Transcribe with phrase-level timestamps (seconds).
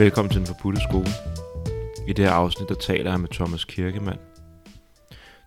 [0.00, 1.10] Velkommen til den forbudte skole.
[2.08, 4.18] I det her afsnit, der taler jeg med Thomas Kirkemand.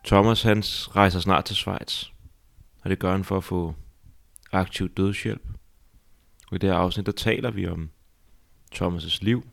[0.05, 0.57] Thomas, han
[0.95, 2.05] rejser snart til Schweiz,
[2.81, 3.75] og det gør han for at få
[4.51, 5.47] aktiv dødshjælp.
[6.47, 7.89] Og i det her afsnit, der taler vi om
[8.75, 9.47] Thomas' liv,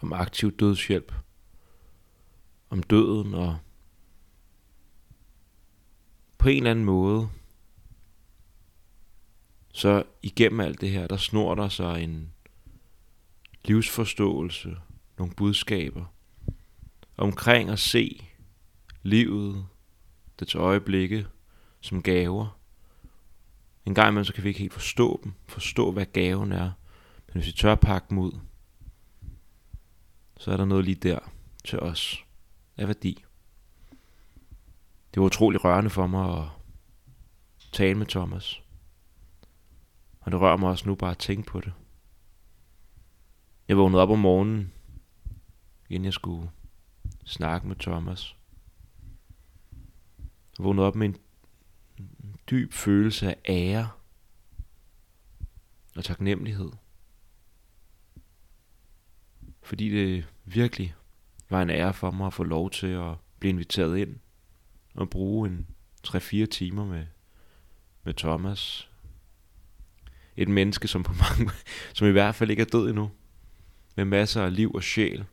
[0.00, 1.12] om aktiv dødshjælp,
[2.70, 3.58] om døden og
[6.38, 7.28] på en eller anden måde,
[9.72, 12.31] så igennem alt det her, der snor der sig en
[13.64, 14.76] livsforståelse,
[15.18, 16.04] nogle budskaber
[17.16, 18.26] omkring at se
[19.02, 19.66] livet,
[20.40, 21.26] dets øjeblikke
[21.80, 22.58] som gaver.
[23.86, 26.70] En gang imellem, så kan vi ikke helt forstå dem, forstå hvad gaven er.
[27.26, 28.32] Men hvis vi tør pakke dem ud,
[30.38, 31.18] så er der noget lige der
[31.64, 32.24] til os
[32.76, 33.24] af værdi.
[35.14, 36.44] Det var utrolig rørende for mig at
[37.72, 38.62] tale med Thomas.
[40.20, 41.72] Og det rører mig også nu bare at tænke på det.
[43.68, 44.72] Jeg vågnede op om morgenen,
[45.90, 46.50] inden jeg skulle
[47.24, 48.36] snakke med Thomas.
[50.58, 51.16] Jeg vågnede op med en
[52.50, 53.90] dyb følelse af ære
[55.96, 56.72] og taknemmelighed.
[59.62, 60.94] Fordi det virkelig
[61.50, 64.16] var en ære for mig at få lov til at blive inviteret ind
[64.94, 65.66] og bruge en
[66.06, 67.06] 3-4 timer med,
[68.02, 68.90] med Thomas.
[70.36, 71.52] Et menneske, som på mange,
[71.94, 73.10] som i hvert fald ikke er død endnu
[73.94, 75.24] med masser af liv og sjæl,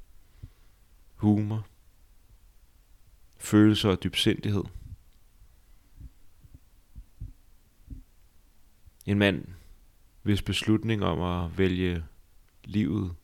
[1.15, 1.67] humor,
[3.37, 4.63] følelser og dybsindighed.
[9.05, 9.47] En mand,
[10.21, 12.03] hvis beslutning om at vælge
[12.63, 13.15] livet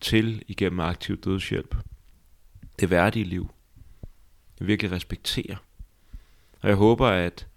[0.00, 1.76] til igennem aktiv dødshjælp,
[2.80, 3.50] det værdige liv,
[4.60, 5.56] jeg virkelig respekterer.
[6.60, 7.48] Og jeg håber, at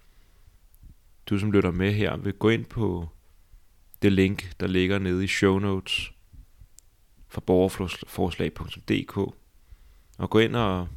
[1.26, 3.08] du som lytter med her vil gå ind på
[4.02, 6.12] det link, der ligger nede i show notes
[7.28, 9.16] fra borgerforslag.dk
[10.18, 10.88] og gå ind og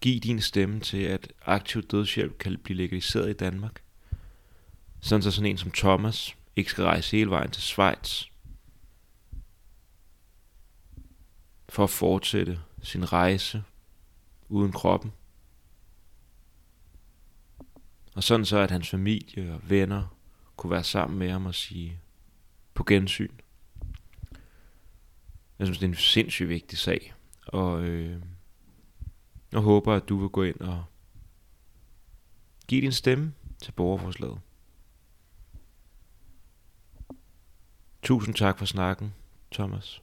[0.00, 3.82] giv din stemme til, at aktiv dødshjælp kan blive legaliseret i Danmark.
[5.00, 8.24] Sådan så sådan en som Thomas ikke skal rejse hele vejen til Schweiz
[11.68, 13.62] for at fortsætte sin rejse
[14.48, 15.12] uden kroppen.
[18.14, 20.16] Og sådan så, at hans familie og venner
[20.56, 22.00] kunne være sammen med ham og sige
[22.74, 23.39] på gensyn.
[25.60, 27.14] Jeg synes, det er en sindssygt vigtig sag.
[27.46, 28.22] Og øh,
[29.52, 30.84] jeg håber, at du vil gå ind og
[32.68, 34.40] give din stemme til borgerforslaget.
[38.02, 39.14] Tusind tak for snakken,
[39.52, 40.02] Thomas.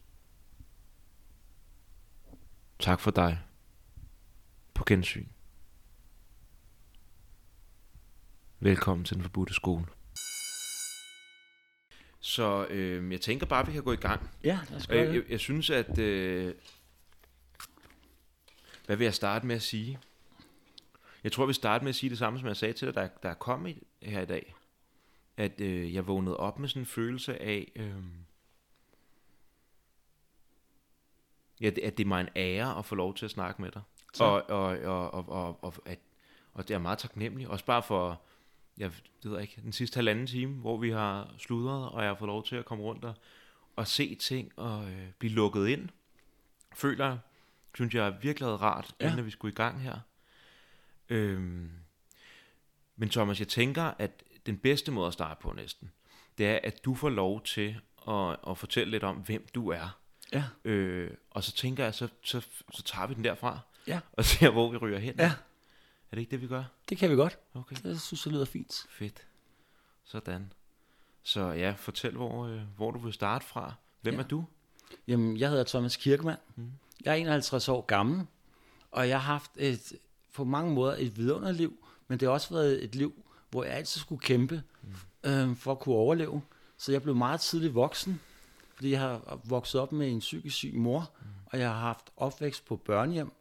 [2.79, 3.39] Tak for dig.
[4.73, 5.27] På gensyn.
[8.59, 9.85] Velkommen til den forbudte skole.
[12.27, 14.29] Så øh, jeg tænker bare, at vi kan gå i gang.
[14.43, 15.15] Ja, lad os gøre jeg, det.
[15.15, 15.97] jeg, jeg synes, at...
[15.97, 16.53] Øh,
[18.85, 19.99] hvad vil jeg starte med at sige?
[21.23, 23.07] Jeg tror, vi starter med at sige det samme, som jeg sagde til dig, der,
[23.23, 24.55] der kom i, her i dag.
[25.37, 27.71] At øh, jeg vågnede op med sådan en følelse af...
[27.75, 28.03] Øh,
[31.61, 33.81] ja, at det er mig en ære at få lov til at snakke med dig.
[34.19, 35.99] Og, og, og, og, og, og, at,
[36.53, 37.47] og det er meget taknemmelig.
[37.47, 38.21] Også bare for,
[38.77, 38.91] jeg
[39.23, 42.27] det ved ikke, den sidste halvanden time, hvor vi har sludret, og jeg har fået
[42.27, 43.13] lov til at komme rundt og,
[43.75, 45.89] og se ting og øh, blive lukket ind.
[46.75, 47.17] Føler
[47.75, 48.95] synes jeg virkelig havde rart.
[49.01, 49.11] Ja.
[49.11, 49.99] inden vi skulle i gang her.
[51.09, 51.71] Øhm,
[52.95, 55.91] men Thomas, jeg tænker, at den bedste måde at starte på næsten,
[56.37, 59.99] det er, at du får lov til at, at fortælle lidt om, hvem du er.
[60.33, 64.25] Ja, Øh, og så tænker jeg, så, så, så tager vi den derfra, ja, og
[64.25, 65.15] ser, hvor vi ryger hen.
[65.19, 65.33] ja,
[66.11, 66.63] Er det ikke det, vi gør?
[66.89, 67.37] det kan vi godt.
[67.53, 68.85] Okay, Det synes jeg lyder fint.
[68.89, 69.27] fedt.
[70.03, 70.53] Sådan.
[71.23, 73.73] Så ja, fortæl, hvor, øh, hvor du vil starte fra.
[74.01, 74.19] Hvem Ja.
[74.19, 74.45] er du?
[75.07, 76.37] Jamen, jeg hedder Thomas Kirkemann.
[76.55, 76.71] Mm.
[77.05, 78.25] Jeg er 51 år gammel,
[78.91, 79.93] og jeg har haft et,
[80.33, 84.01] på mange måder et vidunderliv, men det har også været et liv, hvor jeg altid
[84.01, 85.29] skulle kæmpe mm.
[85.29, 86.41] øh, for at kunne overleve.
[86.77, 88.19] Så jeg blev meget tidligt voksen,
[88.75, 91.27] fordi jeg har vokset op med en psykisk syg mor, mm.
[91.45, 93.31] og jeg har haft opvækst på børnehjem,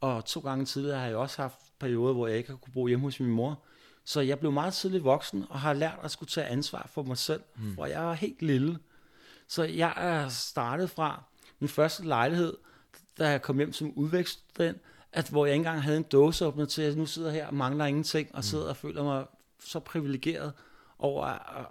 [0.00, 2.86] og to gange tidligere har jeg også haft perioder, hvor jeg ikke har kunne bo
[2.86, 3.62] hjemme hos min mor.
[4.04, 7.18] Så jeg blev meget tidligt voksen, og har lært at skulle tage ansvar for mig
[7.18, 7.74] selv, mm.
[7.74, 8.78] hvor jeg var helt lille.
[9.48, 11.22] Så jeg er startet fra
[11.58, 12.56] min første lejlighed,
[13.18, 14.78] da jeg kom hjem som udvækststudent,
[15.12, 17.86] at hvor jeg ikke engang havde en dåseåbner til, at nu sidder her og mangler
[17.86, 19.26] ingenting, og sidder og føler mig
[19.58, 20.52] så privilegeret
[20.98, 21.66] over at, at,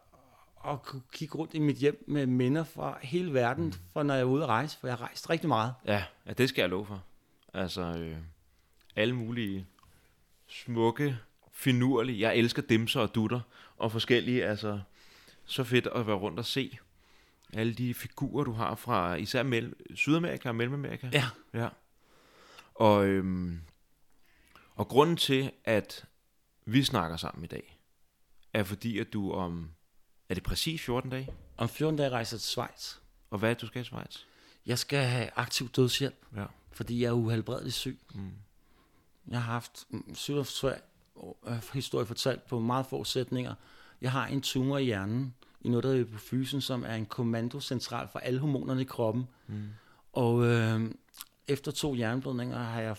[0.72, 3.74] at kunne kigge rundt i mit hjem med minder fra hele verden, mm.
[3.94, 5.74] fra når jeg er ude at rejse, for jeg har rejst rigtig meget.
[5.86, 7.04] Ja, ja det skal jeg love for.
[7.54, 8.18] Altså, øh,
[8.96, 9.66] alle mulige
[10.50, 11.18] smukke,
[11.52, 12.20] finurlige.
[12.20, 13.42] Jeg elsker dimser og dutter
[13.78, 14.80] og forskellige, altså,
[15.46, 16.78] så fedt at være rundt og se.
[17.54, 21.10] alle de figurer, du har fra især Mel- Sydamerika og Mellemamerika.
[21.14, 21.26] Ja.
[21.54, 21.70] Ja.
[22.76, 23.62] Og, øhm,
[24.76, 26.06] og grunden til, at
[26.66, 27.80] vi snakker sammen i dag,
[28.54, 29.70] er fordi, at du om,
[30.30, 31.30] er det præcis 14 dage?
[31.58, 32.96] Om 14 dage rejser jeg til Schweiz.
[33.30, 34.18] Og hvad er det, du skal i Schweiz?
[34.66, 36.46] Jeg skal have aktiv dødshjælp, Ja.
[36.72, 38.00] fordi jeg er uhelbredelig syg.
[38.14, 38.32] Mm.
[39.28, 39.88] Jeg har haft
[41.48, 43.54] øh, historie fortalt på meget få sætninger.
[44.02, 48.08] Jeg har en tumor i hjernen, i noget, der hedder hypofysen, som er en kommandocentral
[48.12, 49.28] for alle hormonerne i kroppen.
[49.48, 49.64] Mm.
[50.14, 50.92] Og øh,
[51.48, 52.98] efter to hjerneblødninger har jeg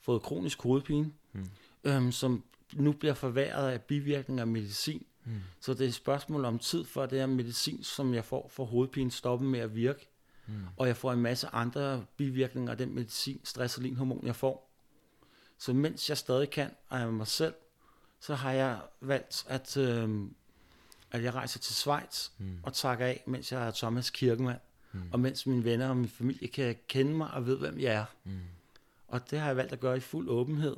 [0.00, 1.46] fået kronisk hovedpine, Mm.
[1.84, 5.06] øh, som nu bliver forværret af bivirkninger af medicin.
[5.24, 5.32] Mm.
[5.60, 8.64] Så det er et spørgsmål om tid, for det her medicin, som jeg får for
[8.64, 10.08] hovedpine, stopper med at virke.
[10.46, 10.54] Mm.
[10.76, 14.69] Og jeg får en masse andre bivirkninger af den medicin, stressolinhormon, jeg får.
[15.60, 17.54] Så mens jeg stadig kan, og er med mig selv,
[18.20, 20.10] så har jeg valgt, at, øh,
[21.10, 22.58] at jeg rejser til Schweiz Mm.
[22.62, 24.58] og takker af, mens jeg er Thomas Kirkemand.
[24.92, 25.00] Mm.
[25.12, 28.04] Og mens mine venner og min familie kan kende mig og ved, hvem jeg er.
[28.24, 28.38] Mm.
[29.08, 30.76] Og det har jeg valgt at gøre i fuld åbenhed.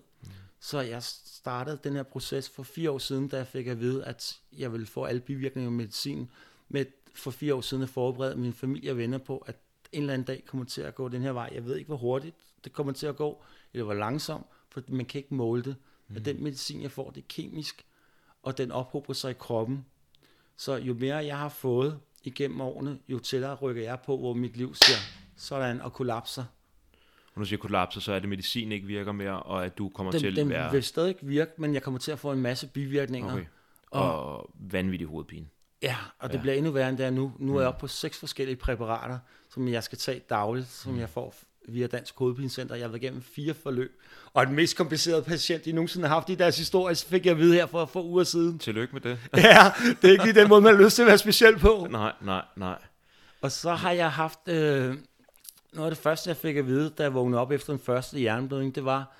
[0.60, 4.04] Så jeg startede den her proces for fire år siden, da jeg fik at vide,
[4.04, 6.30] at jeg ville få alle bivirkninger af medicin.
[6.68, 9.56] Med for fire år siden at forberede min familie og venner på, at
[9.92, 11.50] en eller anden dag kommer til at gå den her vej.
[11.54, 13.42] Jeg ved ikke, hvor hurtigt det kommer til at gå,
[13.72, 14.46] eller hvor langsomt,
[14.88, 15.76] man kan ikke måle det.
[16.08, 17.84] Men den medicin, jeg får, det er kemisk,
[18.42, 19.84] og den ophober sig i kroppen.
[20.56, 24.56] Så jo mere jeg har fået igennem årene, jo tættere rykker jeg på, hvor mit
[24.56, 24.98] liv siger
[25.36, 26.42] sådan og kollapser.
[26.42, 29.88] Og når du siger kollapser, så er det medicin ikke virker mere, og at du
[29.88, 32.32] kommer Den, til den at være vil stadig virke, men jeg kommer til at få
[32.32, 33.32] en masse bivirkninger.
[33.32, 33.44] okay.
[33.90, 35.46] og vanvittig hovedpine.
[35.82, 36.40] Ja, og det Ja.
[36.40, 37.32] bliver endnu værre end det er nu.
[37.38, 39.18] Nu er jeg oppe på seks forskellige præparater,
[39.50, 41.34] som jeg skal tage dagligt, som jeg får
[41.68, 42.74] via Dansk Hovedpinecenter.
[42.74, 44.00] Jeg har været igennem fire forløb.
[44.32, 47.32] Og den mest komplicerede patient, de nogensinde har haft i deres historie, så fik jeg
[47.32, 48.58] at vide her for få uger siden.
[48.58, 49.18] Tillykke med det.
[49.36, 49.72] Ja,
[50.02, 51.86] det er ikke lige den måde, man har lyst til at være speciel på.
[51.90, 52.78] nej, nej, nej.
[53.40, 54.38] Og så har jeg haft...
[54.48, 54.96] Øh,
[55.72, 58.18] noget af det første, jeg fik at vide, da jeg vågnede op efter den første
[58.18, 59.16] hjerneblødning, det var,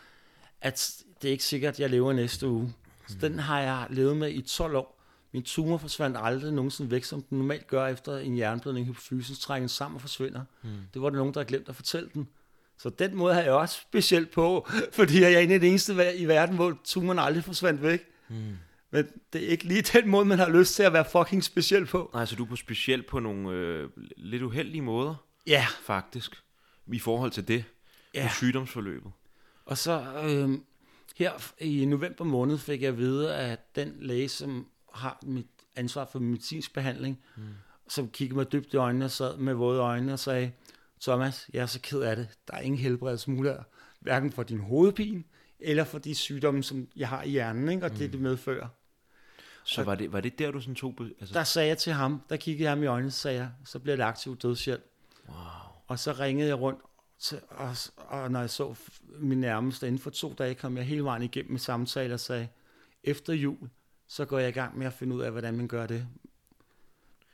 [0.61, 2.75] at det er ikke sikkert, at jeg lever næste uge.
[3.09, 5.02] Så den har jeg levet med i 12 år.
[5.32, 8.87] Min tumor forsvandt aldrig nogensinde væk, som den normalt gør efter en hjerneblødning.
[8.87, 10.44] Hypofysen trækker sammen og forsvinder.
[10.62, 10.70] Mm.
[10.94, 12.29] Det var der nogen, der havde glemt at fortælle den.
[12.79, 16.17] Så den måde har jeg også specielt på, fordi jeg er en af de eneste
[16.17, 18.00] i verden, hvor tumoren aldrig forsvandt væk.
[18.29, 18.34] Mm.
[18.90, 21.87] Men det er ikke lige den måde, man har lyst til at være fucking speciel
[21.87, 22.11] på.
[22.14, 25.14] Nej, så du er på specielt på nogle øh, lidt uheldige måder,
[25.46, 26.43] Ja, faktisk,
[26.93, 27.64] i forhold til det,
[28.14, 28.23] Ja.
[28.23, 28.31] ja.
[28.37, 29.12] sygdomsforløbet.
[29.64, 30.58] Og så øh,
[31.17, 35.47] her i november måned fik jeg at vide, at den læge, som har mit
[35.77, 37.43] ansvar for medicinsk behandling, mm.
[37.89, 40.53] som kiggede mig dybt i øjnene og sad med våde øjne og sagde,
[41.00, 42.29] Thomas, jeg er så ked af det.
[42.49, 43.62] Der er ingen helbredsmuligheder,
[44.00, 45.25] hverken for din hovedpine,
[45.61, 47.87] eller for de sygdomme, som jeg har i hjernen, ikke?
[47.87, 48.69] og det, det medfører.
[49.65, 50.94] Så var det, var det der, du sådan tog...
[51.21, 53.50] Altså, Der sagde jeg til ham, der kiggede jeg ham i øjnene, så sagde jeg,
[53.65, 54.85] så bliver det aktiv dødshjælp.
[55.29, 55.37] wow.
[55.87, 56.81] Og så ringede jeg rundt,
[57.19, 58.75] til, og, og når jeg så
[59.19, 62.49] min nærmeste inden for to dage, kom jeg hele vejen igennem med samtaler og sagde,
[63.05, 63.69] efter jul,
[64.12, 66.09] så går jeg i gang med at finde ud af, hvordan man gør det.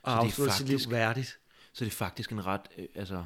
[0.03, 1.39] Og er afslutte sit liv værdigt.
[1.73, 3.23] Så det er faktisk en ret, øh, altså,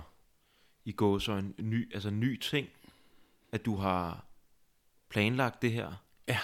[0.85, 2.67] i går så en ny, altså ny ting,
[3.51, 4.25] at du har
[5.09, 6.03] planlagt det her.
[6.27, 6.39] Ja.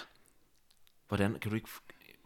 [1.08, 1.70] Hvordan, kan du ikke,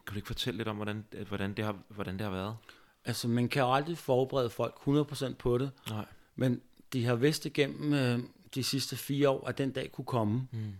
[0.06, 2.56] kan du ikke fortælle lidt om, hvordan, øh, hvordan, det, har, hvordan det har været?
[3.04, 6.06] Altså, man kan jo aldrig forberede folk 100% på det, Nej.
[6.36, 8.18] men de har vidst igennem øh,
[8.54, 10.48] de sidste fire år, at den dag kunne komme.
[10.52, 10.72] Mm.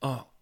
[0.00, 0.33] Og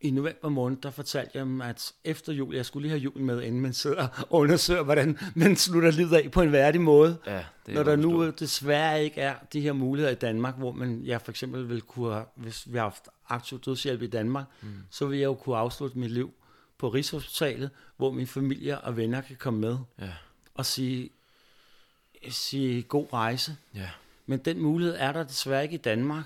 [0.00, 3.26] i november måned, der fortalte jeg dem, at efter jul, jeg skulle lige have julen
[3.26, 7.18] med, inden man sidder og undersøger, hvordan man slutter livet af på en værdig måde.
[7.26, 8.40] Ja, det Når er der nu forstået.
[8.40, 12.12] desværre ikke er de her muligheder i Danmark, hvor man, jeg for eksempel vil kunne,
[12.14, 14.68] have- hvis vi har haft aktiv dødshjælp i Danmark, mm.
[14.90, 16.34] så vil jeg jo kunne afslutte mit liv
[16.78, 20.10] på Rigshospitalet, hvor min familie og venner kan komme med Ja,
[20.54, 21.10] og sige,
[22.30, 23.56] sige god rejse.
[23.74, 23.90] ja.
[24.26, 26.24] Men den mulighed er der desværre ikke i Danmark.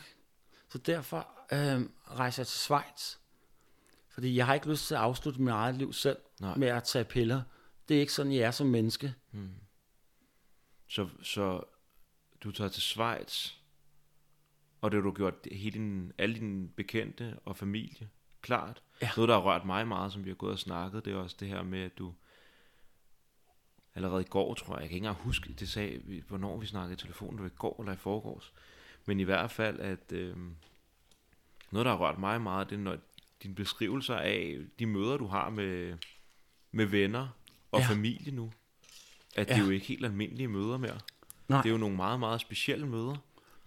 [0.69, 1.81] Så derfor øh,
[2.19, 3.15] rejser jeg til Schweiz.
[4.13, 6.57] Fordi jeg har ikke lyst til at afslutte mit eget liv selv Nej.
[6.57, 7.43] med at tage piller.
[7.89, 9.15] Det er ikke sådan, jeg er som menneske.
[10.89, 11.65] Så, så
[12.41, 13.53] du tager til Schweiz,
[14.81, 18.09] og det har du gjort hele din, alle dine bekendte og familie
[18.41, 18.83] klart.
[19.03, 19.11] Ja.
[19.17, 21.37] Noget, der har rørt mig meget, som vi har gået og snakket, det er også
[21.41, 22.15] det her med, at du
[23.95, 26.93] allerede i går, tror jeg, jeg kan ikke engang huske, det sagde, hvornår vi snakkede
[26.93, 28.53] i telefonen, det var i går eller i forgårs,
[29.07, 30.37] men i hvert fald, at øh,
[31.71, 32.99] noget, der har rørt mig meget, det er, når
[33.43, 35.97] dine beskrivelser af de møder, du har med,
[36.73, 37.29] med venner
[37.73, 37.87] og Ja.
[37.87, 38.53] familie nu,
[39.37, 39.55] at ja.
[39.55, 40.99] Det er jo ikke helt almindelige møder mere.
[41.49, 43.17] Nej, Det er jo nogle meget, meget specielle møder,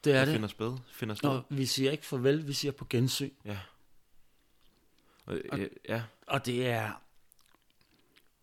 [0.03, 0.33] det er der det.
[0.33, 0.77] finder sted.
[0.91, 1.29] Finder sted.
[1.29, 3.29] Og vi siger ikke farvel, vi siger på gensyn.
[3.45, 3.59] Ja.
[5.25, 6.91] Og, øh, ja, Og det er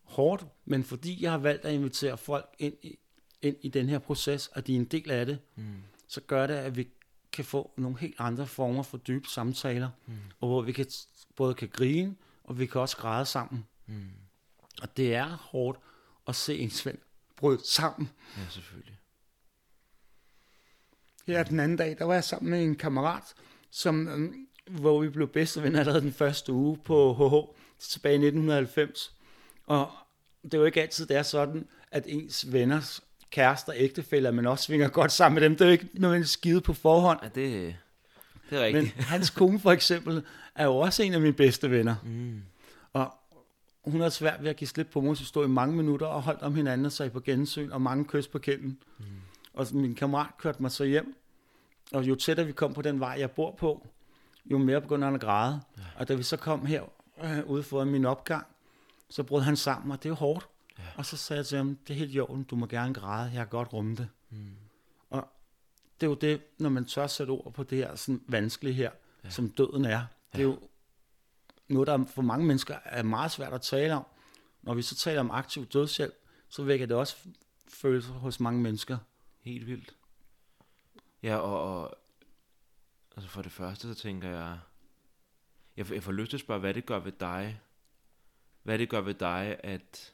[0.03, 2.97] hårdt, men fordi jeg har valgt at invitere folk ind i,
[3.41, 5.63] ind i den her proces, og de er en del af det, Mm.
[6.07, 6.87] så gør det, at vi
[7.33, 10.13] kan få nogle helt andre former for dybe samtaler, mm.
[10.39, 10.85] og hvor vi kan,
[11.35, 13.65] både kan grine, og vi kan også græde sammen.
[13.85, 14.09] Mm.
[14.81, 15.79] Og det er hårdt
[16.27, 16.97] at se en ven
[17.35, 18.09] bryde sammen.
[18.37, 18.99] Ja, selvfølgelig.
[21.27, 23.23] Her den anden dag, der var jeg sammen med en kammerat,
[23.69, 28.17] som, øhm, hvor vi blev bedste venner allerede den første uge på HH tilbage i
[28.17, 29.15] 1990.
[29.65, 29.91] Og
[30.43, 33.01] det er jo ikke altid, det er sådan, at ens venners
[33.33, 35.55] kærester, ægtefælder, men også svinger godt sammen med dem.
[35.55, 37.19] Det er jo ikke nødvendigvis skide på forhånd.
[37.23, 37.35] Ja, det,
[38.49, 39.05] det er Men rigtigt.
[39.05, 40.23] hans kone for eksempel
[40.55, 41.95] er jo også en af mine bedste venner.
[42.03, 42.41] Mm.
[42.93, 43.13] Og
[43.85, 46.41] hun har svært ved at give slip på så stod i mange minutter og holdt
[46.41, 48.77] om hinanden og sagde på gensyn og mange kys på kinden.
[48.99, 49.05] Mm.
[49.53, 51.15] Og så min kammerat kørte mig så hjem,
[51.93, 53.87] og jo tættere vi kom på den vej, jeg bor på,
[54.51, 55.61] jo mere begyndte han at græde.
[55.77, 55.83] Ja.
[55.95, 56.83] Og da vi så kom her
[57.23, 58.45] øh, ude foran min opgang,
[59.09, 60.47] så brød han sammen, og det er jo hårdt.
[60.79, 60.83] Ja.
[60.95, 63.23] Og så sagde jeg til ham, det er helt i orden, du må gerne græde,
[63.23, 64.09] jeg kan godt rumme det.
[64.29, 64.55] Mm.
[65.09, 65.27] Og
[66.01, 68.91] det er jo det, når man tør sætte ord på det her sådan vanskelige her,
[69.23, 69.29] ja.
[69.29, 70.05] som døden er.
[70.33, 70.59] Det er jo
[71.67, 74.05] noget, der for mange mennesker er meget svært at tale om.
[74.61, 76.13] Når vi så taler om aktiv dødshjælp,
[76.49, 77.15] så vækker det også
[77.67, 78.97] følelser hos mange mennesker.
[79.41, 79.95] Helt vildt.
[81.23, 81.97] Ja, og, og
[83.15, 84.59] altså for det første, så tænker jeg,
[85.77, 87.61] jeg, jeg får lyst til at spørge, hvad det gør ved dig,
[88.63, 90.13] hvad det gør ved dig, at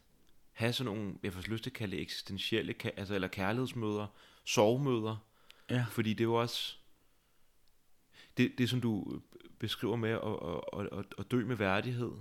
[0.60, 4.08] have sådan nogle, jeg får lyst til at kalde det eksistentielle, altså, eller kærlighedsmøder,
[4.46, 5.26] sorgmøder,
[5.70, 5.86] Ja.
[5.92, 6.76] fordi det er jo også,
[8.38, 9.22] det, det som du
[9.60, 12.12] beskriver med at, at, at, at dø med værdighed,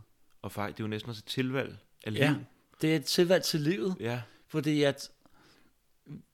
[0.42, 2.21] og faktisk, det er jo næsten også et tilvalg af liv.
[2.23, 2.35] Ja,
[2.83, 4.23] det er et tilvalg til livet, ja.
[4.49, 5.11] fordi at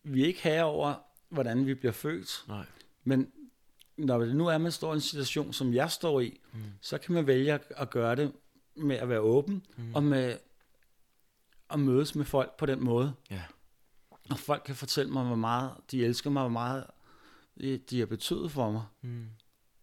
[0.03, 0.95] vi er ikke her over,
[1.29, 2.67] hvordan vi bliver født, Nej.
[3.05, 3.33] men
[3.97, 6.61] når det nu er, man står i en situation, som jeg står i, mm.
[6.81, 8.33] så kan man vælge at- at gøre det
[8.77, 9.95] med at være åben, mm.
[9.95, 10.39] og med
[11.75, 13.15] at mødes med folk på den måde.
[13.31, 13.43] Ja.
[14.31, 16.87] Og folk kan fortælle mig, hvor meget de elsker mig, hvor meget
[17.61, 18.85] de de har betydet for mig.
[19.03, 19.27] Mm.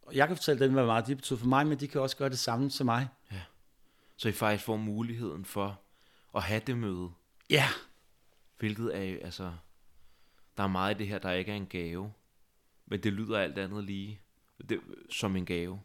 [0.02, 2.02] Og jeg kan fortælle dem, hvor meget de har betydet for mig, men de kan
[2.02, 3.08] også gøre det samme til mig.
[4.18, 5.82] Så I faktisk får muligheden for
[6.36, 7.10] at have det møde.
[7.50, 7.68] Ja,
[8.60, 9.54] Hvilket er, altså,
[10.58, 12.14] der er meget i det her, der ikke er en gave.
[12.86, 14.20] Men det lyder alt andet lige
[14.70, 15.82] det, som en gave.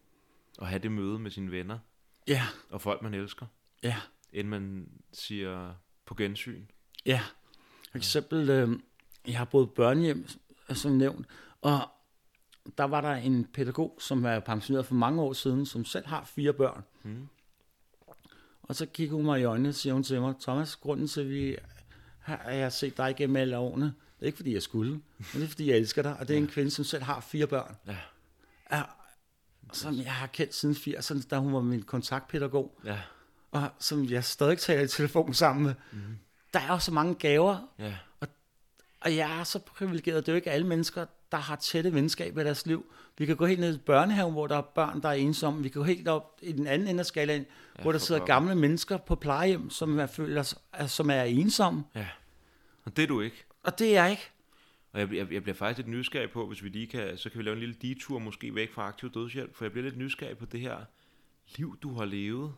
[0.61, 1.79] At have det møde med sine venner
[2.27, 3.47] ja, og folk, man elsker.
[3.83, 3.97] ja,
[4.33, 5.75] Inden man siger
[6.07, 6.63] på gensyn.
[7.07, 7.21] ja.
[7.91, 8.79] For eksempel, øh,
[9.27, 10.27] jeg har boet børnehjem,
[10.75, 11.27] som nævnt,
[11.61, 11.81] og
[12.79, 16.25] der var der en pædagog, som er pensioneret for mange år siden, som selv har
[16.25, 16.85] fire børn.
[17.03, 17.29] Mm.
[18.63, 21.21] Og så kigger hun mig i øjnene og siger hun til mig, Thomas, grunden til,
[21.21, 21.57] at vi
[22.21, 25.03] har, jeg har set dig igennem alle årene, det er ikke, fordi jeg skulle, men
[25.33, 26.17] det er, fordi jeg elsker dig.
[26.17, 27.77] Og det er en kvinde, som selv har fire børn.
[27.87, 27.97] Ja.
[28.73, 28.83] Ja,
[29.73, 33.01] som jeg har kendt siden 80'erne, da hun var min kontaktpædagog, Ja.
[33.63, 35.75] Og som jeg stadig taler i telefon sammen med.
[35.93, 35.99] Mm.
[36.55, 37.95] Der er jo så mange gaver, Ja.
[39.01, 40.27] og jeg er så privilegeret.
[40.27, 42.87] Det er jo ikke alle mennesker, der har tætte venskaber i deres liv.
[43.19, 45.63] Vi kan gå helt ned i børnehaven, hvor der er børn, der er ensomme.
[45.63, 47.47] Vi kan gå helt op i den anden ende af skalaen,
[47.79, 48.35] ja, hvor der sidder pokker.
[48.35, 51.85] gamle mennesker på plejehjem, som er, føler, er- som er ensomme.
[51.95, 52.07] Ja.
[52.85, 53.45] Og det er du ikke.
[53.63, 54.23] Og det er jeg ikke.
[54.93, 57.39] Og jeg, jeg, jeg bliver faktisk lidt nysgerrig på, hvis vi lige kan, så kan
[57.39, 60.39] vi lave en lille detur måske væk fra aktiv dødshjælp, for jeg bliver lidt nysgerrig
[60.39, 60.77] på det her
[61.57, 62.55] liv, du har levet,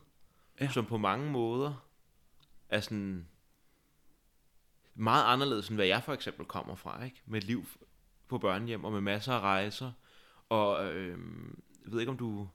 [0.61, 0.71] Ja.
[0.71, 1.75] som på mange måder
[2.69, 3.29] er sådan
[4.95, 7.23] meget anderledes, end hvad jeg for eksempel kommer fra, ikke?
[7.27, 7.67] Med et liv
[8.29, 9.93] på børnehjem og med masser af rejser,
[10.49, 11.19] og øh,
[11.85, 12.49] jeg ved ikke, om du,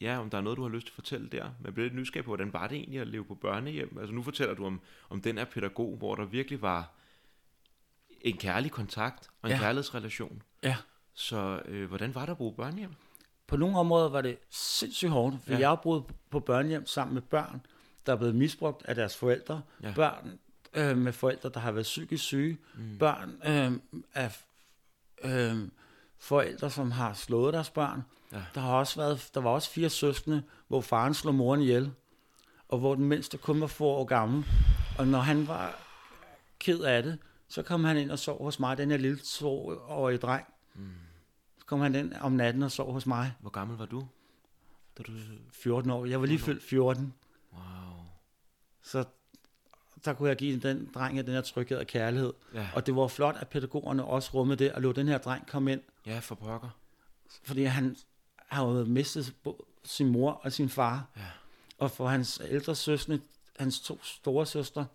[0.00, 1.88] ja, om der er noget, du har lyst til at fortælle der, men jeg bliver
[1.88, 3.98] lidt nysgerrig på, hvordan var det egentlig at leve på børnehjem?
[3.98, 6.92] Altså nu fortæller du om, om den her pædagog, hvor der virkelig var
[8.20, 9.60] en kærlig kontakt og en ja.
[9.60, 10.42] kærlighedsrelation.
[10.62, 10.76] Ja.
[11.14, 12.94] Så øh, hvordan var det at bruge børnehjem?
[13.50, 15.58] På nogle områder var det sindssygt hårdt, for ja.
[15.58, 17.60] Jeg boet på børnehjem sammen med børn,
[18.06, 19.62] der er blevet misbrugt af deres forældre.
[19.82, 19.92] Ja.
[19.94, 20.38] Børn
[20.74, 22.58] øh, med forældre, der har været psykisk syge.
[22.74, 22.98] Mm.
[22.98, 23.72] Børn øh,
[24.14, 24.44] af
[25.24, 25.68] øh,
[26.18, 28.02] forældre, som har slået deres børn.
[28.32, 28.42] Ja.
[28.54, 31.90] Der, har også været, der var også fire søskende, hvor faren slog moren ihjel,
[32.68, 34.44] og hvor den mindste kun var få år gammel.
[34.98, 35.78] Og når han var
[36.58, 40.18] ked af det, så kom han ind og sov hos mig, den her lille toårige
[40.18, 40.44] dreng.
[40.74, 40.90] Mm.
[41.70, 43.32] Kom han ind om natten og sov hos mig.
[43.40, 44.06] Hvor gammel var du?
[44.98, 45.12] Da du
[45.52, 46.04] 14 år.
[46.04, 47.14] Jeg var lige fyldt 14,
[47.52, 47.62] wow.
[48.82, 49.04] så
[50.04, 52.32] der kunne jeg give den dreng den her tryghed og kærlighed.
[52.54, 52.68] Ja.
[52.74, 55.72] Og det var flot, at pædagogerne også rummede det, og lå den her dreng komme
[55.72, 56.68] ind, ja, for pokker.
[57.44, 57.96] fordi han
[58.46, 59.34] har jo mistet
[59.84, 61.06] sin mor og sin far.
[61.16, 61.22] Ja.
[61.78, 63.18] Og for hans ældre søstre,
[63.58, 64.86] hans to store søstre,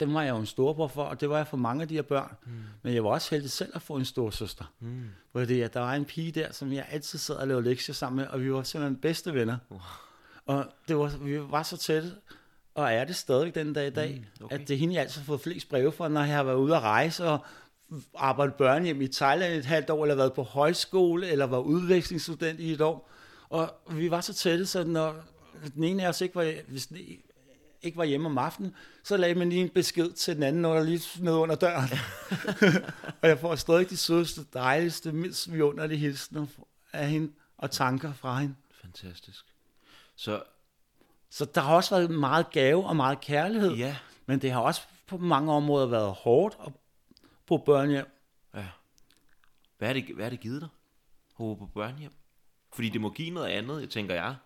[0.00, 1.94] dem var jeg jo en storbror for, og det var jeg for mange af de
[1.94, 2.36] her børn.
[2.46, 2.52] Mm.
[2.82, 4.64] Men jeg var også heldig selv at få en stor søster.
[4.80, 5.04] Mm.
[5.32, 8.16] Fordi at der var en pige der, som jeg altid sad og lavede lektier sammen
[8.16, 9.56] med, og vi var simpelthen bedste venner.
[9.70, 9.80] Wow.
[10.46, 12.12] Og det var, vi var så tætte,
[12.74, 14.54] og er det stadigvæk den dag i dag, Mm, okay.
[14.60, 16.56] at det er hende, jeg altid har fået flest breve fra, når jeg har været
[16.56, 17.38] ude at rejse og
[18.16, 22.72] arbejdet børnehjem i Thailand et halvt år, eller været på højskole, eller var udvekslingsstudent i
[22.72, 23.10] et år.
[23.48, 25.16] Og vi var så tætte, så når
[25.74, 26.96] den ene af os ikke var, hvis den
[27.84, 30.82] ikke var hjemme om aftenen, så lagde man lige en besked til den anden, der
[30.82, 31.88] lige smed under døren.
[33.22, 36.46] og jeg får stadig de sødeste, dejligste, mindst vidunderlige hilsner
[36.92, 38.54] af hende og tanker fra hende.
[38.82, 39.44] Fantastisk.
[40.16, 40.42] Så
[41.30, 44.80] Så der har også været meget gave og meget kærlighed, ja, men det har også
[45.06, 46.72] på mange områder været hårdt at
[47.46, 48.06] på børnehjem.
[48.54, 48.66] ja.
[49.78, 50.68] Hvad er det, hvad er det givet dig?
[51.34, 52.12] Håbe på børnehjem?
[52.72, 54.36] Fordi det må give noget andet, jeg tænker jeg.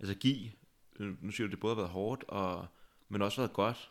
[0.00, 0.50] Altså give,
[0.98, 2.66] nu siger du, det både har været hårdt, og,
[3.08, 3.90] men også været godt.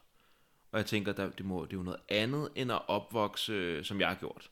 [0.72, 3.84] Og jeg tænker, der, det, må, det er jo noget andet, end at opvokse, øh,
[3.86, 4.50] som jeg har gjort.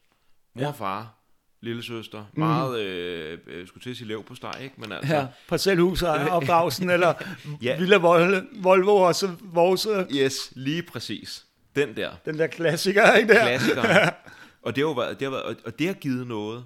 [0.56, 0.68] Mor Ja.
[0.68, 1.14] og far,
[1.62, 4.76] lille søster, meget, øh, øh, skulle til at sige lev på steg, ikke?
[4.78, 7.56] Men altså, Ja, parcelhus og opdragelsen, eller Ja.
[7.62, 7.78] ja.
[7.80, 11.46] Villa Vol- Volvo og så vores, øh, yes, lige præcis.
[11.76, 12.12] Den der.
[12.26, 13.42] den der klassiker, ikke der?
[13.42, 14.10] klassikeren.
[14.66, 16.66] og det har jo været, det har været, og- og det har givet noget.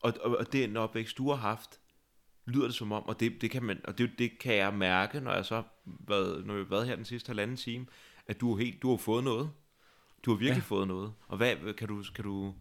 [0.00, 1.80] Og, og, og det er en opvækst, du har haft,
[2.46, 5.20] lyder det som om, og det, det kan man, og det, det kan jeg mærke,
[5.20, 7.86] når jeg så været, når jeg har været her den sidste halvanden time,
[8.26, 9.50] at du har helt, du har fået noget.
[10.24, 10.64] Du har virkelig ja.
[10.76, 11.12] Fået noget.
[11.28, 12.54] Og hvad, kan du, kan du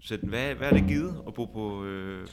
[0.00, 2.28] sætte, hvad, hvad er det givet at bo på, øh,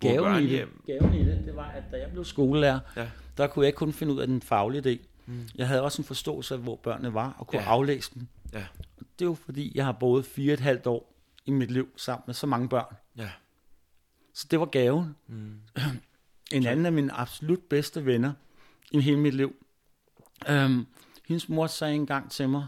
[0.00, 3.10] Gaven i, det, gaven i det, det var, at da jeg blev skolelærer, Ja.
[3.36, 5.00] der kunne jeg ikke kun finde ud af den faglige del.
[5.26, 5.40] Mm.
[5.54, 7.68] Jeg havde også en forståelse af, hvor børnene var, og kunne Ja.
[7.68, 8.26] aflæse dem.
[8.52, 8.66] Ja,
[8.98, 11.14] Det er jo fordi, jeg har boet fire og et halvt år
[11.46, 12.94] i mit liv sammen med så mange børn.
[13.16, 13.30] ja.
[14.32, 15.16] Så det var gaven.
[15.26, 15.60] Mm.
[16.52, 18.32] En anden af mine absolut bedste venner
[18.90, 19.56] i hele mit liv.
[20.48, 20.86] Øhm,
[21.26, 22.66] hendes mor sagde engang til mig,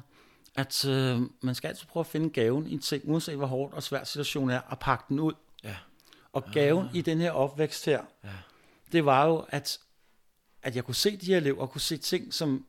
[0.55, 3.75] at øh, man skal altid prøve at finde gaven i en ting, uanset hvor hårdt
[3.75, 5.33] og svær situationen er, og pakke den ud.
[5.65, 5.77] Ja.
[6.33, 8.29] Og gaven i den her opvækst her, Ja.
[8.93, 9.79] det var jo, at,
[10.63, 12.67] at jeg kunne se de her elever, og kunne se ting, som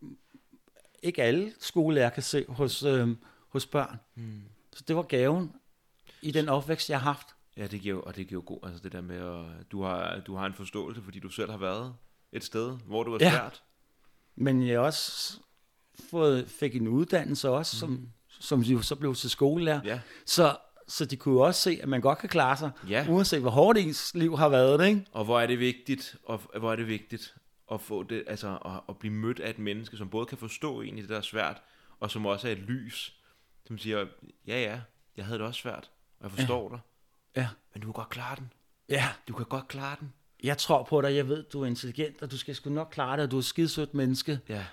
[1.04, 3.10] ikke alle skolelærer kan se hos, øh,
[3.50, 4.00] hos børn.
[4.16, 4.42] Mm.
[4.74, 5.52] Så det var gaven
[6.22, 7.35] i den opvækst, jeg har haft.
[7.58, 9.18] Ja, det giver, og det giver jo god, altså det der med,
[9.60, 11.96] at du har, du har en forståelse, fordi du selv har været
[12.32, 13.30] et sted, hvor det var Ja.
[13.32, 13.64] svært.
[14.36, 15.34] Men jeg også
[16.10, 19.82] fået, fik en uddannelse også, som, som jo så blev til skolelærer.
[19.86, 23.06] Ja, Så, så de kunne jo også se, at man godt kan klare sig, Ja.
[23.10, 24.80] uanset hvor hårdt ens liv har været.
[24.80, 25.06] Det, ikke?
[25.12, 27.36] og hvor er det vigtigt, og hvor er det vigtigt
[27.72, 30.82] at få det, altså at, at blive mødt af et menneske, som både kan forstå
[30.82, 31.62] en i det der er svært,
[32.00, 33.16] og som også er et lys,
[33.66, 34.06] som siger,
[34.48, 34.82] ja ja,
[35.18, 36.70] jeg havde det også svært, og jeg forstår ja.
[36.76, 36.80] dig,
[37.36, 37.48] Ja.
[37.74, 38.52] men du kan godt klare den.
[38.90, 40.14] ja, Du kan godt klare den.
[40.44, 43.18] jeg tror på dig, jeg ved, du er intelligent, og du skal sgu nok klare
[43.18, 44.40] det, og du er et skidesødt menneske.
[44.50, 44.66] Ja,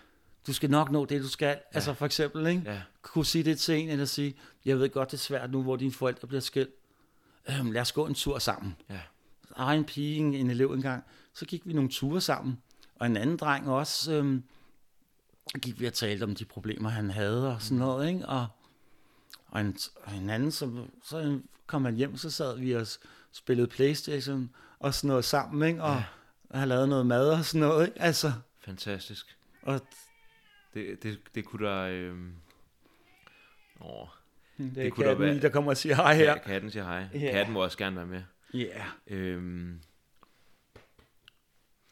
[0.47, 1.47] Du skal nok nå det, du skal.
[1.49, 1.55] Ja.
[1.73, 2.63] Altså for eksempel, ikke?
[2.67, 5.63] ja, kunne sige det til en, eller sige, jeg ved godt, det er svært nu,
[5.63, 6.71] hvor dine forældre bliver skilt.
[7.49, 8.77] Øhm, lad os gå en tur sammen.
[8.91, 9.01] ja,
[9.49, 12.59] Der var en pige, en, en elev engang, så gik vi nogle ture sammen.
[12.95, 14.43] Og en anden dreng også, øhm,
[15.63, 18.27] gik vi og talte om de problemer, han havde og sådan noget, ikke?
[18.29, 18.47] Og,
[19.47, 22.87] og, en, og en anden, så, så kom han hjem, så sad vi og
[23.33, 25.83] spillede Playstation og sådan noget sammen, ikke?
[25.83, 25.95] Og
[26.55, 26.59] ja.
[26.59, 28.03] har lavet noget mad og sådan noget, ikke?
[28.03, 29.37] Altså, fantastisk.
[29.63, 29.81] og
[30.75, 31.83] Det, det, det kunne der...
[31.83, 32.17] Øh...
[33.81, 34.07] Åh,
[34.59, 35.43] det, Det kunne katten, være- være...
[35.43, 36.25] der kommer og siger hej her.
[36.33, 36.39] ja.
[36.39, 37.09] katten siger hej.
[37.15, 37.31] Ja.
[37.33, 38.23] Katten må også gerne være med.
[38.55, 38.59] Ja.
[38.59, 38.87] Yeah.
[39.07, 39.81] Øhm,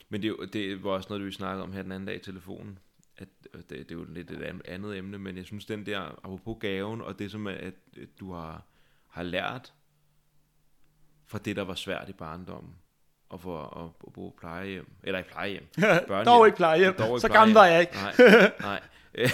[0.09, 2.17] men det, er jo- det var også noget, vi snakkede om her den anden dag
[2.17, 2.79] i telefonen.
[3.17, 6.01] At, det, det er jo lidt et an- andet emne, men jeg synes, den der,
[6.01, 7.57] apropos gaven, og det som, at,
[7.97, 8.63] at du har,
[9.11, 9.73] har lært
[11.27, 12.75] fra det, der var svært i barndommen,
[13.29, 16.25] og for at, at bo plejehjem, eller i plejehjem, børnehjem.
[16.33, 16.95] Dog ikke plejehjem.
[16.95, 17.93] Dog ikke Så gammel var jeg ikke.
[17.93, 18.81] Nej, nej.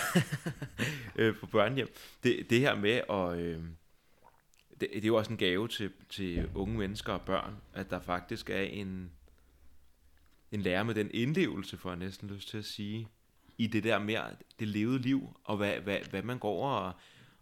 [1.17, 1.89] øh, på børnehjem.
[2.23, 3.39] Det, det her med at...
[3.39, 3.61] Øh,
[4.81, 8.01] det, det er jo også en gave til, til unge mennesker og børn, at der
[8.01, 9.11] faktisk er en,
[10.53, 13.09] en lærer med den indlevelse, får jeg næsten lyst til at sige,
[13.59, 16.93] i det der mere, det levede liv, og hvad, hvad, hvad man går over og,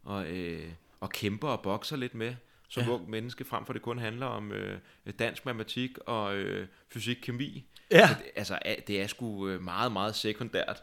[0.03, 0.73] og, øh,
[1.05, 2.35] og kæmper og bokser lidt med,
[2.69, 2.89] som ja.
[2.89, 4.79] Ung menneske, frem for det kun handler om øh,
[5.19, 7.67] dansk matematik og øh, fysik, kemi.
[7.91, 8.09] Ja.
[8.09, 10.83] Så det, altså, det er sgu øh, meget, meget sekundært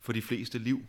[0.00, 0.82] for de fleste liv.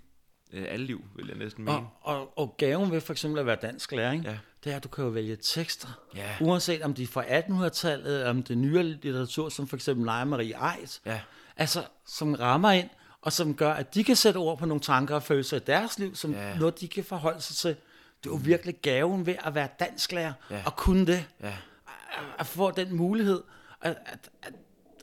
[0.54, 1.78] Øh, alle liv, vil jeg næsten mene.
[1.78, 4.32] Og, og, og gaven ved for eksempel at være dansk læring, Ja.
[4.32, 4.38] ja.
[4.64, 5.88] det er, at du kan jo vælge tekster.
[6.16, 6.30] Ja.
[6.42, 10.06] Uanset om de er fra 1800-tallet, eller om det er nyere litteratur, som for eksempel
[10.06, 11.00] Leia Marie Eid.
[11.06, 11.22] Ja.
[11.58, 12.90] Altså, som rammer ind,
[13.22, 16.00] og som gør, at de kan sætte ord på nogle tanker og følelser i deres
[16.00, 16.58] liv, som ja.
[16.58, 17.76] noget, de kan forholde sig til.
[18.24, 20.56] Det er jo virkelig gaven ved at være dansklærer, Ja.
[20.56, 20.64] ja.
[20.66, 21.26] og kunne det.
[21.42, 21.48] Ja.
[21.48, 23.44] At, at få den mulighed,
[23.82, 24.54] at, at, at,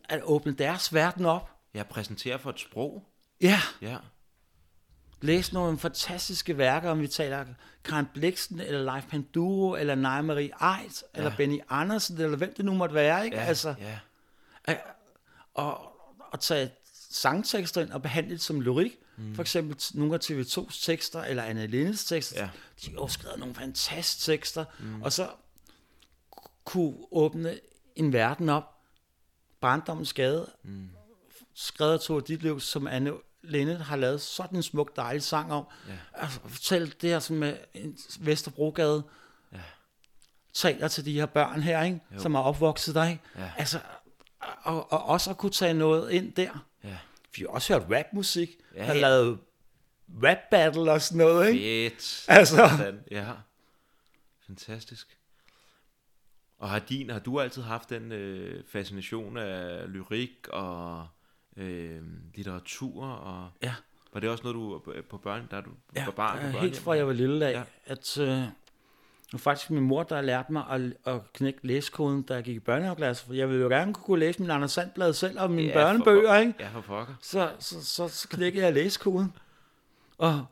[0.09, 1.51] at åbne deres verden op.
[1.75, 3.05] Jeg præsenterer for et sprog.
[3.41, 3.61] Ja.
[3.83, 3.97] Ja.
[5.21, 7.45] læse nogle fantastiske værker, om vi taler
[7.85, 10.53] Karen Bliksen, eller Leif Panduro, eller Naja Marie Eid,
[11.15, 11.19] ja.
[11.19, 13.37] eller Benny Andersen, eller hvem det nu måtte være, ikke?
[13.37, 13.43] Ja.
[13.45, 13.99] Altså, ja.
[15.55, 15.93] og,
[16.33, 16.71] og tage
[17.11, 19.35] sangtekster ind og behandle det som lyrik, Mm.
[19.35, 22.49] For eksempel nogle af TV2's tekster, eller Anne Lindes tekster, Ja.
[22.85, 25.03] de har skrevet nogle fantastiske tekster, mm.
[25.03, 25.29] og så
[26.65, 27.59] kunne åbne
[27.97, 28.75] en verden op,
[29.61, 30.89] barndommens skade, mm.
[31.55, 35.65] skrevet af Tove Ditlev, som Anne Linde har lavet sådan en smuk, dejlig sang om.
[35.89, 35.93] Ja.
[36.15, 37.57] Altså, fortæl det her som med
[38.21, 39.03] Vesterbrogade,
[39.53, 39.59] Ja.
[40.55, 42.01] taler til de her børn her, ikke?
[42.19, 43.05] som er opvokset der.
[43.05, 43.23] Ikke?
[43.37, 43.51] Ja.
[43.57, 43.81] Altså,
[44.63, 46.67] og, og også at kunne tage noget ind der.
[46.85, 46.97] Ja.
[47.37, 49.01] Vi har også hørt rapmusik, Ja, ja.
[49.01, 49.39] lavet
[50.25, 51.49] rap battle og sådan noget.
[51.49, 51.91] Ikke?
[51.91, 52.25] Fedt.
[52.29, 52.95] Altså.
[53.11, 53.33] Ja.
[54.47, 55.19] Fantastisk.
[56.59, 61.07] Og har, din, har du altid haft den øh, fascination af lyrik og
[61.57, 62.03] øh,
[62.35, 63.05] litteratur?
[63.07, 63.75] Og Ja.
[64.13, 66.37] var det også noget, du på børn, da du Ja, var barn?
[66.39, 66.83] ja, helt børnehjem?
[66.83, 67.63] fra jeg var lille af, Ja.
[67.87, 68.43] at øh,
[69.33, 70.81] var faktisk min mor, der lærte mig at,
[71.15, 73.25] at knække læsekoden, da jeg gik i børnehaveklasse.
[73.27, 76.37] For jeg ville jo gerne kunne læse min Anders Sandblad selv og mine Ja, børnebøger,
[76.37, 76.55] ikke?
[76.61, 77.15] Ja, for pokker.
[77.23, 79.33] så, så, så, så knækkede jeg læsekoden.
[80.19, 80.47] Og,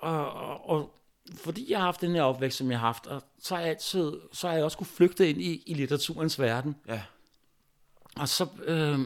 [0.00, 0.94] og, og, og
[1.36, 3.70] fordi jeg har haft den her opvækst, som jeg har haft, og så har jeg
[3.70, 6.76] altid, så har jeg også kunne flygte ind i, i litteraturens verden.
[6.88, 7.02] Ja.
[8.16, 8.98] Og så øh,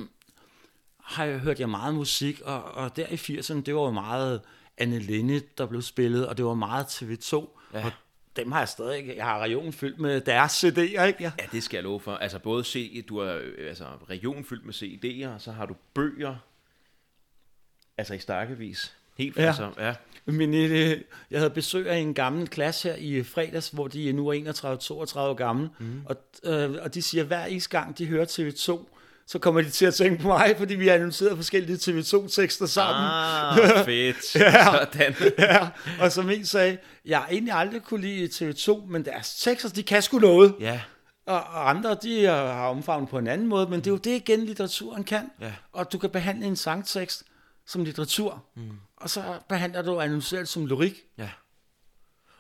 [1.03, 4.41] har jeg hørt jeg meget musik, og, og der i 80'erne, det var jo meget
[4.79, 7.35] Anne Linde, der blev spillet, og det var meget TV2.
[7.75, 7.85] Ja.
[7.85, 7.93] Og
[8.37, 11.17] dem har jeg stadig, jeg har regionen fyldt med deres CD'er, ikke?
[11.21, 11.33] Ja.
[11.39, 12.15] Ja, det skal jeg love for.
[12.15, 15.77] Altså både se, du har øh, altså, region fyldt med CD'er, og så har du
[15.95, 16.37] bøger,
[17.99, 18.97] altså i stakkevis.
[19.19, 19.47] Helt Ja.
[19.47, 19.95] altså, ja.
[20.25, 24.29] Men øh, jeg havde besøg af en gammel klasse her i fredags, hvor de nu
[24.29, 24.35] er
[25.15, 26.03] 31-32 år gamle, mm.
[26.07, 28.96] og, øh, og de siger, at hver eneste gang de hører TV2,
[29.27, 33.05] så kommer de til at tænke på mig, fordi vi har annonceret forskellige TV2-tekster sammen.
[33.11, 34.35] Ah, fedt.
[34.41, 34.65] Ja.
[34.65, 35.15] Sådan.
[35.39, 35.69] Ja,
[36.01, 39.83] og som en sagde, jeg har egentlig aldrig kunne lide TV2, men deres tekster, de
[39.83, 40.55] kan sgu noget.
[40.61, 40.83] Ja,
[41.27, 44.11] Og, og andre, de har omfavnet på en anden måde, men det er jo det
[44.17, 45.31] igen, litteraturen kan.
[45.41, 45.55] Ja.
[45.73, 47.25] Og du kan behandle en sangtekst
[47.67, 48.71] som litteratur, mm.
[48.97, 50.95] og så behandler du annonceret som lyrik.
[51.19, 51.31] ja.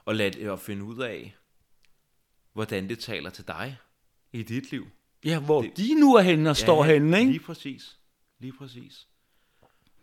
[0.04, 1.36] Og lad det at finde ud af,
[2.52, 3.76] hvordan det taler til dig
[4.32, 4.86] i dit liv.
[5.26, 7.30] Ja, hvor Det- de nu er henne og står ja, henne, ikke?
[7.32, 7.98] Lige præcis.
[8.38, 9.06] Lige præcis.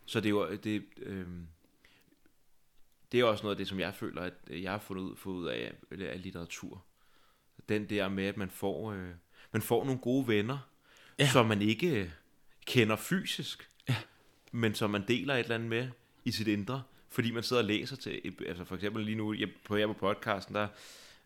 [0.06, 1.26] Så det er jo, det, øh,
[3.12, 5.34] det er også noget af det, som jeg føler, at jeg har fundet ud, fået
[5.34, 6.84] ud af, af litteratur.
[7.68, 9.08] Den der med, at man får, øh,
[9.52, 10.58] man får nogle gode venner,
[11.18, 11.24] ja.
[11.24, 11.30] Ja.
[11.30, 12.10] som man ikke øh,
[12.66, 13.96] kender fysisk, ja.
[14.52, 15.88] men som man deler et eller andet med
[16.24, 19.48] i sit indre, fordi man sidder og læser til, altså for eksempel lige nu, jeg,
[19.64, 20.68] på her på podcasten, der,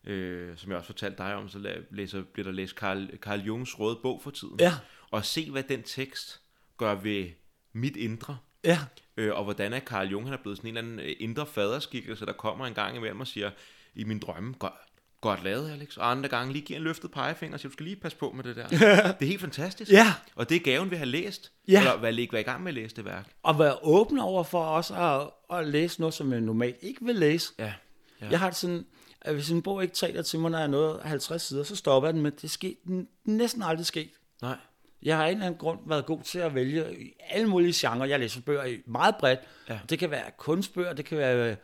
[0.06, 3.78] øh, som jeg også fortalte dig om, så læser, bliver der læst Carl, Carl Jungs
[3.80, 4.72] røde bog for tiden Ja,
[5.10, 6.40] og se, hvad den tekst
[6.76, 7.28] gør ved
[7.72, 8.38] mit indre.
[8.64, 8.78] ja,
[9.16, 11.46] Øh, og hvordan er Carl Jung, han er blevet sådan en eller anden øh, indre
[11.46, 13.50] faderskikkelse, der kommer en gang imellem og siger,
[13.94, 14.72] i min drømme, godt,
[15.20, 15.96] godt lavet, Alex.
[15.96, 18.30] Og andre gange lige giver en løftet pegefinger og siger, du skal lige passe på
[18.32, 18.68] med det der.
[18.68, 19.92] det er helt fantastisk.
[19.92, 20.14] Ja.
[20.34, 21.52] Og det er gaven at have læst.
[21.68, 21.78] Ja.
[21.78, 23.28] Eller hvad ikke være i gang med at læse det værk.
[23.42, 27.14] og være åben over for også at, at læse noget, som jeg normalt ikke vil
[27.16, 27.52] læse.
[27.58, 27.72] Ja.
[28.20, 28.28] Ja.
[28.30, 28.86] Jeg har det sådan,
[29.28, 32.08] at hvis en bog ikke taler til mig, når jeg nået 50 sider, så stopper
[32.08, 32.76] jeg den, men det er sket,
[33.24, 34.10] næsten aldrig sket.
[34.42, 34.56] Nej.
[35.02, 37.72] Jeg har af en eller anden grund været god til at vælge i alle mulige
[37.76, 38.06] genrer.
[38.06, 39.40] Jeg læser bøger i meget bredt.
[39.68, 39.78] Ja.
[39.90, 41.48] Det kan være kunstbøger, det kan være...
[41.48, 41.56] Det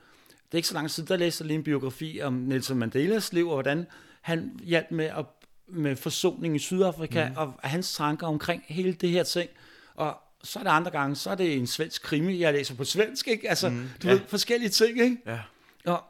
[0.53, 3.49] er ikke så lang tid, der læste jeg lige en biografi om Nelson Mandelas liv,
[3.49, 3.87] og hvordan
[4.21, 5.25] han hjalp med, at,
[5.69, 7.37] med forsoning i Sydafrika, mm.
[7.37, 9.51] og hans tanker omkring hele det her ting.
[9.95, 12.85] Og så er det andre gange, så er det en svensk krimi, jeg læser på
[12.85, 13.49] svensk, ikke?
[13.49, 13.89] Altså, mm.
[14.03, 14.13] du Ja.
[14.13, 15.17] ved, forskellige ting, ikke?
[15.27, 15.39] Ja.
[15.85, 16.05] Og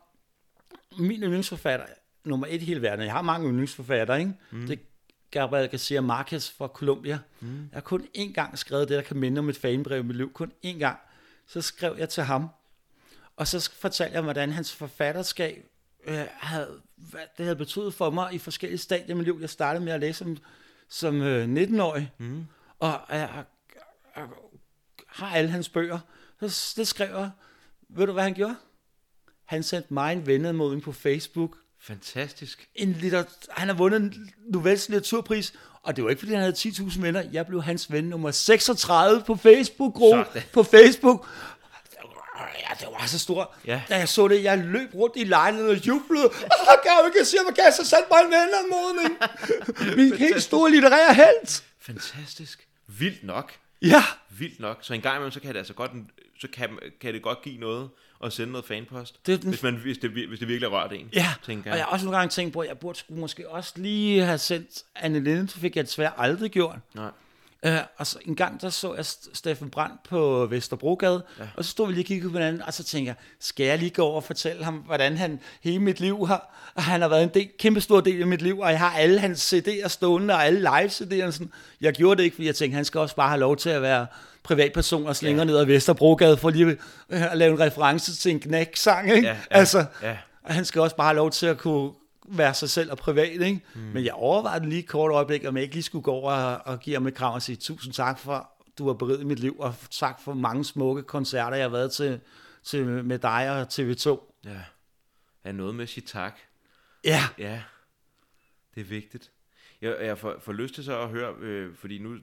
[0.99, 1.87] min yndlingsforfatter,
[2.25, 4.33] nummer et i hele verden, jeg har mange yndlingsforfattere, ikke?
[4.51, 4.67] Mm.
[4.67, 4.79] det
[5.31, 7.19] Gabriel Garcia Marquez fra Colombia.
[7.41, 7.49] Mm.
[7.49, 10.17] Jeg har kun én gang skrevet det, der kan minde om et fanbrev i mit
[10.17, 10.33] liv.
[10.33, 10.99] Kun én gang.
[11.47, 12.49] Så skrev jeg til ham,
[13.37, 15.65] og så fortalte jeg, hvordan hans forfatterskab
[16.07, 19.39] øh, havde, hvad det havde betydet for mig i forskellige stadier i mit liv.
[19.41, 20.37] Jeg startede med at læse som,
[20.89, 22.47] som øh, 19-årig, mm.
[22.79, 23.45] og jeg, jeg,
[24.17, 24.27] jeg
[25.07, 25.99] har alle hans bøger.
[26.41, 27.31] Så det skrev jeg.
[27.89, 28.57] Ved du, hvad han gjorde?
[29.47, 31.57] Han sendte mig en venneanmodning på Facebook.
[31.83, 32.69] Fantastisk.
[32.75, 35.53] En liter, han har vundet en Novels litteraturpris,
[35.83, 37.23] og det var ikke, fordi han havde 10.000 venner.
[37.33, 39.95] Jeg blev hans ven nummer 36 på Facebook,
[40.53, 41.29] på Facebook.
[42.61, 43.47] Ja, det var så stort.
[43.67, 43.83] Ja.
[43.89, 46.25] Da jeg så det, jeg løb rundt i lejligheden og jublede.
[46.25, 49.19] Ah, Gav ikke sige, hvad kan så sendte mig en venneanmodning.
[49.99, 51.63] Min helt store litterære held.
[51.81, 52.69] Fantastisk.
[52.87, 53.53] Vildt nok.
[53.85, 54.03] Ja,
[54.39, 54.79] Vildt nok.
[54.83, 55.91] Så en gang imellem, så kan det altså godt,
[56.41, 57.91] så kan, kan det godt give noget
[58.25, 59.27] at sende noget fanpost.
[59.27, 61.09] Det den- hvis, man, hvis, det, hvis det virkelig har rørt en.
[61.13, 63.49] Ja, tænker og jeg har også nogle gange tænkt på, at jeg burde skulle måske
[63.51, 66.79] også lige have sendt Anne Linde, så fik jeg desværre aldrig gjort.
[66.95, 67.11] Nej.
[67.65, 71.45] Uh, og så en gang der så jeg St- Steffen Brandt på Vesterbrogade, ja.
[71.57, 73.79] og så stod vi lige og kiggede på hinanden, og så tænkte jeg, skal jeg
[73.79, 77.09] lige gå over og fortælle ham, hvordan han hele mit liv har, og han har
[77.09, 79.89] været en del, kæmpe stor del af mit liv, og jeg har alle hans CD'er
[79.89, 81.31] stående, og alle live CD'erne.
[81.31, 81.53] Sådan.
[81.81, 83.83] Jeg gjorde det ikke, fordi jeg tænkte, han skal også bare have lov til at
[83.83, 84.07] være
[84.43, 85.45] privatperson og slinger ja.
[85.45, 86.77] ned ad Vesterbrogade, for lige
[87.09, 89.29] at lave en reference til en knæk-sang, ikke?
[89.29, 90.17] Ja, ja, altså, ja.
[90.45, 91.91] og han skal også bare have lov til at kunne
[92.25, 93.61] være sig selv og privat, ikke?
[93.75, 93.81] Mm.
[93.81, 96.81] Men jeg overvejede lige kort øjeblik, om jeg ikke lige skulle gå over og, og
[96.81, 99.75] give ham et krav og sige tusind tak for, du har beriget mit liv, og
[99.91, 102.21] tak for mange smukke koncerter, jeg har været til,
[102.63, 104.35] til med dig og TV2.
[104.45, 104.61] Ja.
[105.45, 106.39] Er noget med at sige tak?
[107.05, 107.63] Ja, Ja.
[108.75, 109.31] Det er vigtigt.
[109.81, 112.17] Jeg, jeg får, får lyst til så at høre, øh, fordi nu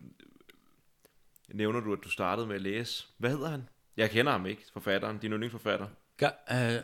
[1.53, 3.05] nævner du, at du startede med at læse.
[3.17, 3.69] Hvad hedder han?
[3.97, 5.87] Jeg kender ham ikke, forfatteren, din yndlingsforfatter.
[6.23, 6.81] Ga- øh,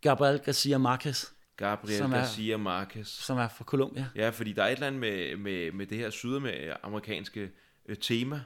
[0.00, 1.24] Gabriel Garcia Marquez,
[1.58, 3.08] Gabriel Som er- Garcia Marquez.
[3.08, 4.06] som er fra Colombia.
[4.14, 7.50] Ja, fordi der er et eller andet med, med, med det her sydamerikanske
[7.86, 8.40] øh, tema,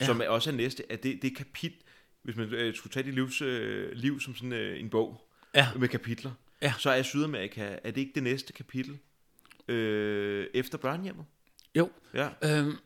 [0.00, 0.06] Ja.
[0.06, 1.72] som er også er næste, at det, det kapit,
[2.22, 5.68] hvis man øh, skulle tage dit livs, øh, liv som sådan øh, en bog Ja.
[5.76, 6.30] med kapitler,
[6.62, 6.74] Ja.
[6.78, 8.98] så er Sydamerika, er det ikke det næste kapitel
[9.68, 11.24] øh, efter børnehjemmet?
[11.74, 12.28] Jo, Ja.
[12.44, 12.76] Øhm,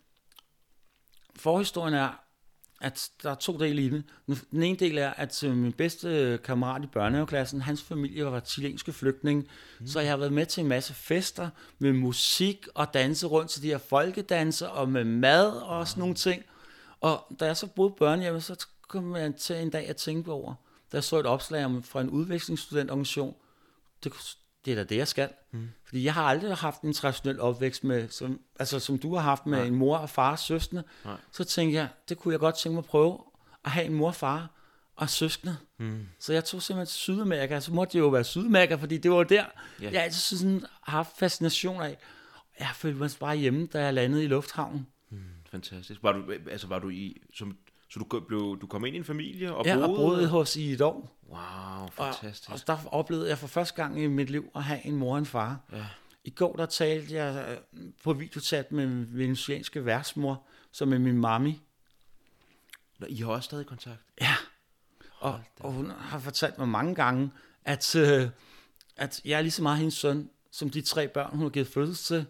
[1.37, 2.21] forhistorien er,
[2.81, 4.05] at der er to dele i det.
[4.51, 8.93] Den ene del er, at øh, min bedste kammerat i børnehaveklassen, hans familie var chilenske
[8.93, 9.49] flygtninge,
[9.81, 9.87] mm.
[9.87, 13.63] så jeg har været med til en masse fester med musik og danse rundt til
[13.63, 16.43] de her folkedanser og med mad og sådan nogle ting.
[17.01, 20.33] Og da jeg så boede i børnehjemmet, så kom jeg til en dag at tænke
[20.33, 20.55] over,
[20.93, 23.35] da jeg så et opslag om, fra en udvekslingsstudentorganisation,
[24.05, 24.13] det,
[24.67, 25.29] det er da det, jeg skal.
[25.51, 25.69] Mm.
[25.85, 29.47] Fordi jeg har aldrig haft en traditionel opvækst med, som, altså som du har haft
[29.47, 29.67] med Nej.
[29.67, 30.83] en mor og far og søskende.
[31.05, 31.17] Nej.
[31.33, 33.19] Så tænkte jeg, det kunne jeg godt tænke mig at prøve,
[33.65, 34.51] at have en mor og far
[34.97, 35.57] og søskende.
[35.79, 36.07] Mm.
[36.21, 39.23] Så jeg tog simpelthen til Sydamerika, så måtte det jo være Sydamerika, fordi det var
[39.23, 39.45] der,
[39.81, 39.91] Ja.
[39.93, 41.99] jeg altid sådan har haft fascination af.
[42.61, 44.87] Jeg følte mig bare hjemme, da jeg landede i lufthavnen.
[45.51, 46.03] Fantastisk.
[46.03, 47.57] Var du, altså var du i, som,
[47.97, 49.89] så du, blev, du kom ind i en familie og Ja, boede?
[49.89, 51.19] og boede hos i et år.
[51.29, 51.39] Wow,
[51.87, 52.51] Og, fantastisk.
[52.51, 55.19] og der oplevede jeg for første gang i mit liv at have en mor og
[55.19, 55.61] en far.
[55.73, 55.87] Ja.
[56.25, 61.19] I går der talte jeg øh, på videochat med min venezuelanske værtsmor, som er min
[61.19, 61.61] mami.
[62.99, 64.01] Nå, I har også stadig kontakt?
[64.21, 64.35] Ja.
[65.19, 67.31] Og, og hun har fortalt mig mange gange,
[67.65, 68.29] at, øh,
[68.97, 71.69] at jeg er lige så meget hendes søn, som de tre børn, hun har givet
[71.69, 72.27] fødsel til.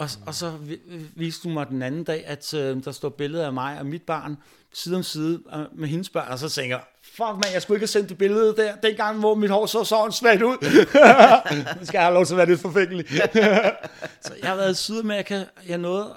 [0.00, 0.80] Og, og så vi-
[1.16, 4.02] viste hun mig den anden dag, at øh, der står billeder af mig og mit
[4.02, 4.36] barn
[4.72, 6.28] side om side øh, med hendes børn.
[6.32, 9.18] Og så tænker jeg, fuck man, jeg skulle ikke have sendt det billede der, dengang
[9.18, 10.56] hvor mit hår så sådan svært ud.
[11.78, 13.08] det skal jeg have lov til at være lidt forfængelig.
[14.24, 16.14] så jeg har været i Sydamerika, jeg nåede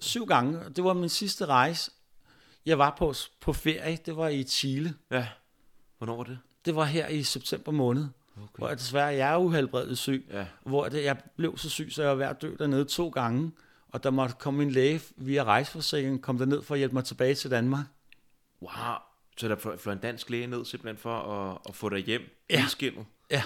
[0.00, 1.90] syv gange, og det var min sidste rejse.
[2.66, 4.94] Jeg var på, på ferie, det var i Chile.
[5.10, 5.26] Ja.
[5.98, 6.38] Hvornår var det?
[6.64, 8.04] Det var her i september måned,
[8.36, 8.46] okay.
[8.58, 10.46] hvor jeg desværre jeg er uhelbredet syg, Ja.
[10.64, 13.52] hvor det, jeg blev så syg, så jeg var ved at dø dernede to gange,
[13.88, 17.34] og der måtte komme en læge via rejseforsikringen, kom derned for at hjælpe mig tilbage
[17.34, 17.84] til Danmark.
[18.62, 18.70] Wow.
[19.36, 22.64] Så der fløj en dansk læge ned simpelthen for at, at få dig hjem Ja.
[22.68, 23.06] skinnet?
[23.30, 23.42] Ja.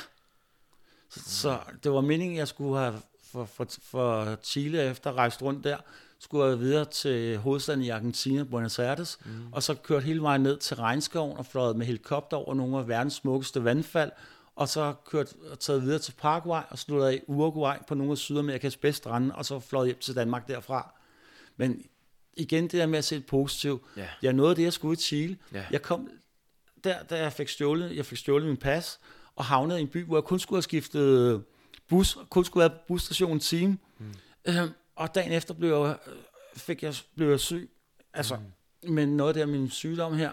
[1.10, 2.94] Så, så det var meningen, jeg skulle have
[3.32, 5.76] for, for, for Chile efter at rejse rundt der,
[6.18, 9.52] skulle jeg videre til hovedstaden i Argentina, Buenos Aires, mm.
[9.52, 12.88] og så kørt hele vejen ned til regnskoven og fløjet med helikopter over nogle af
[12.88, 14.10] verdens smukkeste vandfald,
[14.56, 18.12] og så kørt og taget videre til Paraguay og sluttet af i Uruguay på nogle
[18.12, 20.94] af Sydamerikas bedste strande, og så fløjet hjem til Danmark derfra.
[21.56, 21.86] Men
[22.36, 23.82] igen det der med at se det positivt.
[23.96, 24.08] Ja.
[24.22, 25.38] Jeg nåede det, jeg skulle i Chile.
[25.52, 25.64] Ja.
[25.70, 26.10] Jeg kom
[26.84, 29.00] der, da jeg fik stjålet, jeg fik stjålet min pas,
[29.36, 31.44] og havnede i en by, hvor jeg kun skulle have skiftet
[31.88, 33.78] bus, kun skulle have busstationen en time.
[33.98, 34.14] Mm.
[34.44, 36.12] Øhm, og dagen efter blev jeg, øh,
[36.56, 37.70] fik jeg, blev jeg syg.
[38.12, 38.36] Altså,
[38.82, 38.92] mm.
[38.92, 40.32] men noget med min sygdom her.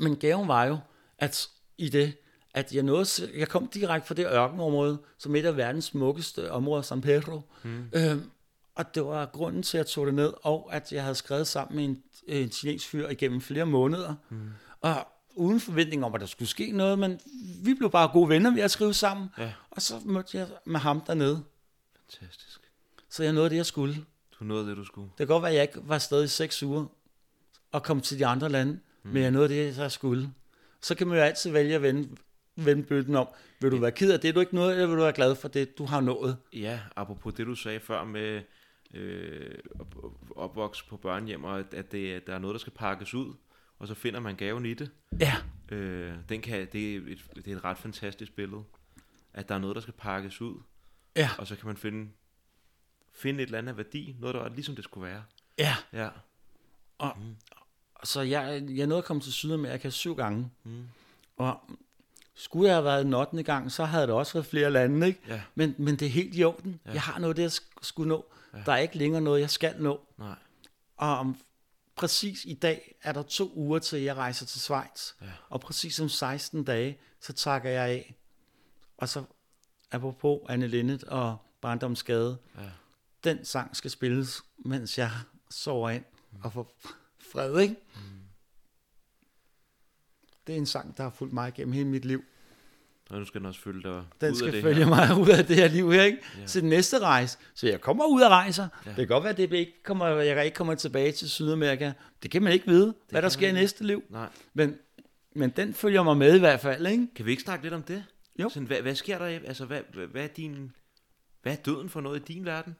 [0.00, 0.78] Men gaven var jo,
[1.18, 2.14] at i det,
[2.54, 6.82] at jeg, nåede, jeg kom direkte fra det ørkenområde, som et af verdens smukkeste områder,
[6.82, 7.40] San Pedro.
[7.62, 7.84] Mm.
[7.92, 8.30] Øhm,
[8.74, 11.46] og det var grunden til, at jeg tog det ned, og at jeg havde skrevet
[11.46, 12.02] sammen med en,
[12.42, 14.14] en chilensk fyr igennem flere måneder.
[14.30, 14.48] Mm.
[14.80, 17.20] Og uden forventning om, at der skulle ske noget, men
[17.64, 19.28] vi blev bare gode venner ved at skrive sammen.
[19.38, 19.52] Ja.
[19.70, 21.42] Og så mødte jeg med ham dernede,
[21.96, 22.60] Fantastisk.
[23.10, 24.04] så jeg nåede det, jeg skulle.
[24.40, 25.08] Du nåede det, du skulle.
[25.08, 26.86] Det kan godt være, at jeg ikke var stadig i seks uger
[27.72, 29.10] og kom til de andre lande, mm.
[29.10, 30.32] men jeg nåede det, jeg skulle.
[30.82, 32.08] Så kan man jo altid vælge at vende,
[32.64, 33.28] vende bøtten om.
[33.60, 35.48] Vil du være ked af det, du ikke nåede, eller vil du være glad for
[35.48, 36.36] det, du har nået?
[36.52, 38.42] Ja, apropos det, du sagde før med
[38.94, 43.34] øh, op- opvoks på børnehjem, og at, det, der er noget, der skal pakkes ud,
[43.78, 44.90] og så finder man gaven i det.
[45.20, 45.34] Ja,
[45.72, 48.62] Øh, den kan, det, er et, det er et ret fantastisk billede.
[49.34, 50.54] At der er noget, der skal pakkes ud,
[51.16, 52.10] ja, og så kan man finde,
[53.14, 55.22] finde et eller andet værdi, noget, der er ligesom det skulle være.
[55.58, 55.76] ja.
[55.92, 56.08] Ja.
[56.98, 57.16] Og,
[58.04, 60.50] Så jeg, jeg nåede at komme til Sydamerika syv gange.
[60.64, 60.82] Mm.
[61.36, 61.60] Og
[62.42, 63.42] skulle jeg have været den 8.
[63.42, 65.20] gang, så havde der også været flere lande, ikke?
[65.28, 65.40] Ja.
[65.54, 66.80] Men, men det er helt i orden.
[66.86, 66.92] Ja.
[66.92, 68.24] Jeg har noget, det jeg sk- skulle nå.
[68.54, 68.58] Ja.
[68.66, 70.00] Der er ikke længere noget, jeg skal nå.
[70.18, 70.34] Nej.
[70.96, 71.36] Og om
[71.96, 75.12] præcis i dag er der to uger til, jeg rejser til Schweiz.
[75.22, 75.26] Ja.
[75.48, 78.14] Og præcis om 16 dage, så takker jeg af.
[78.98, 79.22] Og så,
[79.92, 82.62] apropos Anne Linnet og Barndomsgade, Ja.
[83.24, 85.10] den sang skal spilles, mens jeg
[85.50, 86.04] sover ind
[86.42, 86.72] og får
[87.32, 87.76] fred, ikke?
[87.94, 88.00] Mm.
[90.46, 92.24] Det er en sang, der har fulgt mig gennem hele mit liv.
[93.10, 94.88] Og nu skal den også følge dig Den ud skal af det følge her.
[94.88, 96.18] mig ud af det her liv her, ikke?
[96.40, 96.46] Ja.
[96.46, 97.38] Til den næste rejse.
[97.54, 98.68] Så jeg kommer ud af rejser.
[98.86, 98.90] Ja.
[98.90, 101.92] Det kan godt være, at det ikke kommer, jeg ikke kommer tilbage til Sydamerika.
[102.22, 104.02] Det kan man ikke vide, det hvad der sker i næste liv.
[104.10, 104.28] Nej.
[104.54, 104.78] Men,
[105.34, 107.06] men den følger mig med i hvert fald, ikke?
[107.14, 108.04] Kan vi ikke snakke lidt om det?
[108.38, 108.48] Jo.
[108.48, 109.24] Sådan, hvad, hvad sker der?
[109.24, 110.72] Altså, hvad, hvad, hvad, er din,
[111.42, 112.76] hvad er døden for noget i din verden?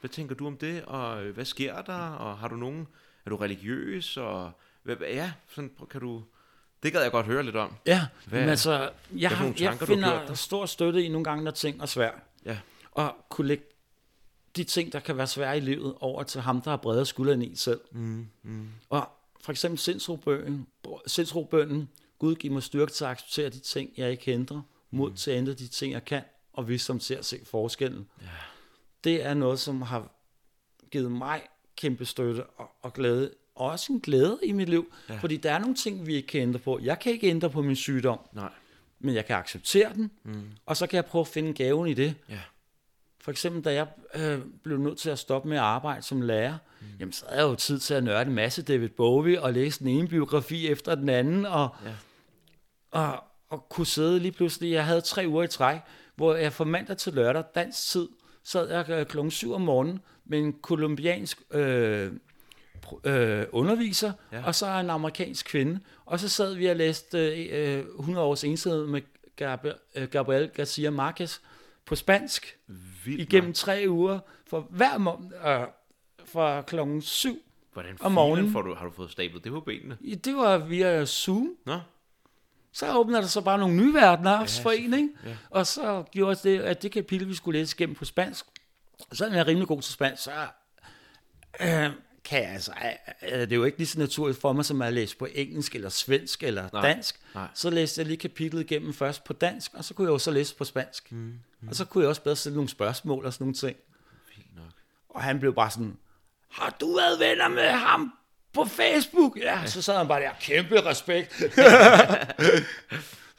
[0.00, 0.84] Hvad tænker du om det?
[0.84, 2.08] Og øh, hvad sker der?
[2.08, 2.86] Og har du nogen...
[3.26, 4.16] Er du religiøs?
[4.16, 4.50] Og
[4.82, 6.22] hvad, ja, sådan kan du...
[6.82, 7.74] Det gad jeg godt høre lidt om.
[7.86, 10.38] Ja, Hvad- men altså, jeg, har, jeg tanker, du gjort finder dig?
[10.38, 12.14] stor støtte i nogle gange, når ting er svært.
[12.44, 12.58] Ja.
[12.90, 13.64] Og kunne lægge
[14.56, 17.44] de ting, der kan være svære i livet, over til ham, der har bredere skuldre
[17.46, 17.80] i selv.
[17.92, 19.08] Mm, mm, Og
[19.44, 20.66] for eksempel sindsrobønnen,
[21.06, 21.88] sindsrobønnen,
[22.18, 25.36] Gud giv mig styrke til at acceptere de ting, jeg ikke ændrer, mod til at
[25.38, 28.08] ændre de ting, jeg kan, og visdom til at se forskellen.
[28.22, 28.26] Ja.
[29.04, 30.10] Det er noget, som har
[30.90, 31.42] givet mig
[31.76, 35.16] kæmpe støtte og, og glæde, også en glæde i mit liv, Ja.
[35.16, 36.78] fordi der er nogle ting, vi ikke kan ændre på.
[36.82, 38.50] Jeg kan ikke ændre på min sygdom, nej.
[39.00, 41.94] men jeg kan acceptere den, Mm, og så kan jeg prøve at finde gaven i
[41.94, 42.14] det.
[42.28, 42.40] ja.
[43.20, 46.58] For eksempel, da jeg øh, blev nødt til at stoppe med at arbejde som lærer,
[46.80, 46.86] mm.
[47.00, 49.78] jamen, så havde jeg jo tid til at nørde en masse David Bowie og læse
[49.80, 51.90] den ene biografi efter den anden, og, Ja.
[52.90, 54.70] og, og kunne sidde lige pludselig.
[54.72, 55.78] Jeg havde tre uger i træk,
[56.16, 58.08] hvor jeg fra mandag til lørdag, dansk tid,
[58.44, 62.12] sad jeg øh, klokken 7 om morgenen med en kolumbiansk øh,
[63.04, 64.36] øh, underviser, Ja.
[64.38, 64.44] ja.
[64.46, 65.80] og så en amerikansk kvinde.
[66.06, 69.00] Og så sad vi og læste øh, øh, 100 års ensomhed med
[70.10, 71.38] Gabriel, øh, Garcia Marquez
[71.84, 72.58] på spansk
[73.04, 75.66] Vildt igennem tre uger, for hver morgen, øh,
[76.24, 77.38] fra klokken 7.
[77.72, 78.52] Hvordan om morgenen.
[78.52, 79.98] får du, har du fået stablet det på benene?
[80.24, 81.50] Det var via Zoom.
[81.66, 81.78] Nå,
[82.72, 85.08] Så åbner der så bare nogle nye verdener Ja, for en, ikke?
[85.26, 85.36] ja.
[85.50, 88.44] Og så gjorde det, at det kapitel, vi skulle læse igennem på spansk,
[89.12, 90.30] så er jeg rimelig god til spansk, så
[91.60, 91.90] øh,
[92.28, 92.72] kan jeg altså,
[93.22, 95.88] det er jo ikke lige så naturligt for mig, som at læse på engelsk, eller
[95.88, 97.20] svensk, eller Nej, dansk.
[97.34, 97.46] nej.
[97.54, 100.30] Så læste jeg lige kapitlet igennem først på dansk, og så kunne jeg jo så
[100.30, 101.12] læse på spansk.
[101.12, 101.68] Mm, mm.
[101.68, 103.76] Og så kunne jeg også bedre stille nogle spørgsmål og sådan nogle ting.
[104.36, 104.64] vildt nok.
[105.08, 105.96] Og han blev bare sådan,
[106.50, 108.12] har du været venner med ham
[108.52, 109.38] på Facebook?
[109.38, 111.32] Ja, så sad han bare der, kæmpe respekt.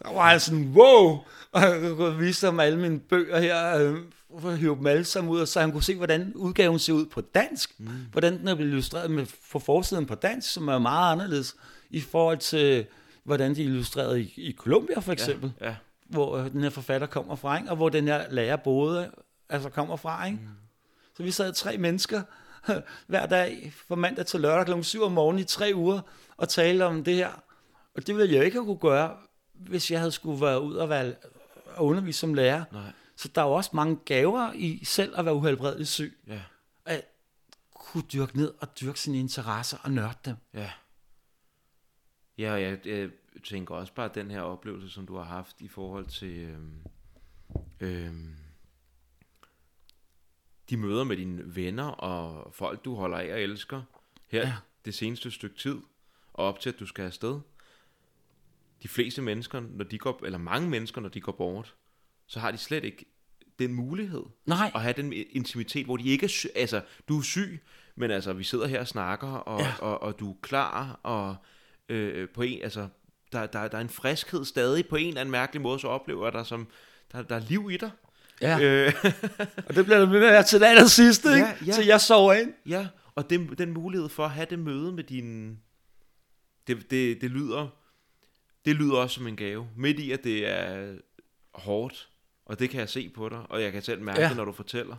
[0.01, 1.17] så var han sådan, wow.
[1.51, 5.39] Og jeg kunne vise ham alle mine bøger her, øh, hive dem alle sammen ud,
[5.39, 7.79] og så han kunne se, hvordan udgaven ser ud på dansk.
[7.79, 7.87] Mm.
[8.11, 11.55] Hvordan den er blevet illustreret med, på forsiden på dansk, som er meget anderledes
[11.89, 12.85] i forhold til,
[13.23, 15.75] hvordan de er illustreret i, i Colombia for eksempel Ja,
[16.09, 17.69] hvor øh, den her forfatter kommer fra, ikke?
[17.69, 19.11] og hvor den her lærer boede,
[19.49, 20.25] altså kommer fra.
[20.25, 20.37] Ikke?
[20.41, 20.47] Mm.
[21.17, 22.21] Så vi sad tre mennesker
[23.07, 24.83] hver dag fra mandag til lørdag kl.
[24.83, 25.99] 7 om morgenen i tre uger
[26.37, 27.43] og talte om det her.
[27.95, 29.17] Og det ville jeg ikke have kunne gøre,
[29.53, 31.13] hvis jeg havde skulle være ud og være
[31.75, 32.63] og undervise som lærer.
[32.71, 36.17] nej, Så der er jo også mange gaver i selv at være uhelbredeligt syg.
[36.27, 36.41] ja,
[36.85, 37.05] At
[37.75, 40.35] kunne dyrke ned og dyrke sine interesser og nørde dem.
[40.53, 40.71] ja.
[42.37, 43.09] Ja, og jeg, jeg
[43.43, 46.81] tænker også bare den her oplevelse, som du har haft i forhold til øhm,
[47.79, 48.35] øhm,
[50.69, 53.81] de møder med dine venner og folk, du holder af og elsker
[54.27, 54.39] her.
[54.47, 54.53] Ja.
[54.85, 55.77] det seneste stykke tid,
[56.33, 57.39] og op til, at du skal afsted.
[58.83, 61.75] De fleste mennesker, når de går, eller mange mennesker, når de går bort,
[62.27, 63.05] så har de slet ikke
[63.59, 67.23] den mulighed Nej, at have den intimitet, hvor de ikke er syg, altså, du er
[67.23, 67.61] syg,
[67.95, 69.67] men altså, vi sidder her og snakker, og, ja.
[69.67, 69.73] Ja.
[69.81, 71.35] og, og du er klar, og
[71.89, 72.87] øh, på en, altså,
[73.31, 76.25] der, der, der er en friskhed stadig, på en eller anden mærkelig måde, så oplever
[76.25, 76.67] jeg dig som,
[77.11, 77.91] der, der er liv i dig.
[78.41, 78.59] ja.
[78.59, 78.93] Øh,
[79.67, 81.47] og det bliver der ved med til det aller sidste, ikke?
[81.47, 81.71] Ja, ja.
[81.71, 82.53] Så jeg sover ind.
[82.67, 85.59] ja, og den, den mulighed for at have det møde med din,
[86.67, 87.67] det, det, det lyder,
[88.65, 90.95] det lyder også som en gave, midt i, at det er
[91.53, 92.09] hårdt,
[92.45, 94.27] og det kan jeg se på dig, og jeg kan selv mærke ja.
[94.29, 94.95] Det, når du fortæller.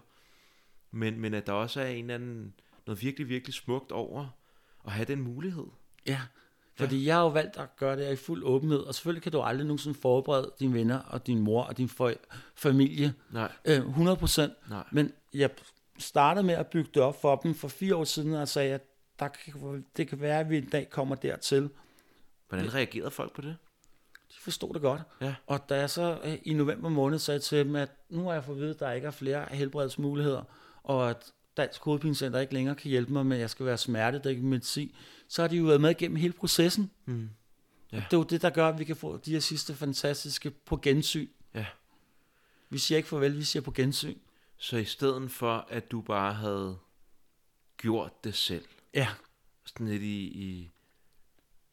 [0.91, 2.55] Men, men at der også er en eller anden,
[2.87, 4.27] noget virkelig, virkelig smukt over
[4.87, 5.65] at have den mulighed.
[6.07, 6.21] Ja,
[6.77, 7.07] fordi ja.
[7.07, 9.67] jeg har jo valgt at gøre det i fuld åbenhed, og selvfølgelig kan du aldrig
[9.67, 12.13] nogensinde forberede dine venner og din mor og din for-
[12.55, 14.41] familie Nej, øh, 100%.
[14.71, 15.51] nej, Men jeg
[15.99, 18.83] startede med at bygge det op for dem for fire år siden, og sagde, at
[19.19, 21.71] der kan, det kan være, at vi en dag kommer dertil.
[22.51, 23.57] Hvordan reagerede folk på det?
[24.29, 25.03] De forstod det godt.
[25.21, 25.35] Ja.
[25.47, 28.45] Og da jeg så øh, i november måned sagde til dem, at nu har jeg
[28.45, 30.43] fået at vide, at der ikke er flere helbredsmuligheder,
[30.83, 34.95] og at Dansk Hovedpinecenter ikke længere kan hjælpe mig, men jeg skal være smertedækket medicin,
[35.29, 36.91] så har de jo været med igennem hele processen.
[37.05, 37.31] Mm.
[37.93, 37.97] Ja.
[37.97, 40.77] Det er jo det, der gør, at vi kan få de her sidste fantastiske på
[40.77, 41.29] gensyn.
[41.55, 41.67] Ja.
[42.71, 44.19] Vi siger ikke farvel, vi siger på gensyn.
[44.57, 46.79] Så i stedet for, at du bare havde
[47.77, 49.09] gjort det selv, Ja,
[49.65, 50.71] sådan lidt i, i,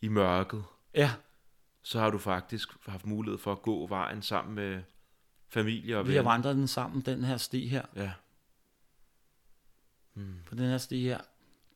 [0.01, 1.11] i mørket, ja.
[1.81, 4.83] så har du faktisk haft mulighed for at gå vejen sammen med
[5.49, 6.31] familie og Vi har venner.
[6.31, 7.85] vandret den sammen, den her sti her.
[7.95, 8.11] Ja,
[10.45, 11.19] På den her sti her.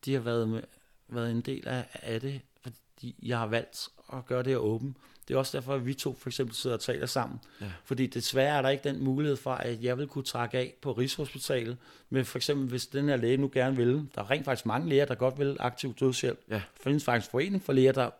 [0.04, 0.62] De har været, med,
[1.08, 4.96] været en del af, af det, fordi jeg har valgt at gøre det her åben.
[5.32, 7.40] Det er også derfor, at vi to for eksempel sidder og taler sammen.
[7.60, 7.66] Ja.
[7.84, 10.92] Fordi desværre er der ikke den mulighed for, at jeg vil kunne trække af på
[10.92, 11.76] Rigshospitalet.
[12.10, 14.08] Men for eksempel, hvis den her læge nu gerne vil.
[14.14, 16.40] Der er rent faktisk mange læger, der godt vil aktiv dødshjælp.
[16.48, 16.54] Ja.
[16.54, 18.10] Der findes faktisk forening for læger, der,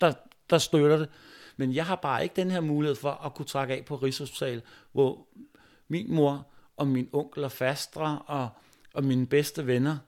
[0.00, 0.12] der,
[0.50, 1.08] der støtter det.
[1.56, 4.62] Men jeg har bare ikke den her mulighed for at kunne trække af på Rigshospitalet,
[4.92, 5.26] hvor
[5.88, 6.46] min mor
[6.76, 8.48] og min onkel og fastre og,
[8.94, 9.98] og mine bedste venner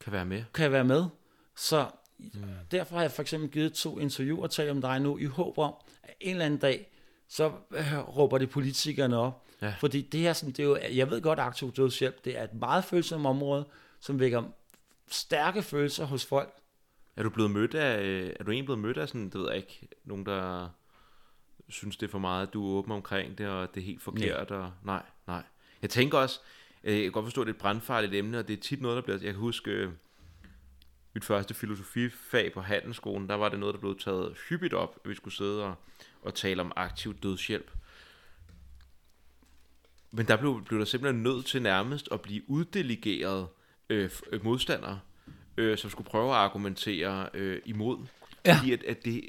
[0.00, 0.44] kan være med.
[0.54, 1.04] kan være med.
[1.56, 1.86] Så
[2.34, 2.40] mm.
[2.70, 5.74] derfor har jeg for eksempel givet to interviewer talt om dig nu, i håb om,
[6.02, 6.90] at en eller anden dag,
[7.28, 9.44] så øh, råber det politikerne op.
[9.62, 9.74] Ja.
[9.80, 12.44] Fordi det her, sådan, det er jo, jeg ved godt, at aktiv dødshjælp, det er
[12.44, 13.66] et meget følsomt område,
[14.00, 14.42] som vækker
[15.10, 16.54] stærke følelser hos folk.
[17.16, 19.48] Er du blevet mødt af, øh, er du egentlig blevet mødt af sådan, det ved
[19.48, 20.68] jeg ikke, nogen der
[21.68, 24.02] synes det er for meget, at du er åben omkring det, og det er helt
[24.02, 25.42] forkert, og nej, nej.
[25.82, 26.40] Jeg tænker også,
[26.84, 28.80] øh, jeg kan godt forstå, at det er et brandfarligt emne, og det er tit
[28.80, 29.88] noget, der bliver, jeg kan huske,
[31.14, 35.10] mit første filosofifag på handelsskolen, der var det noget, der blev taget hyppigt op, at
[35.10, 35.74] vi skulle sidde og,
[36.22, 37.70] og tale om aktiv dødshjælp.
[40.10, 43.48] Men der blev, blev der simpelthen nødt til nærmest at blive uddelegeret
[43.88, 45.00] øh, øh, modstandere,
[45.56, 48.06] øh, som skulle prøve at argumentere øh, imod.
[48.44, 48.56] Ja.
[48.56, 49.24] Fordi at, at det,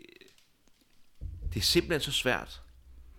[1.53, 2.61] det er simpelthen så svært,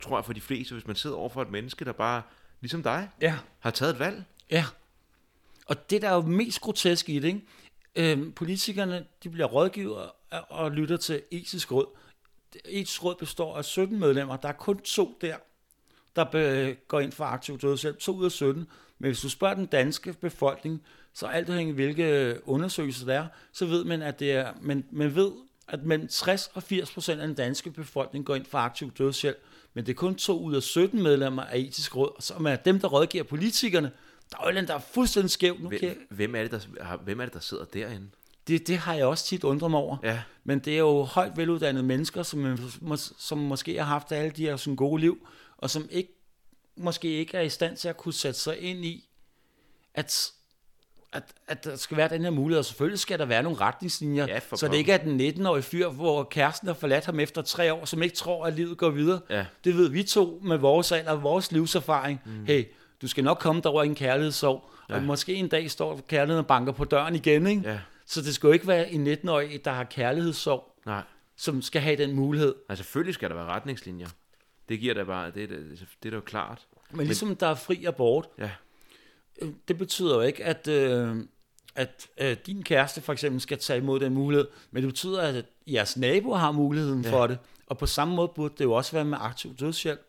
[0.00, 2.22] tror jeg for de fleste, hvis man sidder over for et menneske, der bare,
[2.60, 3.38] ligesom dig, Ja.
[3.58, 4.24] har taget et valg.
[4.50, 4.64] Ja.
[5.66, 7.40] Og det, der er jo mest grotesk i det, ikke?
[7.96, 11.86] Øhm, politikerne, de bliver rådgiver og, lytter til etisk råd.
[12.64, 14.36] Etisk råd består af 17 medlemmer.
[14.36, 15.36] Der er kun to der,
[16.16, 17.98] der be, går ind for aktiv dødshjælp.
[17.98, 18.66] To ud af 17.
[18.98, 20.82] Men hvis du spørger den danske befolkning,
[21.12, 24.84] så alt afhængig hvilke øh, undersøgelser der er, så ved man, at det er, man,
[24.90, 25.32] man ved,
[25.68, 29.38] at mellem 60 og 80 procent af den danske befolkning går ind for aktiv dødshjælp.
[29.74, 32.80] Men det er kun to ud af 17 medlemmer af etisk råd, som er dem,
[32.80, 33.90] der rådgiver politikerne.
[34.40, 35.62] Andet, der er fuldstændig skævt.
[35.62, 38.06] Nu kan jeg, Hvem, hvem, er det, der, har- hvem er det, der sidder derinde?
[38.48, 39.96] det, det har jeg også tit undret mig over.
[40.02, 44.30] Ja, Men det er jo højt veluddannede mennesker, som, mås- som måske har haft alle
[44.30, 45.28] de her sådan gode liv,
[45.58, 46.10] og som ikke,
[46.76, 49.08] måske ikke er i stand til at kunne sætte sig ind i,
[49.94, 50.30] at,
[51.12, 52.58] at, at der skal være den her mulighed.
[52.58, 55.88] Og selvfølgelig skal der være nogle retningslinjer, Ja, så det ikke er den 19-årige fyr,
[55.88, 59.20] hvor kæresten har forladt ham efter tre år, som ikke tror, at livet går videre.
[59.30, 62.20] ja, Det ved vi to med vores alder og vores livserfaring.
[62.26, 62.44] Mm.
[62.46, 62.64] Hey,
[63.04, 64.94] du skal nok komme derover i en kærlighedssorg, ja.
[64.94, 67.62] og måske en dag står kærligheden og banker på døren igen, ikke?
[67.64, 67.78] ja.
[68.06, 71.02] Så det skal jo ikke være en 19-årig, der har kærlighedssorg, Nej.
[71.36, 72.54] som skal have den mulighed.
[72.68, 74.08] Altså selvfølgelig skal der være retningslinjer.
[74.68, 76.66] Det giver da bare, det, er da- det er da jo klart.
[76.90, 78.50] Men ligesom der er fri abort, Ja,
[79.42, 81.16] øh, det betyder jo ikke, at, øh,
[81.74, 85.44] at øh, din kæreste for eksempel skal tage imod den mulighed, men det betyder, at
[85.66, 87.12] jeres nabo har muligheden ja.
[87.12, 87.38] for det.
[87.66, 90.00] Og på samme måde burde det jo også være med aktiv dødshjælp.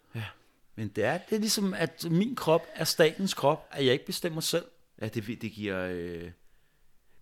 [0.77, 0.81] Ja.
[0.81, 4.05] Men det er, det er ligesom, at min krop er statens krop, at jeg ikke
[4.05, 4.65] bestemmer selv.
[5.01, 5.87] ja det, det giver...
[5.91, 6.31] Øh,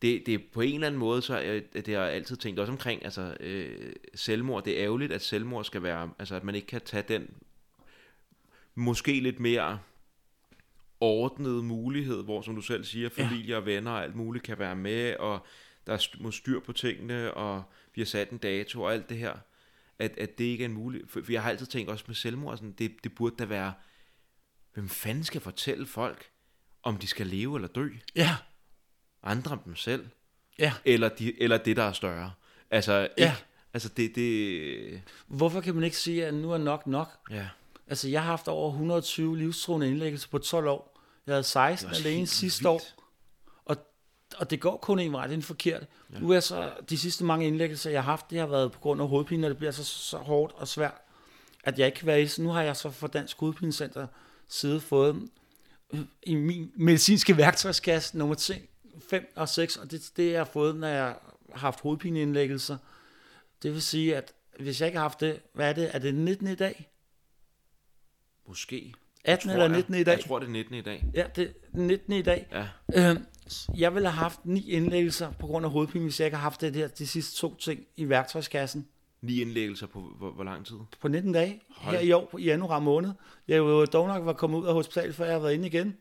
[0.02, 2.60] det, det er på en eller anden måde, så øh, det har jeg altid tænkt
[2.60, 6.56] også omkring, altså øh, selvmord, det er ærgerligt, at selvmord skal være, altså at man
[6.56, 7.30] ikke kan tage den
[8.76, 9.80] måske lidt mere
[11.00, 13.24] ordnede mulighed, hvor som du selv siger, Ja.
[13.24, 15.46] familie og venner og alt muligt kan være med, og
[15.88, 17.64] der er styr på tingene, og
[17.96, 19.34] vi har sat en dato og alt det her,
[20.00, 21.08] at, at det ikke er en mulighed.
[21.08, 23.74] For, for jeg har altid tænkt også med selvmord, sådan, det, det burde da være,
[24.74, 26.30] hvem fanden skal fortælle folk,
[26.84, 27.90] om de skal leve eller dø?
[28.16, 28.36] Ja,
[29.24, 30.08] Andre end dem selv?
[30.60, 30.74] ja.
[30.86, 32.32] Eller, de, eller det, der er større?
[32.72, 33.36] Altså, ikke, Ja.
[33.74, 37.10] altså det, det, Hvorfor kan man ikke sige, at nu er nok nok?
[37.32, 37.48] ja.
[37.88, 41.00] Altså, jeg har haft over 120 livstruende indlæggelser på 12 år.
[41.28, 42.68] Jeg havde 16 også alene sidste vildt.
[42.68, 43.03] år.
[44.38, 45.88] Og, det går kun en vej, det er den forkerte.
[46.14, 46.20] Ja.
[46.20, 49.02] Nu er så, de sidste mange indlæggelser, jeg har haft, det har været på grund
[49.02, 51.02] af hovedpine, og det bliver så, så hårdt og svært,
[51.64, 52.28] at jeg ikke kan være i.
[52.28, 54.08] Så nu har jeg så for Dansk Hovedpinecenter
[54.48, 55.30] side fået
[55.94, 58.60] øh, i min medicinske værktøjskasse nummer
[59.10, 62.78] 5 og 6, og det, det jeg har fået, når jeg har haft hovedpineindlæggelser.
[63.64, 65.96] Det vil sige, at hvis jeg ikke har haft det, hvad er det?
[65.96, 66.90] Er det 19 i dag?
[68.48, 68.94] Måske.
[69.26, 70.18] 18 Jeg eller tror, 19 jeg, i dag?
[70.18, 71.06] Jeg tror, det er 19 i dag.
[71.14, 72.48] Ja, det er 19 i dag.
[72.52, 73.12] Ja.
[73.12, 73.18] Øh,
[73.78, 76.62] jeg ville have haft ni indlæggelser på grund af hovedpine, hvis jeg ikke har haft
[76.62, 78.88] det der, de sidste to ting i værktøjskassen
[79.22, 80.76] Ni indlæggelser på hvor, hvor lang tid?
[81.02, 81.96] på 19 dage Hold.
[81.96, 83.12] her i år, i januar måned.
[83.48, 85.98] Jeg jo dog nok var kommet ud af hospitalet, før jeg har været inde igen.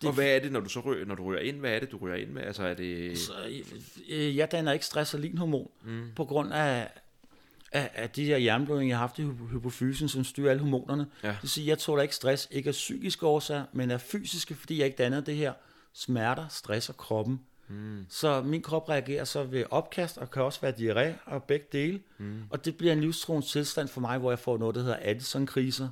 [0.00, 0.08] Det...
[0.08, 1.56] Og hvad er det, når du så ryger, når du ryger ind?
[1.56, 2.42] Hvad er det, du ryger ind med?
[2.42, 3.18] Altså er det...
[3.18, 3.32] Så,
[4.08, 6.08] øh, jeg danner ikke stress og linhormon mm.
[6.16, 6.90] på grund af,
[7.72, 11.06] af, af de her jernblødninger, jeg har haft i hypo- hypofysen, som styrer alle hormonerne.
[11.22, 11.28] Ja.
[11.28, 14.78] Det vil sige, jeg tåler ikke stress, ikke af psykiske årsager, men af fysiske, fordi
[14.78, 15.52] jeg ikke danner det her
[15.94, 17.40] smerter, stress og kroppen.
[17.68, 18.06] Mm.
[18.08, 22.00] Så min krop reagerer så ved opkast, og kan også være diarré og begge dele.
[22.18, 22.42] Mm.
[22.50, 25.88] Og det bliver en livstruende tilstand for mig, hvor jeg får noget, der hedder Addison-kriser.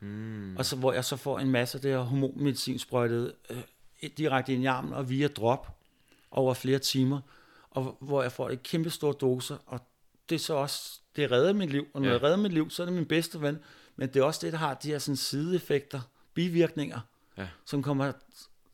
[0.00, 0.56] Mm.
[0.56, 4.52] Og så hvor jeg så får en masse af det her hormonmedicin sprøjtet øh, direkte
[4.52, 5.76] ind i armen og via drop
[6.30, 7.20] over flere timer,
[7.70, 9.80] og hvor jeg får et kæmpe store doser, og
[10.28, 12.14] det er så også, det redder mit liv, og når ja.
[12.14, 13.58] det redder mit liv, så er det min bedste ven,
[13.96, 16.00] men det er også det, der har de her sådan sideeffekter,
[16.34, 17.00] bivirkninger,
[17.36, 17.48] Ja.
[17.66, 18.12] som kommer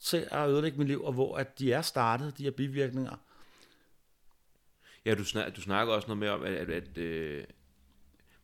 [0.06, 3.16] til at ødelægge mit liv, og hvor at de er startet, de her bivirkninger.
[5.04, 7.44] Ja, du, snak, du snakker også noget mere om, at, at, at øh,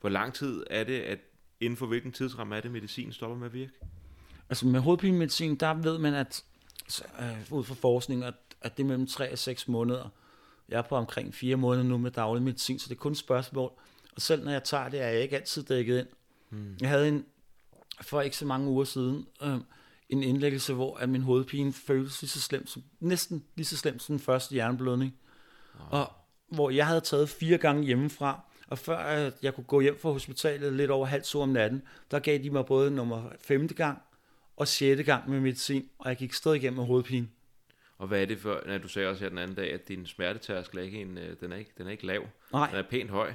[0.00, 1.18] hvor lang tid er det, at
[1.60, 3.72] inden for hvilken tidsramme er det, medicin stopper med at virke?
[4.48, 6.44] Altså med hovedpinemedicin, der ved man, at
[7.20, 10.08] øh, ud fra forskning, at, at det er mellem 3 og 6 måneder.
[10.68, 13.18] Jeg er på omkring 4 måneder nu med daglig medicin, så det er kun et
[13.18, 13.72] spørgsmål.
[14.16, 16.08] Og selv når jeg tager det, er jeg ikke altid dækket ind.
[16.48, 16.76] Hmm.
[16.80, 17.24] Jeg havde en,
[18.00, 19.58] for ikke så mange uger siden, øh,
[20.12, 24.02] en indlæggelse, hvor at min hovedpine føltes lige så slemt, som, næsten lige så slemt
[24.02, 25.14] som den første hjerneblødning.
[25.90, 26.12] Og
[26.48, 30.10] hvor jeg havde taget fire gange hjemmefra, og før at jeg kunne gå hjem fra
[30.10, 33.98] hospitalet lidt over halv to om natten, der gav de mig både nummer femte gang
[34.56, 37.28] og sjette gang med medicin, og jeg gik stadig igennem med hovedpine.
[37.98, 40.06] Og hvad er det for, når du sagde også her den anden dag, at din
[40.06, 42.68] smertetærskel er ikke en, øh, den er ikke, den er ikke lav, Nej.
[42.68, 43.32] den er pænt høj.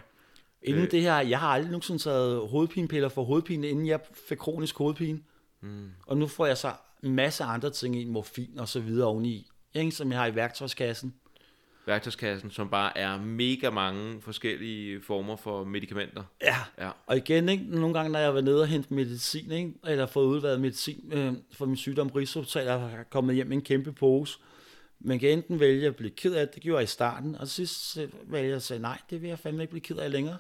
[0.62, 0.92] Inden Øh.
[0.92, 5.20] det her, jeg har aldrig nogensinde taget hovedpinepiller for hovedpine, inden jeg fik kronisk hovedpine.
[5.62, 5.90] Mm.
[6.08, 9.48] Og nu får jeg så en masse andre ting i, morfin og så videre oveni,
[9.74, 11.14] ikke, som jeg har i værktøjskassen.
[11.86, 16.24] Værktøjskassen, som bare er mega mange forskellige former for medicamenter.
[16.42, 16.90] Ja, Ja.
[17.08, 20.26] og igen, ikke, nogle gange, når jeg var nede og hente medicin, ikke, eller fået
[20.26, 24.40] udvalgt medicin øh, for min sygdom Rigshospitalet, og har kommet hjem med en kæmpe pose.
[25.00, 27.48] Man kan enten vælge at blive ked af det, det gjorde jeg i starten, og
[27.48, 30.12] sidst så vælger jeg at sige, nej, det vil jeg fandme ikke blive ked af
[30.12, 30.38] længere.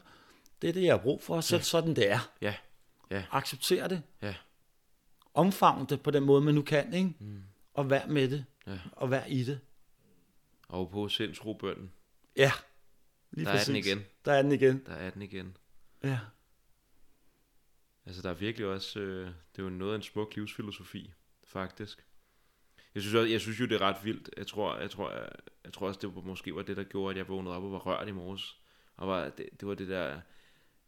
[0.61, 1.61] Det er det, jeg har brug for, så ja.
[1.61, 2.29] sådan det er.
[2.41, 2.53] Ja,
[3.11, 4.01] ja, Acceptere det.
[4.21, 4.33] ja.
[5.37, 7.13] Omfavne det på den måde, man nu kan, ikke?
[7.19, 7.43] Mm.
[7.73, 8.45] Og vær med det.
[8.67, 8.79] Ja.
[8.91, 9.59] Og vær i det.
[10.67, 11.91] Og på sindsrobønden,
[12.35, 12.51] Ja,
[13.31, 14.03] lige der er den igen.
[14.25, 14.83] Der er den igen.
[14.85, 15.57] Der er den igen.
[16.03, 16.19] Ja.
[18.05, 21.13] Altså, der er virkelig også, øh, det er jo noget af en smuk livsfilosofi,
[21.47, 22.05] faktisk.
[22.95, 24.29] Jeg synes, også, jeg synes jo, det er ret vildt.
[24.37, 25.29] Jeg tror, jeg tror, jeg,
[25.63, 27.71] jeg tror også, det var, måske var det, der gjorde, at jeg vågnede op og
[27.71, 28.57] var rørt i morges.
[28.97, 30.19] Og var, det, det var det der,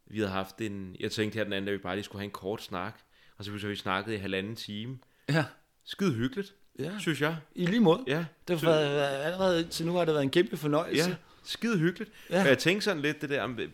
[0.06, 2.24] vi havde haft en, jeg tænkte her den anden, at vi bare lige skulle have
[2.24, 3.00] en kort snak.
[3.40, 4.98] Og så har vi snakket i halvanden time.
[5.28, 5.44] Ja.
[5.84, 6.98] Skide hyggeligt, ja.
[6.98, 7.36] synes jeg.
[7.54, 8.04] I lige måde.
[8.06, 11.10] Ja, Det har været, allerede til nu har det været en kæmpe fornøjelse.
[11.10, 12.12] Ja, skide hyggeligt.
[12.30, 12.40] Ja.
[12.42, 13.68] Og jeg tænkte sådan lidt det der...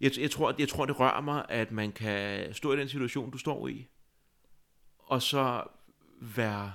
[0.00, 3.30] Jeg, jeg, tror, jeg tror, det rører mig, at man kan stå i den situation,
[3.30, 3.86] du står i,
[4.98, 5.62] og så
[6.20, 6.72] være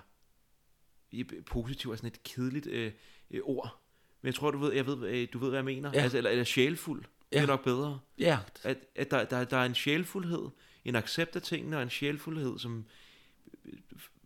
[1.46, 2.92] positiv er sådan et kedeligt øh,
[3.32, 3.80] øh, ord.
[4.22, 5.92] Men jeg tror, du ved, jeg ved, øh, du ved hvad jeg mener.
[5.94, 6.02] Ja.
[6.02, 7.06] Altså, eller, eller sjælfuld.
[7.34, 7.38] Ja.
[7.38, 8.00] Det er nok bedre.
[8.20, 8.38] ja.
[8.64, 10.50] At, at der, der, der er en sjælfuldhed,
[10.86, 12.86] en accept af tingene, og en sjælfuldhed, som...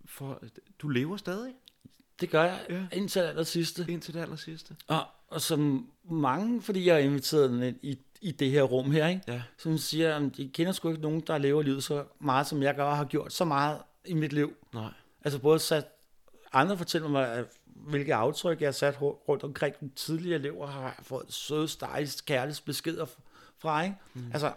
[0.05, 0.41] For,
[0.80, 1.53] du lever stadig
[2.22, 2.88] Det gør jeg Ja.
[2.97, 3.86] indtil aller sidste.
[3.89, 4.76] indtil det aller sidste.
[4.88, 9.08] Og, og som mange, fordi jeg er inviteret ind i, i det her rum her,
[9.08, 9.22] ikke?
[9.28, 9.41] Ja.
[9.58, 12.76] som siger, at de kender sgu ikke nogen, der lever livet så meget, som jeg
[12.76, 14.53] gør, og har gjort så meget i mit liv.
[14.74, 14.91] Nej.
[15.24, 15.86] Altså både sat,
[16.53, 17.45] andre fortæller mig, at-
[17.78, 18.99] hvilke aftryk jeg har sat ru-
[19.30, 23.19] rundt omkring den tidligere og har fået søde, stejlige, kærlige beskeder f-
[23.57, 23.84] fra.
[23.84, 23.95] Ikke?
[24.13, 24.32] Mm.
[24.34, 24.53] Altså,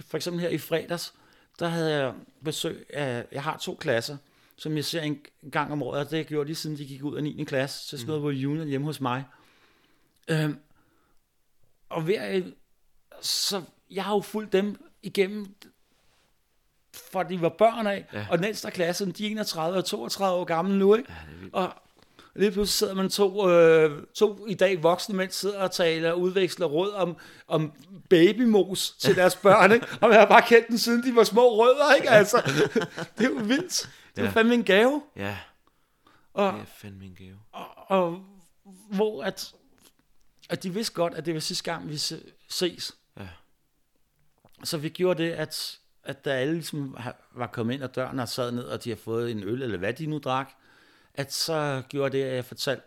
[0.00, 1.14] for eksempel her i fredags,
[1.58, 4.16] der havde jeg besøg af, jeg har to klasser,
[4.56, 5.18] som jeg ser en
[5.52, 7.44] gang om året, og det har jeg gjort lige siden de gik ud af 9.
[7.44, 9.24] klasse, til sådan noget på junior hjemme hos mig.
[10.28, 10.58] Øhm,
[11.88, 12.42] og hver,
[13.22, 15.54] så jeg har jo fulgt dem igennem,
[16.94, 18.26] fra de var børn af, Ja.
[18.30, 21.12] og den ældste af klassen, de er 31 og 32 år gamle nu, ikke?
[21.12, 21.48] Ja.
[21.52, 21.74] Og
[22.36, 26.20] lige pludselig sidder man to, øh, to i dag voksne mænd, sidder og taler og
[26.20, 27.16] udveksler råd om,
[27.48, 27.72] om
[28.10, 29.86] babymos til deres børn, ikke?
[30.00, 32.10] Og man har bare kendt den, siden de var små rødder, ikke?
[32.10, 32.42] Altså,
[33.18, 33.90] det er jo vildt.
[34.16, 34.30] Det er Ja.
[34.30, 35.02] fandme en gave.
[35.16, 35.38] Ja,
[36.34, 37.36] Og, det er fandme en gave.
[37.52, 38.20] og, og
[38.90, 39.52] hvor at,
[40.50, 42.92] at de vidste godt, at det var sidste gang, vi se- ses.
[43.20, 43.28] Ja.
[44.64, 46.96] Så vi gjorde det, at, at da alle ligesom
[47.34, 49.78] var kommet ind ad døren og sad ned, og de har fået en øl, eller
[49.78, 50.50] hvad de nu drak,
[51.14, 52.82] at så gjorde det, at jeg fortalte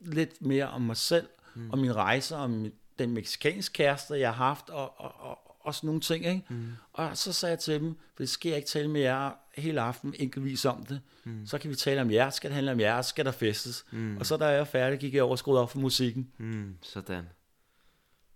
[0.00, 1.70] lidt mere om mig selv, mm.
[1.70, 5.86] om min rejse, om den meksikanske kæreste, jeg har haft, og, og, og, og sådan
[5.86, 6.26] nogle ting.
[6.26, 6.44] Ikke?
[6.48, 6.72] Mm.
[6.92, 10.14] Og så sagde jeg til dem, det skal jeg ikke tale med jer hele aften
[10.18, 11.00] enkeltvis om det.
[11.24, 11.46] Mm.
[11.46, 13.84] Så kan vi tale om jer, skal det handle om jer, skal der festes.
[13.90, 14.16] Mm.
[14.16, 16.32] Og så da jeg var færdig, gik jeg over og skruede op for musikken.
[16.38, 17.28] Mm, sådan.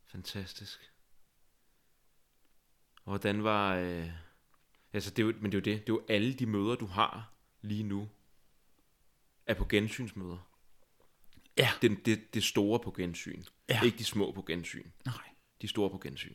[0.07, 0.93] Fantastisk.
[3.05, 3.75] Og hvordan var...
[3.75, 4.09] Øh...
[4.93, 5.87] Altså, det er jo, men det er jo det.
[5.87, 8.09] Det er jo alle de møder, du har lige nu,
[9.51, 10.47] er på gensynsmøder.
[11.59, 11.71] Ja.
[11.83, 13.43] Det, det, det store på gensyn.
[13.69, 13.81] Ja.
[13.85, 14.87] Ikke de små på gensyn.
[15.05, 15.15] Nej.
[15.63, 16.35] De store på gensyn.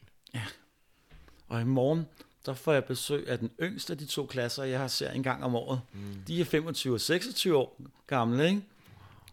[1.47, 2.05] Og i morgen,
[2.45, 5.23] der får jeg besøg af den yngste af de to klasser, jeg har ser en
[5.23, 5.81] gang om året.
[5.93, 6.23] Mm.
[6.27, 8.61] De er 25 og 26 år gamle, ikke?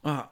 [0.02, 0.26] Og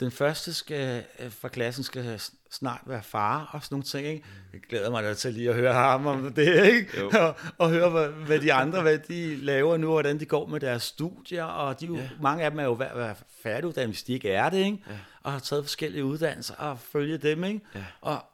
[0.00, 2.20] den første skal, øh, fra klassen skal
[2.50, 4.24] snart være far og sådan nogle ting, ikke?
[4.52, 7.04] Jeg glæder mig da til lige at høre ham om det, ikke?
[7.20, 10.46] Og, og høre, hvad, hvad de andre, hvad de laver nu, og hvordan de går
[10.46, 12.08] med deres studier, og de, Ja.
[12.20, 14.78] mange af dem er jo ved at være færdiguddannet, hvis de ikke er det, ikke?
[14.90, 14.92] Ja.
[15.22, 17.60] Og har taget forskellige uddannelser og følge dem, ikke?
[17.74, 17.84] Ja.
[18.00, 18.24] Og,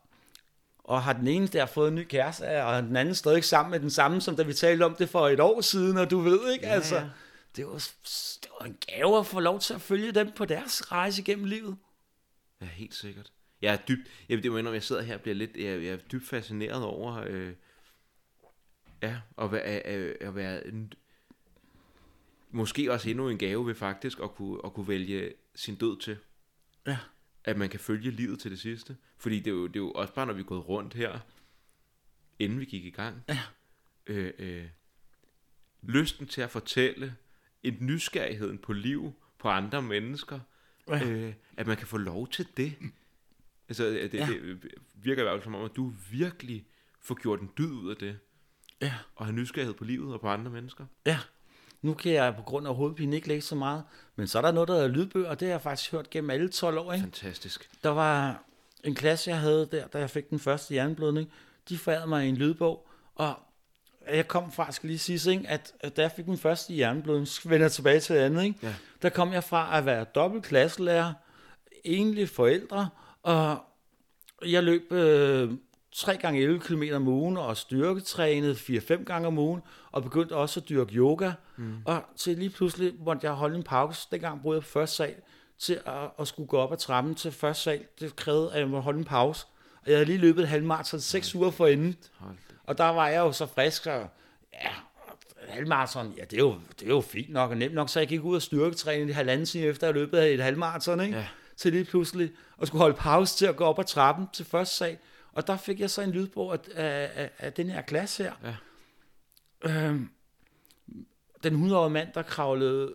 [0.79, 3.81] og har den ene der fået en ny kæreste, og den anden stadig sammen med
[3.81, 6.53] den samme, som da vi talte om det for et år siden, og du ved,
[6.53, 6.67] ikke?
[6.67, 7.05] Ja, altså, ja.
[7.57, 7.73] Det, var,
[8.43, 11.45] det var en gave at få lov til at følge dem på deres rejse gennem
[11.45, 11.77] livet.
[12.61, 13.31] Ja, helt sikkert.
[13.65, 15.93] Jeg er dybt, jeg, det må indrømme, jeg sidder her og bliver lidt, jeg, jeg
[15.93, 17.53] er dybt fascineret over, øh,
[19.03, 20.93] ja, at være, at, at være en,
[22.51, 26.17] måske også endnu en gave ved faktisk at kunne, at kunne vælge sin død til.
[26.87, 26.99] Ja.
[27.45, 28.97] At man kan følge livet til det sidste.
[29.17, 31.19] Fordi det er jo, det er jo også bare, når vi er gået rundt her,
[32.39, 33.23] inden vi gik i gang.
[33.29, 33.41] Ja.
[34.07, 34.65] Øh, øh,
[35.83, 37.17] lysten til at fortælle,
[37.63, 40.41] en nysgerrigheden på liv, på andre mennesker,
[40.89, 41.05] Ja.
[41.11, 42.75] øh, at man kan få lov til det.
[43.69, 44.27] Altså, det, Ja.
[44.27, 44.59] det
[44.95, 46.67] virker i hvert fald som om, at du virkelig
[47.03, 48.19] får gjort en dyd ud af det,
[48.83, 48.93] Ja.
[49.17, 50.87] og har nysgerrighed på livet og på andre mennesker.
[51.07, 51.19] Ja.
[51.83, 53.83] Nu kan jeg på grund af hovedpine ikke læse så meget,
[54.17, 56.31] men så er der noget, der hedder lydbøger, og det har jeg faktisk hørt gennem
[56.31, 56.93] alle 12 år.
[56.93, 57.03] Ikke?
[57.03, 57.71] Fantastisk.
[57.85, 58.43] Der var
[58.85, 61.33] en klasse, jeg havde der, da jeg fik den første hjerneblødning.
[61.69, 63.35] De færede mig en lydbog, og
[64.09, 67.69] jeg kom faktisk lige sidst, ikke, at, at da jeg fik min første hjerneblødning, vender
[67.69, 68.59] tilbage til det andet, ikke?
[68.63, 68.75] Ja.
[69.03, 71.13] der kom jeg fra at være dobbelt klasselærer,
[71.85, 72.89] enlig forældre,
[73.25, 73.59] og
[74.47, 75.51] jeg løb øh,
[75.93, 79.63] 3 gange 11 km om ugen, og styrketrænede 4-5 gange om ugen,
[79.93, 81.33] og begyndte også at dyrke yoga.
[81.57, 81.77] Mm.
[81.85, 84.09] Og til lige pludselig måtte jeg holde en pause.
[84.11, 85.15] Dengang boede jeg på første sal,
[85.59, 87.81] til at, at skulle gå op ad trappen til første sal.
[88.01, 89.47] Det krævede, at jeg måtte holde en pause.
[89.83, 91.97] Og jeg havde lige løbet et halvmarathon 6 uger forinden.
[92.65, 93.91] Og der var jeg jo så frisk, så
[94.53, 94.71] ja,
[95.49, 98.09] halvmarathon, ja, det er, jo, det er jo fint nok og nemt nok, så jeg
[98.09, 101.17] gik ud og styrketræne i halvanden time efter, at jeg løbet et halvmarathon, ikke?
[101.17, 101.27] Ja.
[101.57, 102.33] Til lige pludselig
[102.63, 104.99] at skulle holde pause til at gå op ad trappen til første sag.
[105.33, 108.33] Og der fik jeg så en lydbog af, af, af, af den her klasse her.
[108.45, 108.55] Ja.
[109.71, 110.09] Øhm,
[111.45, 112.93] den 100-årige mand, der kravlede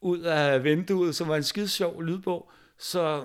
[0.00, 2.50] ud af vinduet, som var en skide sjov lydbog.
[2.78, 3.24] Så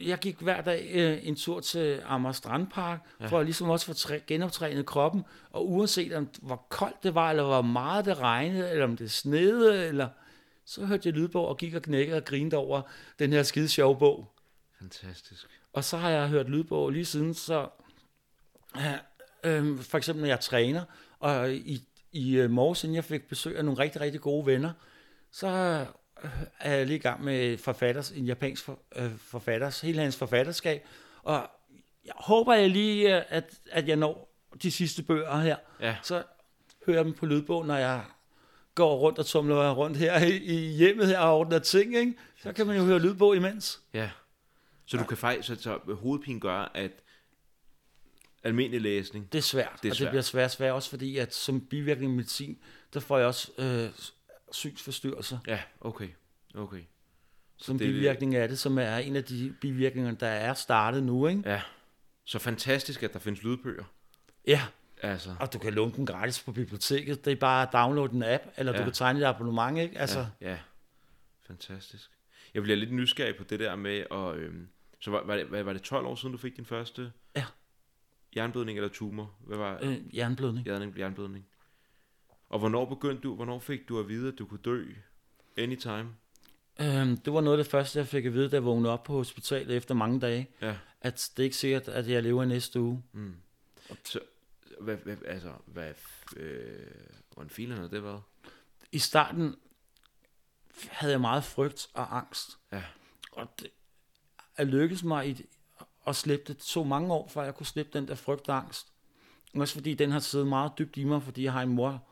[0.00, 3.26] jeg gik hver dag øh, en tur til Amager Strandpark, ja.
[3.26, 5.24] for at ligesom også få træ- genoptrænet kroppen.
[5.50, 9.10] Og uanset om hvor koldt det var, eller hvor meget det regnede, eller om det
[9.10, 10.08] snede, eller
[10.70, 12.82] så hørte jeg lydbog og gik og knækkede og grinede over
[13.18, 14.32] den her skide sjove bog.
[14.78, 15.46] Fantastisk.
[15.72, 17.68] Og så har jeg hørt lydbog lige siden, så
[19.44, 20.84] øh, for eksempel når jeg træner,
[21.18, 24.72] og i, i øh, morges, inden jeg fik besøg af nogle rigtig, rigtig gode venner,
[25.32, 25.46] så
[26.24, 30.16] øh, er jeg lige i gang med forfatters, en japansk for, øh, forfatters, hele hans
[30.16, 30.86] forfatterskab,
[31.22, 31.50] og
[32.04, 36.22] jeg håber jeg lige, øh, at, at jeg når de sidste bøger her, Ja, så
[36.86, 38.04] hører jeg dem på lydbog, når jeg
[38.80, 42.14] går rundt og tumler rundt her i, i hjemmet her og ordner ting, ikke?
[42.42, 43.80] så kan man jo høre lydbog imens.
[43.94, 44.10] ja.
[44.86, 46.90] Så du kan faktisk, så, så hovedpine gør, at
[48.42, 50.10] almindelig læsning, Det er svært, Det er og det svært.
[50.10, 52.58] bliver svært svært også fordi, at som bivirkning af medicin,
[52.94, 53.88] der får jeg også øh,
[54.52, 56.08] synsforstyrrelser ja, okay,
[56.54, 56.80] okay.
[57.56, 61.26] som det- bivirkning af det, som er en af de bivirkninger, der er startet nu,
[61.26, 61.42] ikke?
[61.46, 61.62] Ja,
[62.24, 63.84] så fantastisk, at der findes lydbøger.
[64.46, 64.62] Ja,
[65.02, 67.24] Altså, og du kan låne den gratis på biblioteket.
[67.24, 68.78] Det er bare at downloade en app, eller ja.
[68.78, 69.98] du kan tegne et abonnement, ikke?
[69.98, 70.58] Altså, ja, ja.
[71.46, 72.10] Fantastisk.
[72.54, 74.68] Jeg bliver lidt nysgerrig på det der med, og, øhm,
[75.00, 77.44] så var, var, det, var det 12 år siden, du fik din første Ja.
[78.36, 79.34] jernblødning eller tumor?
[79.46, 80.66] Hvad var øh, jernblødning.
[80.66, 80.78] ja.
[80.98, 81.46] jernblødning?
[82.48, 84.84] Og hvornår begyndte du, hvornår fik du at vide, at du kunne dø?
[85.56, 86.08] Anytime?
[86.80, 89.02] Øhm, det var noget af det første, jeg fik at vide, da jeg vågnede op
[89.02, 90.76] på hospitalet efter mange dage, Ja.
[91.00, 93.02] at det er ikke sikkert, at jeg lever næste uge.
[93.12, 93.34] Mm.
[94.04, 94.20] Så,
[94.80, 95.92] hvad, hvad, altså, hvad,
[96.36, 96.86] øh,
[97.34, 98.22] hvordan filen har det været?
[98.92, 99.56] I starten
[100.88, 102.58] havde jeg meget frygt og angst.
[102.72, 102.82] Ja.
[103.32, 103.70] Og det
[104.56, 105.46] er lykkedes mig i,
[106.06, 106.56] at slippe det.
[106.56, 108.92] Det tog mange år, før jeg kunne slippe den der frygt og angst.
[109.54, 112.08] Også fordi den har siddet meget dybt i mig, fordi jeg har en mor,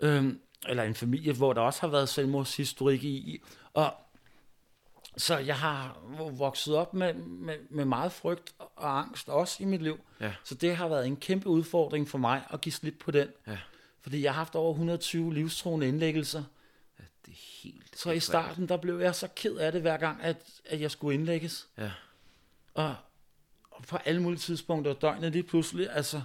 [0.00, 3.42] øhm, eller en familie, hvor der også har været selvmordshistorik i.
[3.74, 3.94] Og
[5.20, 5.98] så jeg har
[6.30, 10.00] vokset op med, med, med meget frygt og angst, også i mit liv.
[10.20, 10.34] Ja.
[10.44, 13.28] Så det har været en kæmpe udfordring for mig at give slip på den.
[13.46, 13.58] Ja.
[14.00, 16.44] Fordi jeg har haft over 120 livstruende indlæggelser.
[16.98, 19.96] ja det er helt Så i starten, der blev jeg så ked af det hver
[19.96, 21.68] gang, at, at jeg skulle indlægges.
[21.78, 21.90] Ja.
[22.74, 22.94] Og,
[23.70, 26.22] og på alle mulige tidspunkter døgnet lige pludselig, altså,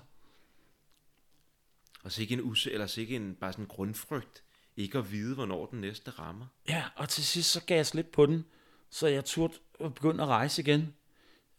[2.03, 4.43] Og så ikke en us eller så ikke en bare sådan en grundfrygt.
[4.77, 6.45] Ikke at vide, hvornår den næste rammer.
[6.69, 8.45] ja, og til sidst så gav jeg slip på den,
[8.89, 10.93] så jeg turde begynde at rejse igen.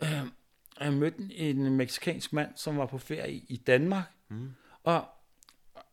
[0.03, 0.21] Øh,
[0.81, 4.05] jeg mødte en, meksikansk mand, som var på ferie i, i Danmark.
[4.29, 4.51] Mm.
[4.85, 5.05] Og,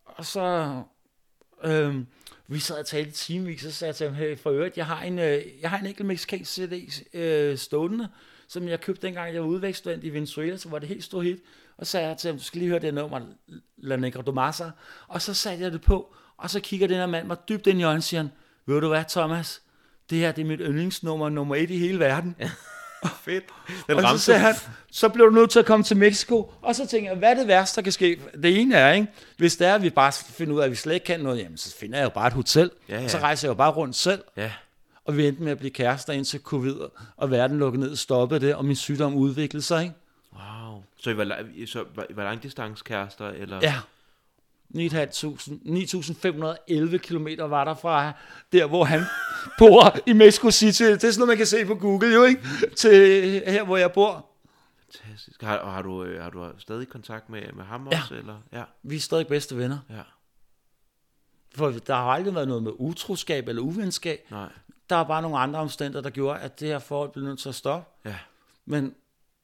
[0.05, 0.81] og så...
[1.63, 2.07] Øhm,
[2.47, 5.03] vi sad og talte timevis, så sagde jeg til ham, hey, for øvrigt, jeg har
[5.03, 8.09] en, øh, jeg har en enkelt meksikansk CD øh, stående,
[8.47, 11.39] som jeg købte dengang, jeg var udvækstudent i Venezuela, så var det helt stort hit.
[11.77, 13.21] Og så sagde jeg til ham, du skal lige høre det nummer,
[13.77, 14.69] La Negra Domasa.
[15.07, 17.79] Og så satte jeg det på, og så kigger den her mand mig dybt ind
[17.79, 18.27] i øjnene og siger,
[18.65, 19.61] ved du hvad, Thomas?
[20.10, 22.36] Det her det er mit yndlingsnummer nummer et i hele verden.
[23.26, 23.43] Fedt.
[23.88, 24.56] Den og så ramte sagde han,
[24.91, 26.54] så bliver du nødt til at komme til Mexico.
[26.62, 28.20] Og så tænker jeg, hvad er det værste, der kan ske?
[28.43, 29.08] Det ene er, ikke?
[29.38, 31.39] hvis det er, at vi bare finder ud af, at vi slet ikke kan noget,
[31.39, 32.72] jamen så finder jeg jo bare et hotel.
[32.89, 33.04] Ja, ja.
[33.04, 34.24] Og så rejser jeg jo bare rundt selv.
[34.38, 34.51] Ja.
[35.06, 36.76] Og vi endte med at blive kærester indtil covid,
[37.18, 39.84] og verden lukkede ned og stoppede det, og min sygdom udviklede sig.
[39.84, 39.95] Ikke?
[40.34, 40.84] Wow.
[40.99, 43.60] Så I var, så var, var langdistanskærester, eller?
[43.62, 43.76] Ja.
[44.76, 48.11] 9.511 km var der fra
[48.51, 49.01] der, hvor han
[49.59, 50.84] bor i Mexico City.
[50.84, 52.41] Det er sådan noget, man kan se på Google, jo ikke?
[52.78, 52.91] Til
[53.47, 54.30] her, hvor jeg bor.
[54.84, 55.41] Fantastisk.
[55.41, 58.01] Har, og har, du, øh, har du stadig kontakt med, med ham Ja.
[58.01, 58.15] også?
[58.15, 58.41] Eller?
[58.53, 58.63] Ja.
[58.84, 59.78] Vi er stadig bedste venner.
[59.89, 60.01] Ja.
[61.55, 64.19] For der har aldrig været noget med utroskab eller uvenskab.
[64.32, 64.49] Nej.
[64.89, 67.49] Der er bare nogle andre omstændigheder, der gjorde, at det her forhold blev nødt til
[67.49, 67.89] at stoppe.
[68.05, 68.15] Ja.
[68.65, 68.95] Men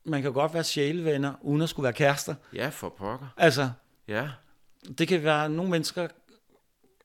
[0.06, 2.36] man kan godt være sjælevenner, uden at skulle være kærester.
[2.54, 3.28] Ja, for pokker.
[3.38, 3.70] Altså,
[4.08, 4.30] Ja.
[4.98, 6.08] Det kan være, nogle mennesker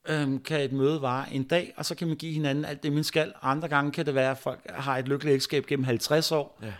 [0.08, 2.92] øhm, kan et møde vare en dag, og så kan man give hinanden alt det,
[2.92, 3.32] man skal.
[3.42, 6.58] Andre gange kan det være, at folk har et lykkeligt ægteskab gennem 50 år.
[6.62, 6.72] Ja.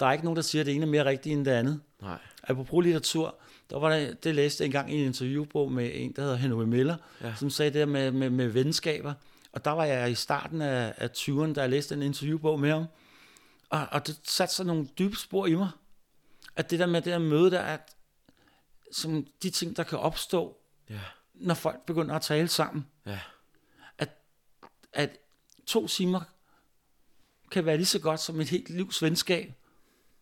[0.00, 1.80] Der er ikke nogen, der siger, at det ene er mere rigtigt end det andet.
[2.02, 2.18] Nej.
[2.42, 3.34] Apropos litteratur,
[3.70, 6.64] der var der, det læste jeg engang i en interviewbog med en, der hedder Henry
[6.64, 7.34] Miller, Ja.
[7.36, 9.14] som sagde det der med, med, med venskaber.
[9.52, 12.70] Og der var jeg i starten af, af 20'erne, da jeg læste en interviewbog med
[12.70, 12.84] ham.
[13.70, 15.68] Og, og det satte sig nogle dybe spor i mig.
[16.56, 17.80] At det der med det der møde der, at
[18.92, 20.56] som de ting, der kan opstå,
[20.90, 21.00] Ja.
[21.34, 22.86] når folk begynder at tale sammen.
[23.06, 23.20] Ja.
[24.92, 25.10] At
[25.66, 26.20] to timer
[27.50, 29.52] kan være lige så godt som et helt livs venskab.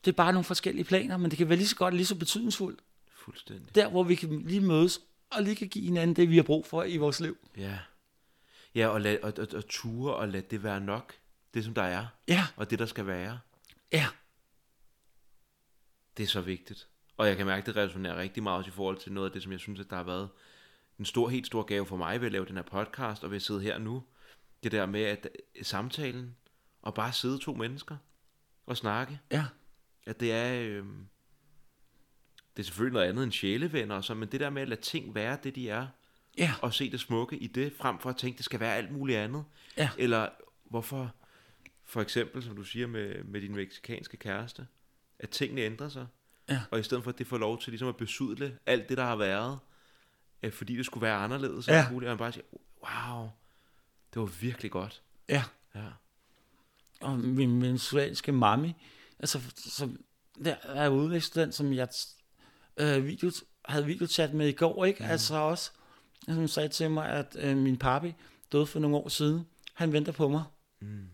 [0.05, 2.07] Det er bare nogle forskellige planer, men det kan være lige så godt og lige
[2.07, 2.81] så betydningsfuldt.
[3.15, 3.75] Fuldstændig.
[3.75, 5.01] Der, hvor vi kan lige mødes
[5.31, 7.37] og lige kan give hinanden det, vi har brug for i vores liv.
[7.57, 7.79] Ja.
[8.75, 11.15] Ja, og, lad, og, og, og ture og lad det være nok.
[11.55, 12.07] Det, som der er.
[12.29, 13.41] Ja, Og det, der skal være.
[13.93, 14.07] ja,
[16.17, 16.89] Det er så vigtigt.
[17.19, 19.43] Og jeg kan mærke, det resonerer rigtig meget også i forhold til noget af det,
[19.43, 20.29] som jeg synes, at der har været
[20.99, 23.37] en stor, helt stor gave for mig ved at lave den her podcast, og ved
[23.37, 24.05] at sidde her nu.
[24.63, 26.37] Det der med, at øh, samtalen,
[26.83, 27.97] og bare sidde to mennesker
[28.67, 29.47] og snakke, ja,
[30.07, 30.85] at det er, øh,
[32.57, 34.81] det er selvfølgelig noget andet end sjælevenner, og så, men det der med at lade
[34.81, 35.87] ting være det, de er,
[36.39, 38.93] ja, og se det smukke i det, frem for at tænke, det skal være alt
[38.93, 39.45] muligt andet.
[39.77, 39.91] Ja.
[39.99, 40.29] Eller
[40.65, 41.15] hvorfor,
[41.85, 44.67] for eksempel, som du siger med, med din meksikanske kæreste,
[45.19, 46.07] at tingene ændrer sig.
[46.49, 46.61] Ja.
[46.71, 49.05] Og i stedet for, at det får lov til ligesom at besudle alt det, der
[49.05, 49.59] har været,
[50.43, 51.69] øh, fordi det skulle være anderledes.
[51.69, 51.77] Ja.
[51.77, 51.91] Ja.
[51.91, 52.45] Muligt, og man bare siger,
[52.83, 53.31] wow,
[54.15, 55.03] det var virkelig godt.
[55.29, 55.45] ja.
[55.75, 55.85] Ja.
[57.01, 58.75] Og min venezuelanske mami,
[59.19, 60.01] altså, som,
[60.45, 61.89] der er udvekslet som jeg
[62.77, 63.31] øh, video,
[63.65, 65.05] havde videochat med i går, ikke?
[65.05, 65.11] Mm.
[65.11, 65.71] Altså også,
[66.29, 68.15] hun sagde til mig, at øh, min papi
[68.53, 69.47] døde for nogle år siden.
[69.75, 70.45] Han venter på mig.
[70.81, 71.09] Mm.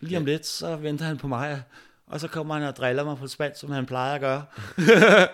[0.00, 1.62] Lige om lidt, så venter han på mig,
[2.10, 4.44] og så kommer han og driller mig på spansk, som han plejer at gøre.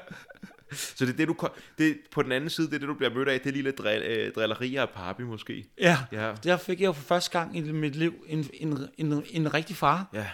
[0.73, 1.37] Så det er det, du,
[1.79, 3.71] det, på den anden side, det er det, du bliver mødt af, det er lille
[3.73, 5.67] drill, øh, drillerier af papi måske.
[5.79, 6.35] Ja, Ja.
[6.45, 9.77] der fik jeg jo for første gang i mit liv en, en, en, en rigtig
[9.77, 10.07] far.
[10.13, 10.31] Ja,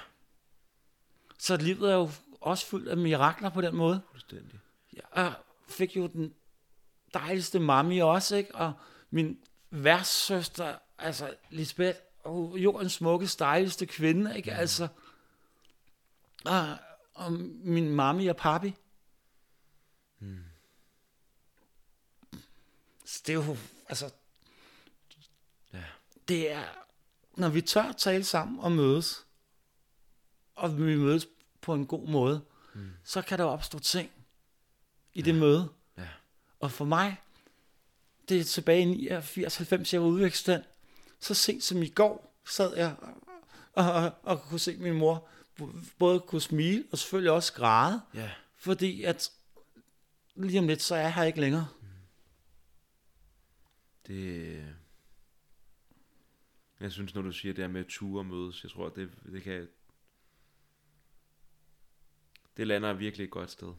[1.39, 2.11] Så livet er jo
[2.41, 4.01] også fyldt af mirakler på den måde.
[4.11, 4.61] fuldstændig.
[5.17, 5.33] Jeg
[5.69, 6.33] fik jo den
[7.15, 8.55] dejligste mami også, ikke?
[8.55, 8.73] Og
[9.11, 9.39] min
[9.71, 14.53] værtssøster, altså Lisbeth, og jordens smukkeste, dejligste kvinde, ikke?
[14.53, 14.89] Altså,
[16.45, 16.77] og,
[17.15, 18.75] og min mami og papi.
[23.05, 23.57] Så det er jo,
[23.89, 24.11] altså,
[25.73, 25.83] Ja.
[26.29, 26.65] det er,
[27.35, 29.27] når vi tør tale sammen og mødes,
[30.55, 31.27] og vi mødes
[31.61, 32.91] på en god måde, mm.
[33.05, 34.11] så kan der opstå ting
[35.13, 35.69] i det møde.
[35.99, 36.09] Ja.
[36.61, 37.17] Og for mig,
[38.29, 40.65] det er tilbage i 89-90, jeg var udvekstet.
[41.21, 42.97] Så sent som i går sad jeg
[43.73, 45.29] og, og, og kunne se min mor
[45.99, 48.31] både kunne smile og selvfølgelig også græde, Ja.
[48.57, 49.33] fordi at
[50.35, 51.69] lige om lidt, så er jeg her ikke længere.
[54.07, 54.75] Det...
[56.81, 59.11] Jeg synes, når du siger det her med at ture og mødes, jeg tror, det,
[59.33, 59.69] det kan...
[62.57, 63.75] Det lander virkelig et godt sted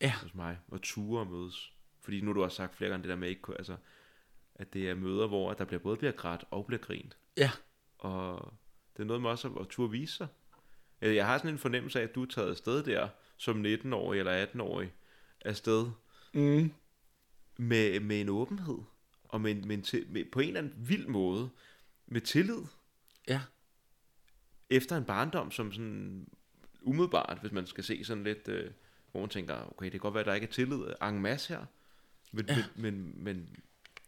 [0.00, 0.58] Ja, hos mig.
[0.72, 1.72] At ture og mødes.
[2.00, 3.76] Fordi nu har du også sagt flere gange det der med, ikke, altså,
[4.54, 7.16] at det er møder, hvor der bliver både bliver grædt og bliver grint.
[7.36, 7.50] ja,
[7.98, 8.54] Og
[8.96, 10.28] det er noget med også at, at turde vise sig.
[11.00, 14.18] Jeg jeg har sådan en fornemmelse af, at du er taget afsted der, som 19-årig
[14.18, 14.92] eller 18-årig,
[15.44, 15.90] afsted
[16.34, 16.72] mm,
[17.56, 18.78] med, med en åbenhed,
[19.24, 21.50] og med, med, en med, på en eller anden vild måde,
[22.06, 22.62] med tillid,
[23.28, 23.40] ja,
[24.70, 26.28] efter en barndom, som sådan
[26.82, 28.70] umiddelbart, hvis man skal se sådan lidt, øh,
[29.10, 31.48] hvor man tænker, okay, det kan godt være, at der ikke er tillid en masse
[31.48, 31.64] her,
[32.32, 32.64] men, ja.
[32.76, 33.56] men, men, men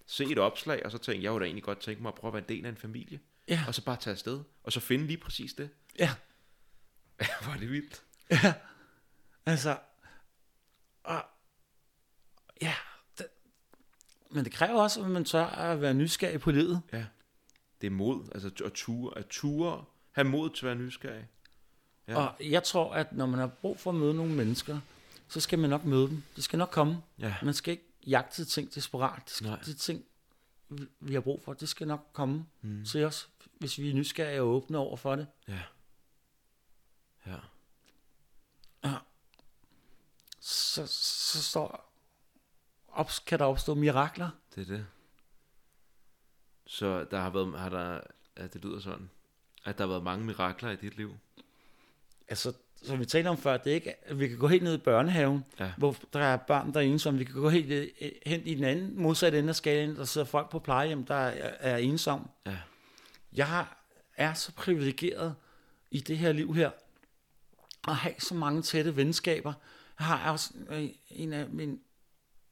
[0.06, 2.28] se et opslag, og så tænke, jeg kunne da egentlig godt tænke mig at prøve
[2.30, 3.64] at være en del af en familie, Ja.
[3.66, 5.70] og så bare tage afsted, og så finde lige præcis det.
[5.98, 6.10] Ja.
[7.54, 8.02] Er det vildt.
[8.30, 8.54] Ja,
[9.46, 9.78] altså,
[11.04, 11.24] og,
[12.62, 12.74] ja,
[13.18, 13.26] det,
[14.30, 16.82] men det kræver også, at man tør at være nysgerrig på livet.
[16.92, 17.04] Ja.
[17.80, 21.28] Det er mod, altså at ture, at ture, have mod til at være nysgerrig.
[22.08, 22.16] Ja.
[22.16, 24.80] Og jeg tror, at når man har brug for at møde nogle mennesker,
[25.28, 26.22] så skal man nok møde dem.
[26.36, 27.02] Det skal nok komme.
[27.18, 27.34] Ja.
[27.42, 29.22] Man skal ikke jagte ting desperat.
[29.24, 29.58] Det skal, Nej.
[29.64, 30.04] de ting,
[30.68, 32.84] vi- vi har brug for, det skal nok komme mm.
[32.84, 35.26] til os, hvis vi er nysgerrige og åbne over for det.
[35.48, 35.60] Ja.
[37.26, 37.36] Ja.
[40.40, 41.92] Så, så står,
[42.88, 44.30] op, kan der opstå mirakler.
[44.54, 44.86] Det er det.
[46.66, 48.00] Så der har været, har der,
[48.38, 49.10] ja, det lyder sådan,
[49.64, 51.14] at der har været mange mirakler i dit liv.
[52.28, 52.52] Altså,
[52.82, 54.78] som vi talte om før, det er ikke, at vi kan gå helt ned i
[54.78, 55.72] børnehaven, Ja.
[55.78, 57.18] hvor der er børn, der er ensomme.
[57.18, 60.26] Vi kan gå helt øh, hen i den anden modsatte ende af skalaen, der sidder
[60.26, 62.26] folk på plejehjem, der er, er ensomme.
[62.46, 62.58] Ja.
[63.32, 63.66] Jeg
[64.16, 65.34] er så privilegeret
[65.90, 66.70] i det her liv her,
[67.90, 69.52] at have så mange tætte venskaber.
[69.98, 71.78] Jeg har også øh, en af mine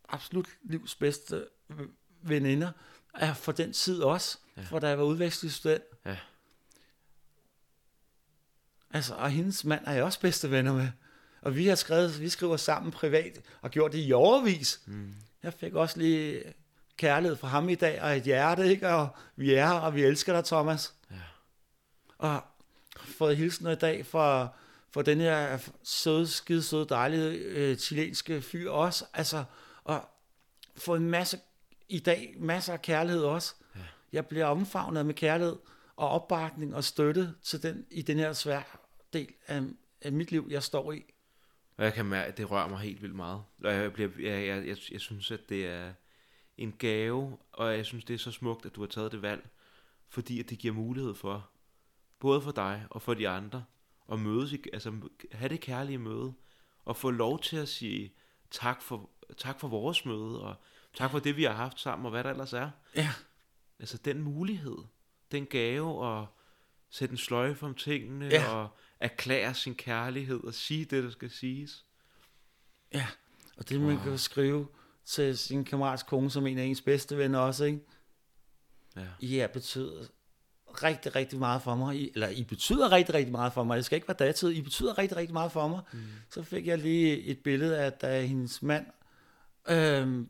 [0.09, 1.87] absolut livs bedste øh,
[2.23, 2.73] veninder,
[3.15, 4.63] er for den tid også, ja.
[4.63, 5.83] for da jeg var udvekslingsstudent.
[6.07, 6.17] Ja.
[8.91, 10.89] Altså, og hendes mand er jeg også bedste venner med.
[11.41, 14.81] Og vi har skrevet, vi skriver sammen privat, og gjort det i overvis.
[14.87, 15.15] Mm.
[15.43, 16.43] Jeg fik også lige
[16.97, 18.89] kærlighed fra ham i dag, og et hjerte, ikke?
[18.89, 20.95] Og vi er her, og vi elsker dig, Thomas.
[21.11, 21.17] Ja.
[22.19, 22.45] Og
[22.97, 24.49] fået hilsener i dag fra,
[24.99, 29.05] fra den her søde, skide søde, dejlige øh, chilenske fyr også.
[29.15, 29.45] Altså,
[29.85, 30.09] og
[30.77, 31.39] fået en masse,
[31.89, 33.55] i dag, masser af kærlighed også.
[33.77, 33.81] Ja.
[34.13, 35.57] Jeg bliver omfavnet med kærlighed
[35.97, 38.63] og opbakning og støtte til den, i den her svære
[39.13, 39.63] del af,
[40.03, 41.05] af mit liv, jeg står i.
[41.77, 43.43] Og jeg kan mærke, at det rører mig helt vildt meget.
[43.65, 45.93] Og jeg, bliver, jeg, jeg, jeg, jeg synes, at det er
[46.57, 49.49] en gave, og jeg synes, det er så smukt, at du har taget det valg,
[50.09, 51.51] fordi at det giver mulighed for,
[52.19, 53.65] både for dig og for de andre,
[54.13, 54.93] at mødes, altså
[55.33, 56.33] have det kærlige møde,
[56.85, 58.13] og få lov til at sige
[58.51, 60.55] tak for, tak for vores møde, og
[60.95, 62.71] tak for det, vi har haft sammen, og hvad der ellers er.
[62.97, 63.11] Ja,
[63.81, 64.77] Altså den mulighed,
[65.33, 66.27] den gave at
[66.91, 68.53] sætte en sløjfe om tingene, Ja.
[68.55, 68.69] og
[69.01, 71.85] erklære sin kærlighed, og sige det, der skal siges.
[72.95, 73.07] ja.
[73.57, 74.69] Og det, man kan skrive
[75.05, 77.81] til sin kammerats kone, som en af ens bedste venner også, ikke?
[78.97, 79.07] Ja.
[79.21, 80.11] I har betydet
[80.83, 81.97] rigtig, rigtig meget for mig.
[81.97, 83.77] I, eller I betyder rigtig, rigtig meget for mig.
[83.77, 84.51] Det skal ikke være datid.
[84.51, 85.81] I betyder rigtig, rigtig meget for mig.
[85.93, 85.99] Mm.
[86.31, 88.87] Så fik jeg lige et billede af, da hendes mand
[89.69, 90.29] øhm,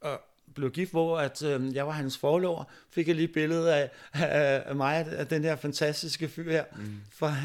[0.00, 0.20] og
[0.54, 2.64] blev gift, hvor at, øhm, jeg var hans forlover.
[2.90, 6.64] Fik jeg lige et billede af, af, af mig, af den her fantastiske fyr her,
[6.76, 7.00] mm.
[7.12, 7.36] fra,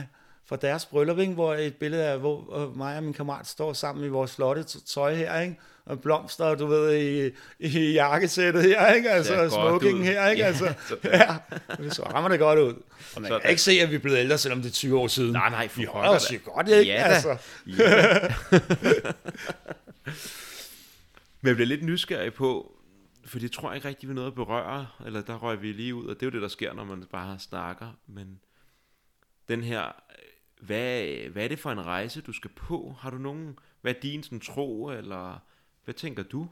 [0.50, 1.34] fra deres bryllup, ikke?
[1.34, 5.16] hvor et billede af, hvor mig og min kammerat står sammen i vores flotte tøj
[5.16, 5.58] her, ikke?
[5.86, 9.10] og blomster, du ved, i, i jakkesættet her, ikke?
[9.10, 10.42] altså godt smokingen her, ikke?
[10.42, 10.66] Ja, altså,
[11.04, 11.36] ja,
[11.78, 12.74] det så rammer det godt ud.
[13.16, 13.42] Og man Sådan.
[13.42, 15.32] kan ikke se, at vi er blevet ældre, selvom det er 20 år siden.
[15.32, 16.92] Nej, nej, for vi holder os jo godt, ikke?
[16.92, 17.04] Ja da.
[17.04, 17.38] altså.
[21.42, 22.74] Men jeg bliver lidt nysgerrig på,
[23.26, 25.96] for det tror jeg ikke rigtig, vi nåede at berøre, eller der røg vi lige
[25.96, 28.40] ud, og det er jo det, der sker, når man bare snakker, men
[29.50, 29.96] den her,
[30.60, 32.96] hvad, hvad er det for en rejse, du skal på?
[33.00, 35.40] Har du nogen, hvad er din sådan, tro, eller
[35.86, 36.48] hvad tænker du?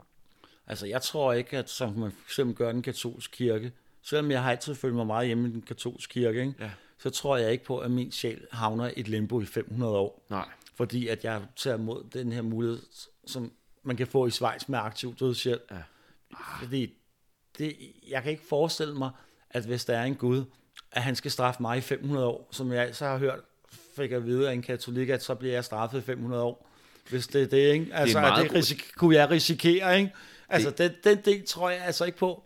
[0.68, 4.52] Altså, jeg tror ikke, at som man eksempel gør den katolske kirke, selvom jeg har
[4.52, 6.54] altid følt mig meget hjemme i den katolske kirke, ikke?
[6.60, 6.72] Ja.
[6.98, 10.26] så tror jeg ikke på, at min sjæl havner et limbo i 500 år.
[10.30, 12.82] Nej, Fordi at jeg tager imod den her mulighed,
[13.26, 13.52] som
[13.84, 15.72] man kan få i Schweiz med aktiv dødshjælp.
[15.72, 15.82] Ja.
[16.60, 16.94] Fordi
[17.58, 17.76] det,
[18.10, 19.12] jeg kan ikke forestille mig,
[19.50, 20.46] at hvis der er en Gud,
[20.92, 23.40] at han skal straffe mig i 500 år, som jeg altså har hørt,
[23.96, 26.70] fik at vide af en katolik, at så bliver jeg straffet i 500 år.
[27.10, 27.88] Hvis det er det, ikke?
[27.94, 30.12] Altså, meget det risik- kunne jeg risikere, ikke?
[30.50, 32.44] Altså, den, den del tror jeg altså ikke på.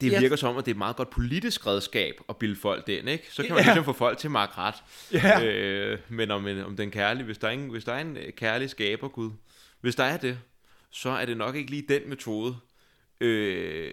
[0.00, 0.20] det Ja.
[0.20, 3.08] virker som, at det er et meget godt politisk redskab at bilde folk det ind,
[3.08, 3.24] ikke?
[3.30, 3.64] Så kan man Ja.
[3.64, 4.74] ligesom få folk til mark ret.
[5.12, 5.44] Ja.
[5.44, 8.16] Øh, men om, en, om den kærlige, hvis der, er en, hvis der er en
[8.16, 9.30] øh, kærlig skaber Gud,
[9.80, 10.38] hvis der er det,
[10.90, 12.56] så er det nok ikke lige den metode,
[13.20, 13.90] øh,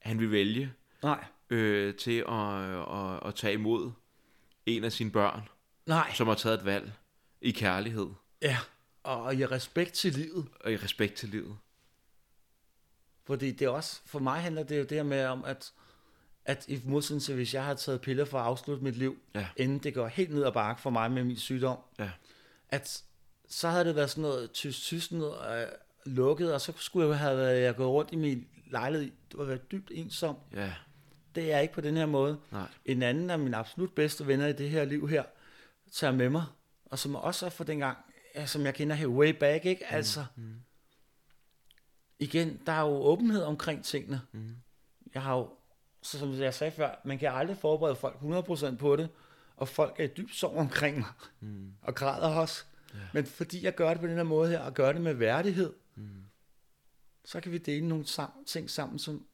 [0.00, 0.72] han vil vælge
[1.02, 2.64] Nej, øh, til at,
[2.98, 3.90] at, at tage imod
[4.66, 5.40] en af sine børn,
[5.90, 6.92] nej, som har taget et valg
[7.40, 8.08] i kærlighed
[8.42, 8.58] ja.
[9.02, 10.48] Og i respekt til livet.
[10.60, 11.56] og i respekt til livet.
[13.24, 15.72] Fordi det er også, for mig handler det jo det her med om, at,
[16.44, 19.46] at i modsætning til, hvis jeg har taget piller for at afslutte mit liv, Ja.
[19.56, 22.10] inden det går helt ned ad bakke for mig med min sygdom, Ja.
[22.68, 23.02] at
[23.48, 25.68] så havde det været sådan noget tysk noget øh,
[26.06, 29.44] lukket, og så skulle jeg have været, jeg gået rundt i min lejlighed, det var
[29.44, 30.36] været dybt ensom.
[30.54, 30.72] Ja,
[31.34, 32.38] Det er jeg ikke på den her måde.
[32.50, 32.66] nej.
[32.84, 35.24] En anden af mine absolut bedste venner i det her liv her,
[35.92, 36.44] tager med mig
[36.84, 37.98] og som også er for dengang,
[38.34, 39.86] ja, som jeg kender her way back, ikke?
[39.86, 40.54] Altså, mm.
[42.18, 44.20] igen, der er jo åbenhed omkring tingene.
[44.32, 44.56] Mm.
[45.14, 45.50] Jeg har jo,
[46.02, 49.08] så som jeg sagde før, man kan aldrig forberede folk 100% på det,
[49.56, 51.08] og folk er i dyb sorg omkring mig,
[51.40, 51.72] Mm.
[51.82, 52.64] og græder også.
[52.94, 52.98] Ja.
[53.14, 55.72] Men fordi jeg gør det på den her måde her, og gør det med værdighed,
[55.94, 56.22] Mm.
[57.24, 59.26] så kan vi dele nogle sam- ting sammen, som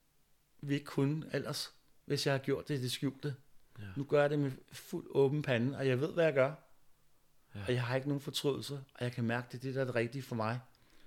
[0.62, 3.34] vi ikke kunne ellers, hvis jeg har gjort det i det skjulte.
[3.79, 3.85] Ja.
[3.97, 6.53] Nu gør jeg det med fuld åben pande, og jeg ved, hvad jeg gør.
[7.55, 7.61] Ja.
[7.66, 9.85] Og jeg har ikke nogen fortrydelse, og jeg kan mærke, det er det, der er
[9.85, 10.61] det rigtige for mig.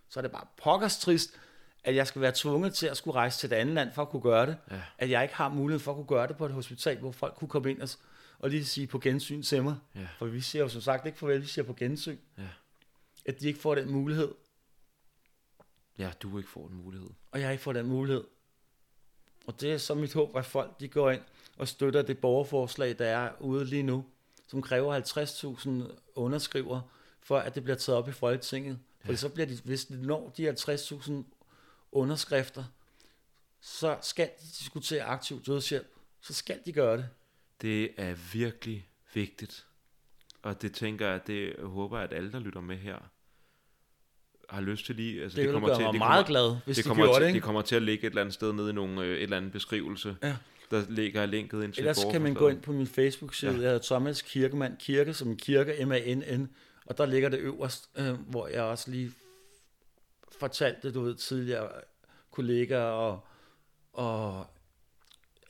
[0.10, 1.40] Så er det bare pokkers trist,
[1.84, 4.10] at jeg skal være tvunget til at skulle rejse til et andet land for at
[4.10, 4.58] kunne gøre det.
[4.72, 4.82] Ja.
[4.98, 7.36] At jeg ikke har mulighed for at kunne gøre det på et hospital, hvor folk
[7.36, 7.90] kunne komme ind og,
[8.40, 9.76] og lige sige på gensyn til mig.
[9.96, 10.08] Ja.
[10.18, 12.18] For vi siger jo som sagt ikke farvel, vi siger på gensyn.
[12.38, 12.44] Ja.
[13.26, 14.34] At de ikke får den mulighed,
[15.98, 17.10] ja, du ikke får en mulighed.
[17.32, 18.24] og jeg ikke får den mulighed.
[19.48, 21.22] Og det er så mit håb, at folk de går ind
[21.60, 24.06] og støtter det borgerforslag, der er ude lige nu,
[24.48, 25.02] som kræver
[25.88, 26.82] 50.000 underskriver,
[27.22, 28.80] for at det bliver taget op i Folketinget.
[29.06, 31.12] For så bliver de, hvis de når de 50.000
[31.92, 32.64] underskrifter,
[33.62, 35.88] så skal de diskutere aktiv dødshjælp.
[36.22, 37.10] Så skal de gøre det.
[37.62, 39.66] Det er virkelig vigtigt.
[40.42, 42.98] Og det tænker jeg, det jeg håber at alle, der lytter med her,
[44.50, 45.24] har lyst til lige...
[45.24, 47.22] Altså, Det, det gøre mig det meget kommer, glad, hvis det de kommer gjorde til,
[47.24, 47.30] det.
[47.30, 47.46] det Ikke?
[47.46, 49.52] kommer til at ligge et eller andet sted nede i nogle, øh, et eller andet
[49.52, 50.16] beskrivelse.
[50.24, 50.36] Ja.
[50.72, 53.52] Der ligger linket ind til Ellers kan man gå ind på min Facebook-side.
[53.52, 53.58] Ja.
[53.58, 56.50] Jeg hedder Thomas Kirkemand Kirke, som kirke, M-A-N-N.
[56.86, 59.12] Og der ligger det øverst, øh, hvor jeg også lige
[60.40, 61.70] fortalte, du ved, tidligere
[62.32, 63.20] kollegaer og,
[63.94, 64.46] og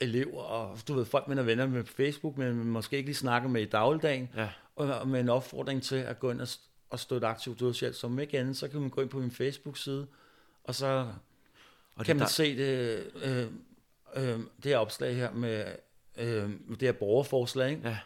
[0.01, 3.07] elever, og du ved, folk, man er venner med på Facebook, men man måske ikke
[3.07, 6.47] lige snakker med i dagligdagen, Ja, og, med en opfordring til at gå ind og,
[6.89, 7.95] og støtte aktiv dødshjælp.
[7.95, 10.07] Som ikke andet, så kan man gå ind på min Facebook-side,
[10.63, 11.11] og så
[11.95, 13.47] og kan det, man der, se det, øh,
[14.15, 15.75] øh, det her opslag her med,
[16.17, 17.89] øh, det her borgerforslag, ikke?
[17.89, 17.97] Ja.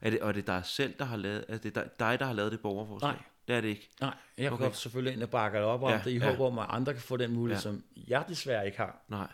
[0.00, 1.44] Er det, og er det dig selv, der har lavet...
[1.48, 3.12] Er det dig, der har lavet det borgerforslag?
[3.12, 3.22] Nej.
[3.48, 3.88] Det er det ikke.
[4.00, 4.64] Nej, jeg Okay.
[4.64, 6.30] går selvfølgelig ind og bakker det op om Ja, det, i ja.
[6.30, 7.62] håb om, at andre kan få den mulighed, ja.
[7.62, 9.02] som jeg desværre ikke har.
[9.08, 9.28] Nej.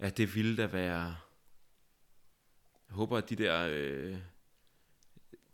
[0.00, 1.16] Ja, det ville da være...
[2.88, 3.66] Jeg håber, at de der...
[3.70, 4.16] Øh,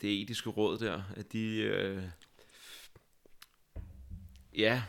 [0.00, 1.56] det etiske råd der, at de...
[1.58, 2.02] Øh,
[4.58, 4.82] ja,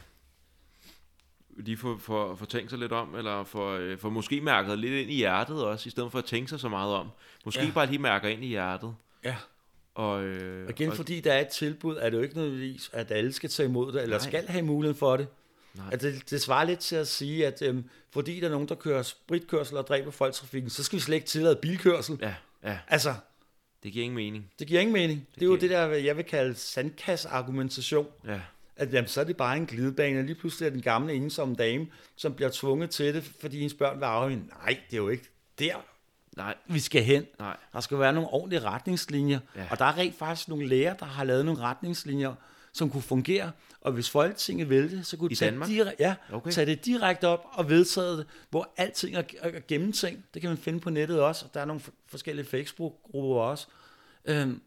[1.57, 4.93] lige får, får, får tænkt sig lidt om, eller får, øh, får måske mærket lidt
[4.93, 7.09] ind i hjertet også, i stedet for at tænke sig så meget om.
[7.45, 7.71] Måske ja.
[7.73, 8.95] Bare lige mærker ind i hjertet.
[9.23, 9.35] Ja.
[9.95, 12.89] Og, øh, Og igen, og, fordi der er et tilbud, er det jo ikke nødvendigvis,
[12.93, 14.27] at alle skal tage imod det, eller Nej.
[14.27, 15.27] Skal have muligheden for det.
[15.73, 15.85] Nej.
[15.91, 18.75] At det, det svarer lidt til at sige, at øhm, fordi der er nogen, der
[18.75, 22.17] kører spritkørsel og dræber folk i trafikken, så skal vi slet ikke tillade bilkørsel.
[22.21, 23.13] Ja, ja, Altså,
[23.83, 24.51] det giver ingen mening.
[24.59, 25.19] det giver ingen mening.
[25.19, 28.07] Det, det er jo det der, jeg vil kalde sandkasse-argumentation.
[28.25, 28.39] Ja,
[28.77, 31.55] At jamen, så er det bare en glidebane, og lige pludselig er den gamle ensomme
[31.55, 34.47] dame, som bliver tvunget til det, fordi hendes børn vil arve hende.
[34.47, 35.25] Nej, det er jo ikke
[35.59, 35.75] der,
[36.37, 37.25] nej, vi skal hen.
[37.39, 37.57] nej.
[37.73, 39.67] Der skal være nogle ordentlige retningslinjer, Ja.
[39.71, 42.33] og der er rent faktisk nogle læger, der har lavet nogle retningslinjer,
[42.73, 43.51] som kunne fungere,
[43.81, 45.69] og hvis Folketinget ville det, så kunne I de tage, Danmark?
[45.69, 46.51] dire- ja, Okay.
[46.51, 50.33] tage det direkte op og vedtage det, hvor alting er, er gennemtænkt.
[50.33, 53.67] Det kan man finde på nettet også, og der er nogle forskellige Facebook-grupper også,
[54.25, 54.61] øhm,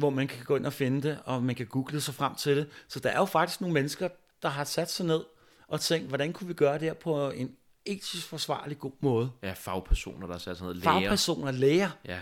[0.00, 2.56] hvor man kan gå ind og finde det, og man kan google sig frem til
[2.56, 2.68] det.
[2.88, 4.08] Så der er jo faktisk nogle mennesker,
[4.42, 5.24] der har sat sig ned
[5.68, 9.30] og tænkt, hvordan kunne vi gøre det her på en etisk forsvarlig god måde.
[9.42, 11.00] Ja, fagpersoner, der er sat sådan noget læger.
[11.00, 12.20] Fagpersoner, læger, Ja.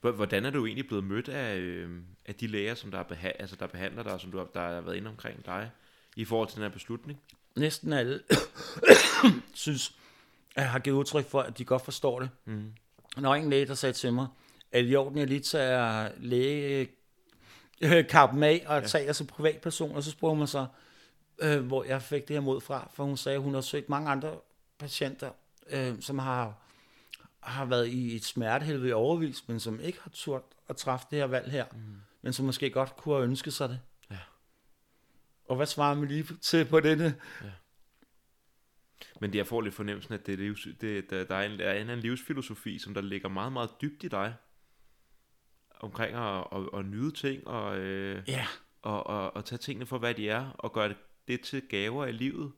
[0.00, 1.90] Hvor- Hvordan er du egentlig blevet mødt af, øh,
[2.26, 4.44] af de læger, som der, er beha- altså, der behandler dig, og som du har,
[4.54, 5.70] der har været inde omkring dig,
[6.16, 7.20] i forhold til den her beslutning?
[7.56, 8.20] næsten alle
[9.54, 9.92] synes,
[10.56, 12.30] at jeg har givet udtryk for, at de godt forstår det.
[12.44, 12.72] Mm.
[13.16, 14.26] Der var en læge, der sagde til mig,
[14.72, 16.88] at i orden, jeg lige tager læge
[17.80, 18.98] øh, kappen af og ja.
[18.98, 20.66] jeg som privatperson, og så spurgte mig så,
[21.38, 23.88] øh, hvor jeg fik det her mod fra, for hun sagde, at hun har søgt
[23.88, 24.38] mange andre
[24.78, 25.30] patienter,
[25.70, 26.54] øh, som har,
[27.40, 31.18] har været i et smertehelvede i overvis, men som ikke har turt at træffe det
[31.18, 31.78] her valg her, mm.
[32.22, 33.80] men som måske godt kunne have ønsket sig det.
[34.10, 34.18] Ja.
[35.48, 37.14] Og hvad svarer man lige til på denne?
[39.20, 41.58] Men det, jeg får lidt fornemmelsen, at det er livs, det, der, der er en,
[41.58, 44.34] der er en, livsfilosofi, som der ligger meget, meget dybt i dig,
[45.84, 48.46] omkring at, at, at nyde ting, og, øh, Ja,
[48.82, 50.96] og, og, og tage tingene for, hvad de er, og gøre det,
[51.28, 52.52] det til gaver i livet,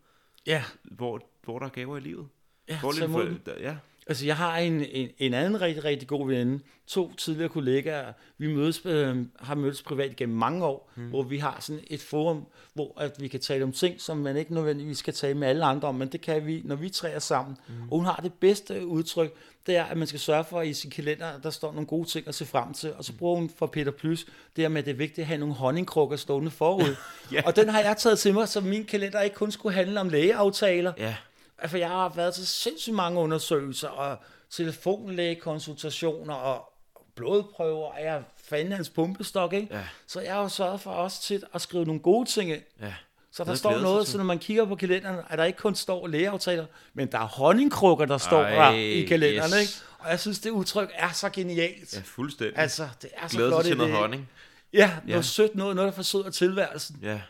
[0.46, 2.28] ja, hvor, hvor der er gaver i livet.
[2.68, 3.76] ja, Hvor lidt for, der, ja,
[4.08, 8.54] Altså, jeg har en, en, en anden rigtig, rigtig god ven, to tidligere kollegaer, vi
[8.54, 11.08] mødes, øh, har mødtes privat gennem mange år, mm.
[11.08, 14.36] hvor vi har sådan et forum, hvor at vi kan tale om ting, som man
[14.36, 17.18] ikke nødvendigvis skal tale med alle andre om, men det kan vi, når vi træer
[17.18, 17.56] sammen.
[17.68, 17.74] Mm.
[17.90, 19.34] Og hun har det bedste udtryk,
[19.66, 22.08] det er, at man skal sørge for, at i sin kalender, der står nogle gode
[22.08, 24.78] ting at se frem til, og så bruger hun for Peter Plus, det her med,
[24.78, 26.96] at det er vigtigt at have nogle honningkrukker stående forud.
[27.32, 27.42] Ja.
[27.46, 30.08] Og den har jeg taget til mig, så min kalender ikke kun skulle handle om
[30.08, 31.16] lægeaftaler, ja,
[31.58, 34.18] Altså, jeg har været til sindssygt mange undersøgelser og
[34.50, 36.72] telefonlægekonsultationer og
[37.14, 39.74] blodprøver, og jeg fandt hans pumpestok, ikke?
[39.74, 39.84] Ja.
[40.06, 42.62] Så jeg har jo sørget for også tit at skrive nogle gode ting ind.
[42.80, 42.94] Ja.
[43.30, 44.12] Så der står noget, til.
[44.12, 47.26] så når man kigger på kalenderen, at der ikke kun står lægeaftaler, men der er
[47.26, 49.60] honningkrukker, der står Ej, der i kalenderen, yes.
[49.60, 49.72] ikke?
[49.98, 51.94] Og jeg synes, det udtryk er så genialt.
[51.96, 52.58] Ja, fuldstændig.
[52.58, 53.62] Altså, det er så Glæde flot.
[53.62, 54.30] til det- noget honning.
[54.72, 55.22] Ja, noget Ja.
[55.22, 56.98] sødt noget, noget der forsøger tilværelsen.
[57.02, 57.20] Ja.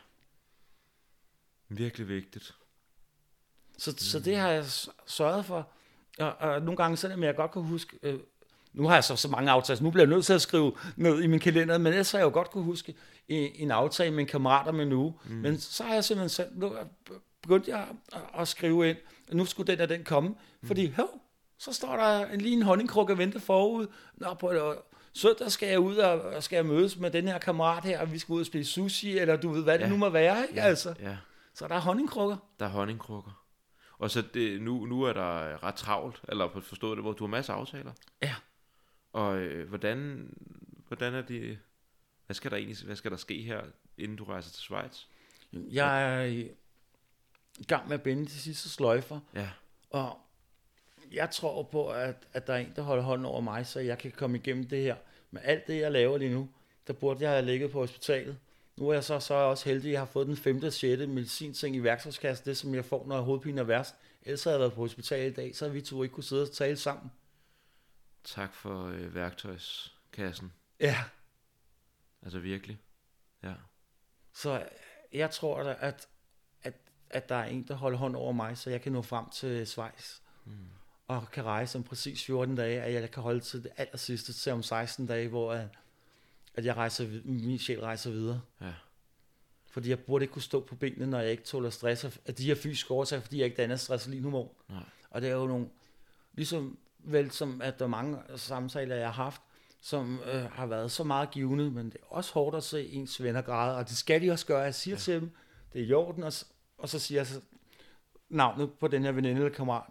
[1.69, 2.55] Virkelig vigtigt.
[3.79, 3.99] Så, mm.
[3.99, 4.65] så det har jeg
[5.07, 5.69] sørget for.
[6.19, 8.19] Og, og nogle gange, selvom jeg godt kan huske, øh,
[8.73, 10.73] nu har jeg så, så mange aftaler, så nu bliver jeg nødt til at skrive
[10.97, 12.95] ned i min kalender, men ellers har jeg jo godt kunne huske
[13.29, 15.15] en, en aftale med en kammerat om en uge.
[15.25, 15.35] Mm.
[15.35, 16.73] Men så har jeg simpelthen selv, nu
[17.43, 18.97] begyndt jeg at, at skrive ind,
[19.33, 20.67] nu skulle den og den komme, mm.
[20.67, 21.21] fordi hov,
[21.59, 23.87] så står der en, lige en honningkrukke og venter forud.
[24.15, 24.75] Nå, på et,
[25.15, 28.13] søndag skal jeg ud og, og skal jeg mødes med den her kammerat her, og
[28.13, 29.89] vi skal ud og spise sushi, eller du ved, hvad det Ja.
[29.91, 30.55] nu må være, ikke?
[30.55, 30.63] Ja.
[30.63, 31.17] Altså, Ja.
[31.55, 32.37] så der er honningkrukker.
[32.61, 33.43] Der er honningkrukker.
[33.99, 37.25] Og så det, nu, nu er der ret travlt, eller på forstået det, hvor du
[37.25, 37.93] har masser af aftaler.
[38.23, 38.35] Ja.
[39.13, 40.31] Og øh, hvordan,
[40.89, 41.59] hvordan er det,
[42.27, 43.63] hvad skal der egentlig, hvad skal der ske her,
[43.99, 45.05] inden du rejser til Schweiz?
[45.53, 46.25] Jeg er
[47.59, 49.51] i gang med at binde de sidste sløjfer, Ja,
[49.91, 50.19] og
[51.13, 53.99] jeg tror på, at, at der er en, der holder hånden over mig, så jeg
[53.99, 54.97] kan komme igennem det her.
[55.31, 56.49] Med alt det, jeg laver lige nu,
[56.87, 58.39] der burde jeg have ligget på hospitalet.
[58.77, 60.63] Nu er jeg så, så er jeg også heldig, at jeg har fået den 5.
[60.63, 61.07] og 6.
[61.09, 63.95] medicinting i værktøjskassen, det som jeg får, når hovedpinen er værst.
[64.23, 66.43] Ellers havde jeg været på hospitalet i dag, så havde vi to ikke kunne sidde
[66.43, 67.13] og tale sammen.
[68.25, 70.53] tak for øh, værktøjskassen.
[70.81, 71.05] Ja.
[72.23, 72.79] Altså virkelig.
[73.43, 73.55] Ja.
[74.33, 74.69] Så
[75.13, 76.09] jeg tror da, at,
[76.63, 76.75] at,
[77.11, 79.67] at der er en, der holder hånd over mig, så jeg kan nå frem til
[79.67, 80.19] Schweiz.
[80.45, 80.53] Mm.
[81.09, 84.33] Og kan rejse om præcis 14 dage, at jeg kan holde til det aller sidste,
[84.33, 85.69] til om 16 dage, hvor at,
[86.57, 88.41] at jeg rejser, min sjæl rejser videre.
[88.61, 88.73] Ja.
[89.71, 92.45] Fordi jeg burde ikke kunne stå på benene, når jeg ikke tåler stress af de
[92.45, 94.49] her fysiske årsager, fordi jeg ikke danner stressolinhormon.
[94.69, 94.83] Nej.
[95.11, 95.69] Og det er jo nogle,
[96.33, 99.41] ligesom vel som at der er mange samtaler, jeg har haft,
[99.83, 103.23] som øh, har været så meget givende, men det er også hårdt at se ens
[103.23, 104.61] venner græde, og det skal de også gøre.
[104.61, 104.99] Jeg siger ja.
[104.99, 105.31] til dem,
[105.73, 106.33] det er i orden, og,
[106.79, 107.41] og så siger jeg så
[108.29, 109.91] navnet på den her veninde eller kammerat.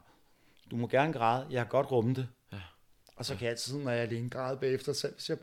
[0.71, 2.27] Du må gerne græde, jeg har godt rummet det.
[2.53, 2.61] Ja.
[3.15, 5.37] Og så kan jeg altid, når jeg er alene, græde bagefter selv, hvis jeg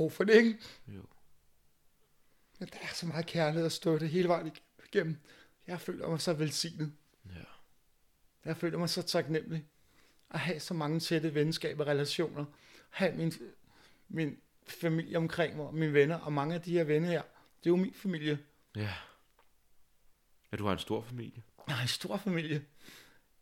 [0.00, 0.58] brug for det, ikke?
[0.88, 1.02] Jo.
[2.58, 4.52] Men der er så meget kærlighed at støtte hele vejen
[4.92, 5.16] igennem.
[5.66, 6.92] Jeg føler mig så velsignet.
[7.26, 7.44] Ja.
[8.44, 9.66] Jeg føler mig så taknemmelig
[10.30, 12.44] at have så mange tætte venskaber og relationer.
[12.90, 13.32] Have min,
[14.08, 14.38] min
[14.68, 17.22] familie omkring mig, mine venner, og mange af de her venner her,
[17.58, 18.38] det er jo min familie.
[18.76, 18.94] Ja.
[20.52, 21.42] Ja, du har en stor familie.
[21.66, 22.64] Jeg har en stor familie.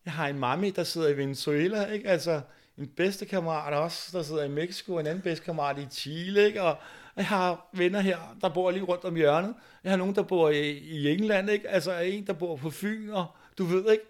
[0.05, 2.09] Jeg har en mami, der sidder i Venezuela, ikke?
[2.09, 2.43] Altså,
[2.79, 6.62] en bedste kammerat også, der sidder i Mexico, en anden bedste kammerat i Chile, ikke?
[6.62, 6.76] Og
[7.16, 9.55] jeg har venner her, der bor lige rundt om hjørnet.
[9.85, 11.68] Jeg har nogen, der bor i, i England, ikke?
[11.68, 13.26] Altså, en, der bor på Fyn, og
[13.59, 14.05] du ved ikke.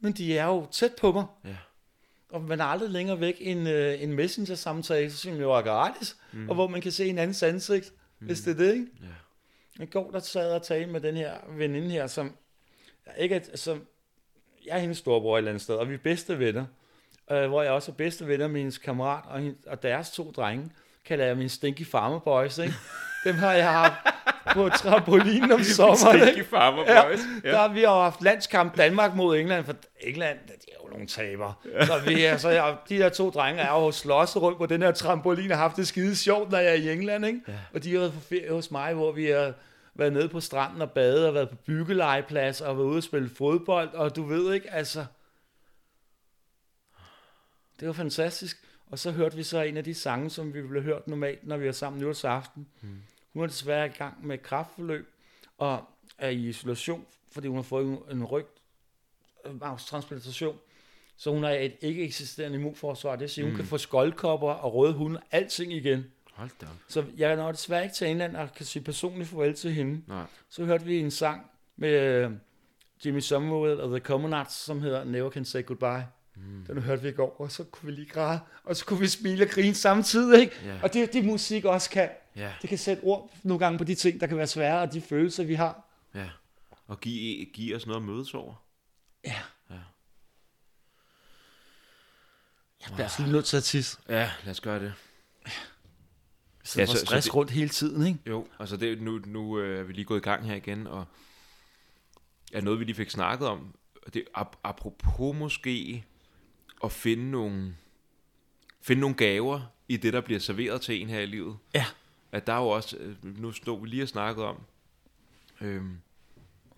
[0.00, 1.24] Men de er jo tæt på mig.
[1.44, 1.56] Ja.
[2.30, 6.48] Og man er aldrig længere væk end øh, en messenger-samtale, som jo er gratis, mm.
[6.48, 8.26] og hvor man kan se en andens ansigt, mm.
[8.26, 8.86] hvis det er det, ikke?
[9.78, 9.84] Ja.
[9.84, 12.36] I går der sad og talte med den her veninde her, som
[13.18, 13.86] ikke er, som,
[14.66, 16.66] jeg er hendes storebror et eller andet sted, og vi er bedste venner.
[17.30, 20.30] Øh, hvor jeg også er bedste venner med hendes kammerat, og, hende, og deres to
[20.30, 20.70] drenge,
[21.04, 22.74] kalder jeg mine stinky farmer boys, ikke?
[23.24, 23.94] Dem har jeg haft
[24.52, 26.44] på trampolinen om sommeren, ikke?
[26.44, 26.82] farmer
[27.44, 30.76] Ja, der har vi har jo haft landskamp Danmark mod England, for England, de er
[30.84, 31.52] jo nogle taber.
[31.86, 34.82] Så vi er, så jeg, de der to drenge er jo slåsset rundt på den
[34.82, 37.40] her trampolin og haft det skide sjovt, når jeg er i England, ikke?
[37.48, 37.52] Ja.
[37.74, 39.52] Og de har været på ferie hos mig, hvor vi har
[39.94, 43.30] været nede på stranden og badet, og været på byggelegeplads, og været ude og spille
[43.38, 45.04] fodbold, og du ved ikke, altså...
[47.80, 48.68] Det var fantastisk.
[48.90, 51.56] Og så hørte vi så en af de sange, som vi ville hørt normalt, når
[51.56, 52.66] vi er sammen nytårsaften.
[52.80, 52.88] Mm.
[53.32, 55.08] Hun er desværre i gang med et kraftforløb,
[55.58, 55.84] og
[56.18, 58.46] er i isolation, fordi hun har fået en, ryg
[59.78, 60.58] transplantation.
[61.16, 63.16] Så hun har et ikke eksisterende immunforsvar.
[63.16, 63.50] Det siger, mm.
[63.50, 66.04] hun kan få skoldkopper og røde hunde, alting igen.
[66.32, 66.66] Hold da.
[66.88, 70.02] Så jeg når desværre ikke til England og kan sige personligt farvel til hende.
[70.06, 70.24] Nej.
[70.48, 72.30] Så hørte vi en sang med øh,
[73.04, 76.06] Jimmy Somerville og The Commonards, som hedder Never Can Say Goodbye.
[76.34, 76.64] Mm.
[76.66, 79.06] Den hørte vi i går, og så kunne vi lige græde, og så kunne vi
[79.08, 80.60] smile og grine samtidig, ikke?
[80.64, 80.78] Ja.
[80.82, 82.10] Og det er det, musik også kan.
[82.36, 82.52] Ja.
[82.62, 85.00] Det kan sætte ord nogle gange på de ting, der kan være svære, og de
[85.00, 85.88] følelser, vi har.
[86.14, 86.28] Ja.
[86.86, 88.54] Og give, give os noget at mødes over.
[89.24, 89.38] Ja.
[89.70, 89.74] Ja.
[92.80, 93.98] Jeg bliver altså lige nødt til at tisse.
[94.08, 94.92] Ja, lad os gøre det.
[96.64, 98.18] Så, Ja, ja, så- så, så stress det- rundt hele tiden, ikke?
[98.26, 101.04] Jo, altså det, nu, nu øh, er vi lige gået i gang her igen, og
[102.52, 103.74] er noget, vi lige fik snakket om.
[104.14, 106.04] Det, ap- apropos måske
[106.84, 107.76] at finde nogle,
[108.80, 111.56] finde nogle gaver i det, der bliver serveret til en her i livet.
[111.74, 111.84] Ja.
[112.32, 114.60] At der er jo også, øh, nu stod vi lige og snakket om,
[115.60, 115.96] øhm,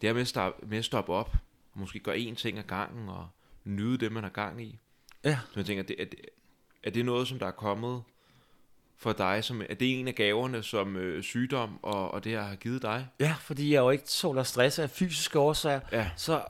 [0.00, 1.36] det her med at, stoppe, med at stoppe op,
[1.72, 3.28] og måske gøre én ting ad gangen, og
[3.64, 4.78] nyde det, man har gang i.
[5.24, 5.38] Ja.
[5.52, 6.20] Så jeg tænker, det, er, det,
[6.82, 8.02] er det noget, som der er kommet
[8.96, 9.44] for dig?
[9.44, 12.82] Som, er det en af gaverne, som øh, sygdom og, og det her har givet
[12.82, 13.08] dig?
[13.20, 15.80] Ja, fordi jeg jo ikke tåler stress af fysiske årsager.
[15.92, 16.10] Ja.
[16.16, 16.44] Så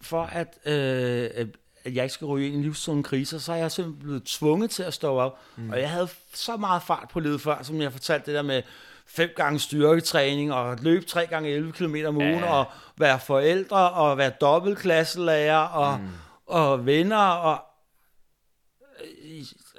[0.00, 1.48] for at, øh,
[1.84, 4.70] at jeg ikke skal ryge ind i livszone kriser, så er jeg simpelthen blevet tvunget
[4.70, 5.38] til at stå op.
[5.56, 5.70] Mm.
[5.70, 8.62] Og jeg havde så meget fart på livet før, som jeg fortalte det der med
[9.06, 12.52] fem gange styrketræning, og løbe tre gange 11 km om ugen, Ja.
[12.52, 12.64] og
[12.96, 16.08] være forældre, og være dobbeltklasselærer, og, mm.
[16.46, 17.58] og venner, og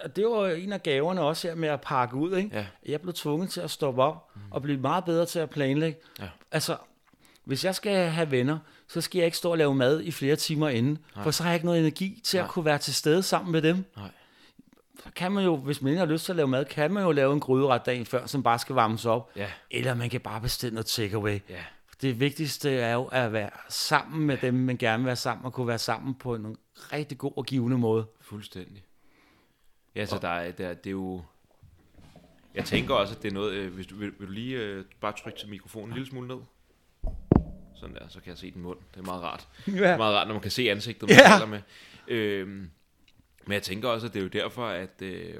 [0.03, 2.57] og det var en af gaverne også her med at pakke ud, ikke?
[2.57, 2.65] Ja.
[2.86, 4.41] Jeg blev tvunget til at stoppe op mm.
[4.52, 5.99] og blive meget bedre til at planlægge.
[6.19, 6.27] Ja.
[6.52, 6.77] Altså,
[7.45, 10.35] hvis jeg skal have venner, så skal jeg ikke stå og lave mad i flere
[10.35, 11.23] timer inden, Nej.
[11.23, 12.45] for så har jeg ikke noget energi til Nej.
[12.45, 13.85] at kunne være til stede sammen med dem.
[13.95, 14.09] Nej.
[15.03, 17.03] Så kan man jo, hvis man ikke har lyst til at lave mad, kan man
[17.03, 19.31] jo lave en gryderet dagen før, som bare skal varmes op.
[19.35, 19.47] Ja.
[19.72, 21.39] Eller man kan bare bestille noget takeaway.
[21.49, 21.63] Ja.
[22.01, 25.53] Det vigtigste er jo at være sammen med dem, man gerne vil være sammen, og
[25.53, 26.57] kunne være sammen på en
[26.93, 28.05] rigtig god og givende måde.
[28.22, 28.84] Fuldstændig.
[29.95, 31.22] Ja, så der er, der, det er jo...
[32.55, 33.53] Jeg tænker også, at det er noget...
[33.53, 36.27] Øh, hvis du, vil, vil du lige øh, bare trykke til mikrofonen en lille smule
[36.27, 36.38] ned?
[37.88, 38.78] Sådan der, så kan jeg se din mund.
[38.94, 39.48] Det er meget rart.
[39.66, 39.98] Det er Ja.
[39.98, 41.30] meget rart, når man kan se ansigtet, man Ja.
[41.34, 41.62] taler med.
[42.07, 42.70] Øhm,
[43.45, 45.40] men jeg tænker også, at det er jo derfor, at, øh,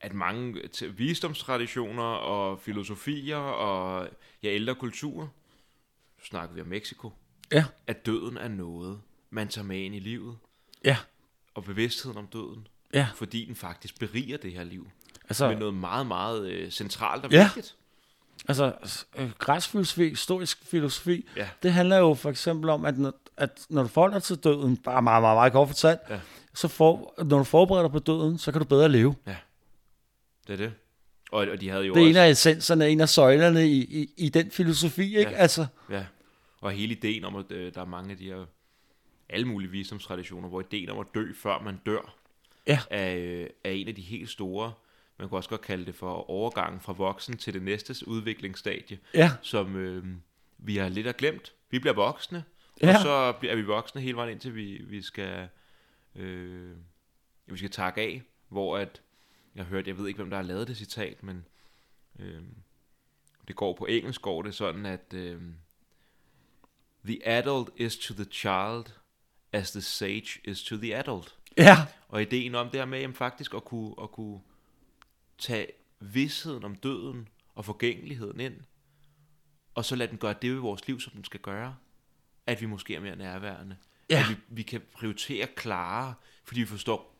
[0.00, 0.60] at mange
[0.90, 4.08] visdomstraditioner og filosofier og
[4.42, 5.26] ja, ældre kulturer,
[6.18, 7.12] nu snakker vi om Mexico,
[7.52, 7.64] Ja.
[7.86, 9.00] at døden er noget,
[9.30, 10.36] man tager med ind i livet,
[10.84, 10.96] Ja.
[11.54, 13.08] og bevidstheden om døden, Ja.
[13.14, 14.90] fordi den faktisk beriger det her liv.
[15.28, 17.44] Altså, Med noget meget, meget øh, centralt og Ja.
[17.54, 17.76] vigtigt.
[18.48, 18.72] Altså,
[19.18, 21.48] øh, græsk filosofi, stoisk filosofi, Ja.
[21.62, 25.02] det handler jo for eksempel om, at når, at når du forholder til døden, bare
[25.02, 26.20] meget, meget, meget kort fortalt, Ja.
[26.54, 29.14] så for, når du forbereder dig på døden, så kan du bedre leve.
[30.46, 30.72] Det er det.
[31.32, 32.20] Og, og de havde jo Det er en også...
[32.20, 35.30] af essenserne, en af søjlerne i, i, i den filosofi, ikke?
[35.30, 35.36] Ja.
[35.36, 36.04] Altså, Ja,
[36.60, 38.44] og hele ideen om, at øh, der er mange af de her
[39.28, 42.14] alle mulige visdomstraditioner, hvor ideen om at dø, før man dør,
[42.66, 42.78] Ja.
[42.90, 44.72] er, øh, er en af de helt store,
[45.18, 49.30] man kunne også godt kalde det for overgangen fra voksen til det næste udviklingsstadie, ja,
[49.42, 50.04] som øh,
[50.58, 51.52] vi har lidt af glemt.
[51.70, 52.44] Vi bliver voksne,
[52.82, 52.96] Ja.
[52.96, 53.10] og så
[53.48, 55.48] er vi voksne hele vejen indtil vi, vi skal
[56.14, 56.76] øh,
[57.46, 59.00] vi skal takke af, hvor at,
[59.54, 61.44] jeg har hørt, jeg ved ikke, hvem der har lavet det citat, men
[62.18, 62.42] øh,
[63.48, 65.42] det går på engelsk, går det sådan, at øh,
[67.06, 68.84] The adult is to the child,
[69.52, 71.36] as the sage is to the adult.
[71.56, 71.76] ja,
[72.08, 74.40] Og ideen om det her med jamen, faktisk at kunne, at kunne
[75.38, 75.66] tage
[76.00, 78.60] vidsheden om døden og forgængeligheden ind,
[79.74, 81.76] og så lade den gøre det ved vores liv, som den skal gøre.
[82.46, 83.76] At vi måske er mere nærværende.
[84.10, 84.20] Ja.
[84.20, 87.16] At vi, vi kan prioritere klarere, fordi vi forstår,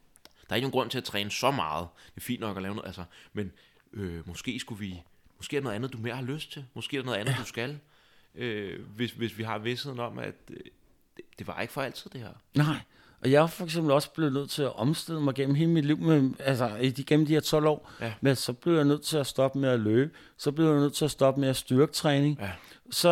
[0.49, 1.89] der er ikke nogen grund til at træne så meget.
[2.15, 3.53] Det er fint nok at lave noget, altså, men
[3.93, 5.03] øh, måske skulle vi,
[5.37, 6.65] måske er der noget andet, du mere har lyst til.
[6.75, 7.39] Måske er der noget andet, ja.
[7.39, 7.81] du skal.
[8.35, 10.57] Øh, hvis, hvis vi har vidsheden om, at øh,
[11.17, 12.33] det, det var ikke for altid det her.
[12.55, 12.81] nej.
[13.25, 15.85] Og jeg er for eksempel også blevet nødt til at omstille mig gennem hele mit
[15.85, 17.91] liv, med, altså gennem de her 12 år.
[18.01, 18.13] Ja.
[18.21, 20.11] Men så blev jeg nødt til at stoppe med at løbe.
[20.37, 22.39] Så blev jeg nødt til at stoppe med at styrketræning.
[22.41, 22.51] Ja.
[22.91, 23.11] Så,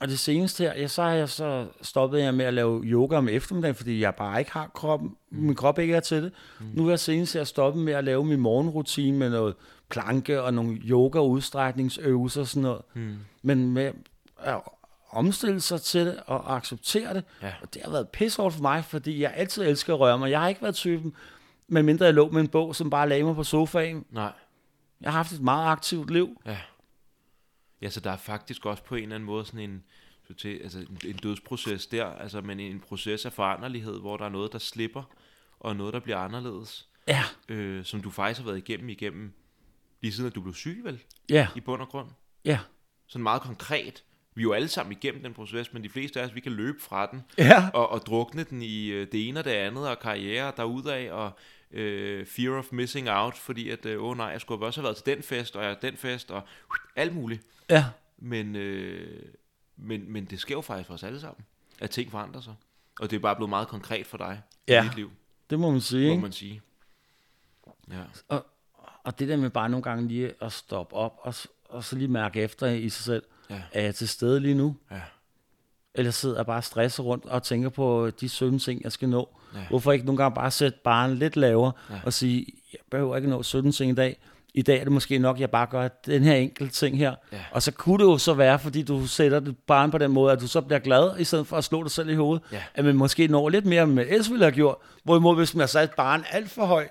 [0.00, 3.16] og det seneste her, ja, så har jeg så stoppet jeg med at lave yoga
[3.16, 5.38] om eftermiddagen, fordi jeg bare ikke har kroppen, mm.
[5.38, 6.32] min krop ikke er til det.
[6.60, 6.66] Mm.
[6.74, 9.54] Nu er jeg senest her stoppet med at lave min morgenrutine med noget
[9.88, 12.82] planke og nogle yoga udstrækningsøvelser og sådan noget.
[12.94, 13.16] Hmm.
[13.42, 13.92] Men med
[15.08, 17.54] omstille sig til det og acceptere det, Ja.
[17.62, 20.30] og det har været pissehårdt for mig, fordi jeg altid elsker at røre mig.
[20.30, 21.14] Jeg har ikke været typen,
[21.68, 24.04] medmindre jeg lå med en bog, som bare lagde mig på sofaen.
[24.10, 24.32] Nej.
[25.00, 26.42] Jeg har haft et meget aktivt liv.
[26.46, 26.58] Ja.
[27.82, 29.84] Ja, så der er faktisk også på en eller anden måde sådan en,
[30.38, 34.28] til, altså en, en dødsproces der, altså men en proces af foranderlighed, hvor der er
[34.28, 35.02] noget, der slipper,
[35.60, 39.32] og noget, der bliver anderledes, Ja, øh, som du faktisk har været igennem igennem,
[40.00, 42.08] lige siden at du blev syg, vel, ja, i bund og grund.
[42.44, 42.58] ja.
[43.06, 44.04] Sådan meget konkret.
[44.36, 46.52] Vi er jo alle sammen igennem den proces, men de fleste af os, vi kan
[46.52, 49.88] løbe fra den, Ja, og, og drukne den i øh, det ene og det andet,
[49.88, 51.30] og karriere derudaf, og
[51.70, 54.96] øh, fear of missing out, fordi at, øh, åh nej, jeg skulle også have været
[54.96, 56.42] til den fest, og jeg den fest, og
[56.96, 57.42] alt muligt.
[57.70, 57.84] ja.
[58.18, 59.22] Men, øh,
[59.76, 61.44] men, men det sker jo faktisk for os alle sammen,
[61.80, 62.54] at ting forandrer sig.
[63.00, 64.84] Og det er bare blevet meget konkret for dig Ja.
[64.84, 65.10] i dit liv,
[65.50, 66.60] Det må man sige, må man sige.
[67.90, 68.46] Ja, Og,
[69.04, 71.34] og det der med bare nogle gange lige at stoppe op, og,
[71.64, 74.76] og så lige mærke efter i sig selv, ja, er jeg til stede lige nu?
[74.90, 75.00] ja,
[75.94, 79.28] Eller sidder jeg bare stresset rundt og tænker på de 17 ting, jeg skal nå?
[79.54, 79.60] Ja.
[79.70, 81.94] Hvorfor ikke nogle gange bare sætte barnen lidt lavere Ja.
[82.04, 84.18] og sige, jeg behøver ikke nå 17 ting i dag.
[84.54, 87.14] I dag er det måske nok, at jeg bare gør den her enkelte ting her.
[87.32, 87.38] Ja.
[87.50, 90.32] Og så kunne det jo så være, fordi du sætter det barn på den måde,
[90.32, 92.44] at du så bliver glad, i stedet for at slå dig selv i hovedet.
[92.52, 92.62] Ja.
[92.74, 94.76] At man måske når lidt mere, end man ellers ville have gjort.
[95.04, 96.90] Hvorimod, hvis man har sat barn alt for højt,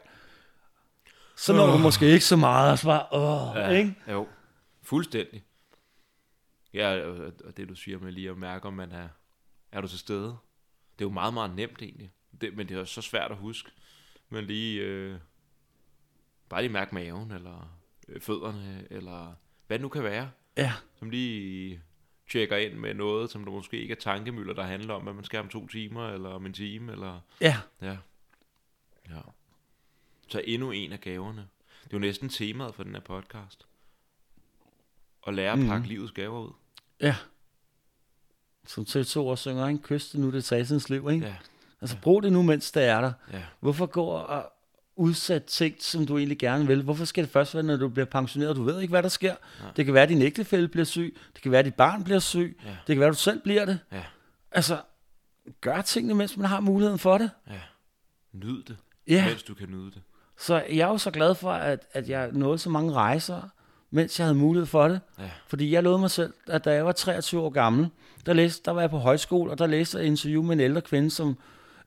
[1.37, 3.69] så når du måske ikke så meget, og så bare, åh, ja.
[3.69, 3.95] ikke?
[4.11, 4.27] Jo,
[4.83, 5.43] fuldstændig.
[6.75, 7.07] Ja,
[7.45, 9.07] og det du siger med lige at mærke, om man er,
[9.71, 10.37] er du til stede.
[10.99, 12.11] Det er jo meget, meget nemt egentlig.
[12.41, 13.71] Det, men det er så svært at huske.
[14.29, 15.17] Men lige, øh,
[16.49, 17.77] bare lige mærke maven, eller
[18.07, 19.33] øh, fødderne, eller
[19.67, 21.81] hvad det nu kan være, Ja, som lige
[22.29, 25.23] tjekker ind med noget, som der måske ikke er tankemøller, der handler om, at man
[25.23, 27.19] skal om to timer, eller om en time, eller...
[27.41, 27.97] ja, Ja.
[29.09, 29.21] Ja.
[30.27, 31.47] Så endnu en af gaverne.
[31.83, 33.67] Det er jo næsten temaet for den her podcast.
[35.27, 35.89] At lære at pakke mm.
[35.89, 36.51] livets gaver ud.
[37.01, 37.15] ja.
[38.67, 39.81] Som TV2 også synger, ikke?
[39.83, 41.25] Kys det nu, det sin liv, ikke?
[41.25, 41.35] Ja,
[41.81, 43.11] Altså brug det nu, mens det er der.
[43.33, 44.51] ja, Hvorfor gå og
[44.95, 46.83] udsætte ting, som du egentlig gerne vil?
[46.83, 48.55] Hvorfor skal det først være, når du bliver pensioneret?
[48.55, 49.35] Du ved ikke, hvad der sker.
[49.61, 49.71] Nej.
[49.75, 51.17] Det kan være, at din ægtefælle bliver syg.
[51.33, 52.59] Det kan være, at dit barn bliver syg.
[52.65, 52.69] Ja.
[52.69, 53.79] Det kan være, at du selv bliver det.
[53.91, 54.03] ja,
[54.51, 54.81] Altså,
[55.61, 57.31] gør tingene, mens man har muligheden for det.
[57.49, 57.61] ja.
[58.33, 58.77] Nyd det,
[59.07, 60.01] Ja, mens du kan nyde det.
[60.37, 63.49] så jeg er jo så glad for, at, at jeg nåede så mange rejser,
[63.95, 65.01] mens jeg havde mulighed for det.
[65.19, 67.89] Ja, Fordi jeg lovede mig selv, at da jeg var 23 år gammel,
[68.25, 70.59] der, læste, der var jeg på højskole, og der læste jeg et interview med en
[70.59, 71.37] ældre kvinde, som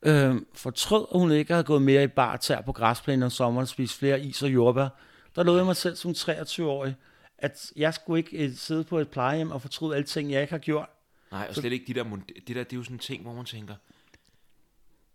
[0.02, 3.62] øh, fortrød, at hun ikke havde gået mere i bar tær på græsplænen om sommeren
[3.62, 4.88] og spist flere is og jordbær.
[5.36, 6.94] Der lovede jeg mig selv som 23-årig,
[7.38, 10.52] at jeg skulle ikke øh, sidde på et plejehjem og fortryde alle ting, jeg ikke
[10.52, 10.88] har gjort.
[11.30, 13.32] Nej, og slet ikke de der, det der, det er jo sådan en ting, hvor
[13.32, 13.74] man tænker,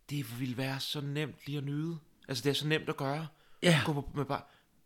[0.09, 1.97] det ville være så nemt lige at nyde.
[2.27, 3.27] Altså, det er så nemt at gøre.
[3.63, 4.41] Ja, Gå på, med bare,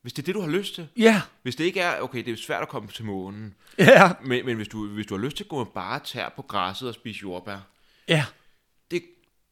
[0.07, 0.87] hvis det er det, du har lyst til.
[0.97, 4.45] ja, Hvis det ikke er, okay, det er svært at komme til månen, ja, men,
[4.45, 6.87] men hvis, du, hvis du har lyst til at gå med bare tær på græsset
[6.89, 7.57] og spise jordbær,
[8.07, 8.25] ja,
[8.91, 9.01] det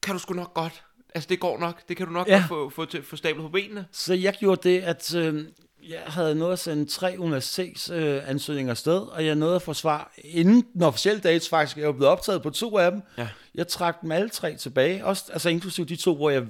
[0.03, 0.84] kan du sgu nok godt.
[1.15, 1.88] Altså, det går nok.
[1.90, 2.34] Det kan du nok Ja.
[2.38, 3.86] godt få, få, til, få stablet på benene.
[3.91, 5.45] Så jeg gjorde det, at øh,
[5.90, 9.73] jeg havde nået at sende tre universitetsansøgninger øh, ansøgninger afsted, og jeg nåede at få
[9.73, 11.77] svar inden den officielle dato faktisk.
[11.77, 13.02] Jeg var blevet optaget på to af dem.
[13.18, 13.27] Ja.
[13.56, 16.44] Jeg trak dem alle tre tilbage, også, altså inklusive de to, hvor jeg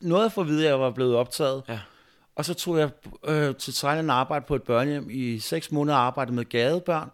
[0.00, 1.62] nåede at få at vide, at jeg var blevet optaget.
[1.68, 1.78] Ja.
[2.34, 2.90] Og så tog jeg
[3.24, 7.10] øh, til Thailand og arbejdede på et børnehjem i seks måneder og arbejdede med gadebørn.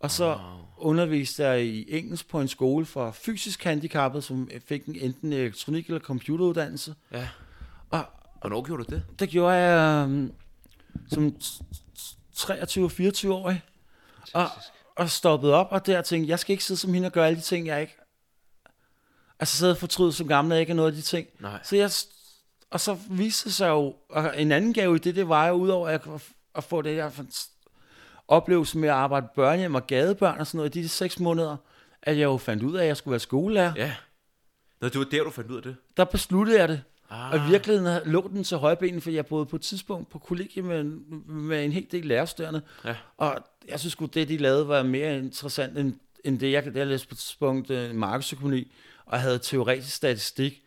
[0.00, 0.38] Og så wow.
[0.76, 5.86] underviste jeg i engelsk på en skole for fysisk handicappede, som fik en enten elektronik-
[5.86, 6.94] eller computeruddannelse.
[7.12, 7.28] Ja.
[7.90, 8.04] Og,
[8.40, 9.02] Hvornår gjorde du det?
[9.18, 10.32] det gjorde jeg øhm,
[11.08, 11.36] som
[12.36, 13.62] 23-24-årig.
[14.34, 14.46] Og,
[14.96, 17.36] og stoppede op, og der tænkte, jeg skal ikke sidde som hende og gøre alle
[17.36, 17.96] de ting, jeg ikke...
[19.40, 21.28] Altså sidde og fortryde som gammel, jeg ikke er noget af de ting.
[21.40, 21.60] Nej.
[21.62, 21.90] Så jeg,
[22.70, 25.54] og så viste det sig jo, og en anden gave i det, det var jo
[25.54, 26.02] udover at,
[26.54, 27.10] at få det her
[28.28, 31.56] oplevelse med at arbejde børnehjem og gadebørn og sådan noget i de seks måneder,
[32.02, 33.72] at jeg jo fandt ud af, at jeg skulle være skolelærer.
[33.76, 33.94] Ja.
[34.80, 35.76] Nå, det var der, du fandt ud af det.
[35.96, 36.82] Der besluttede jeg det.
[37.10, 37.30] Ah.
[37.30, 40.62] Og i virkeligheden lå den til højbenen, for jeg boede på et tidspunkt på kollegie
[40.62, 40.84] med,
[41.24, 42.62] med en hel del lærerstuderende.
[42.84, 42.96] Ja.
[43.16, 43.38] Og
[43.68, 47.08] jeg synes godt det, de lavede, var mere interessant end, end det, jeg, jeg læste
[47.08, 48.72] på et tidspunkt øh, markedsøkonomi,
[49.06, 50.62] og havde teoretisk statistik.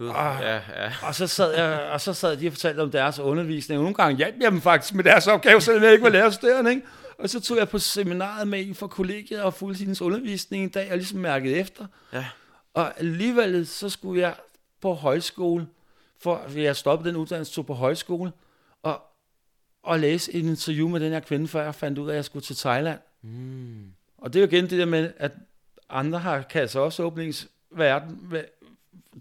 [0.00, 0.42] Ah.
[0.42, 0.92] Ja, ja.
[1.02, 3.94] Og så sad, jeg, og så sad de og fortalte om deres undervisning, og nogle
[3.94, 6.70] gange hjalp jeg dem faktisk med deres opgave, selvom jeg ikke var lærerstuderende.
[6.70, 6.86] Ikke?
[7.18, 10.68] Og så tog jeg på seminaret med en fra kollegiet og fulgte hendes undervisning en
[10.68, 11.86] dag, og ligesom mærkede efter.
[12.12, 12.26] Ja.
[12.74, 14.34] Og alligevel så skulle jeg
[14.80, 15.66] på højskole,
[16.22, 18.32] for jeg stoppede den uddannelse, tog på højskole,
[18.82, 19.02] og,
[19.82, 22.24] og læse et interview med den her kvinde, før jeg fandt ud af, at jeg
[22.24, 22.98] skulle til Thailand.
[23.22, 23.84] Mm.
[24.18, 25.32] Og det er jo igen det der med, at
[25.90, 28.32] andre har kan altså også åbningsverden.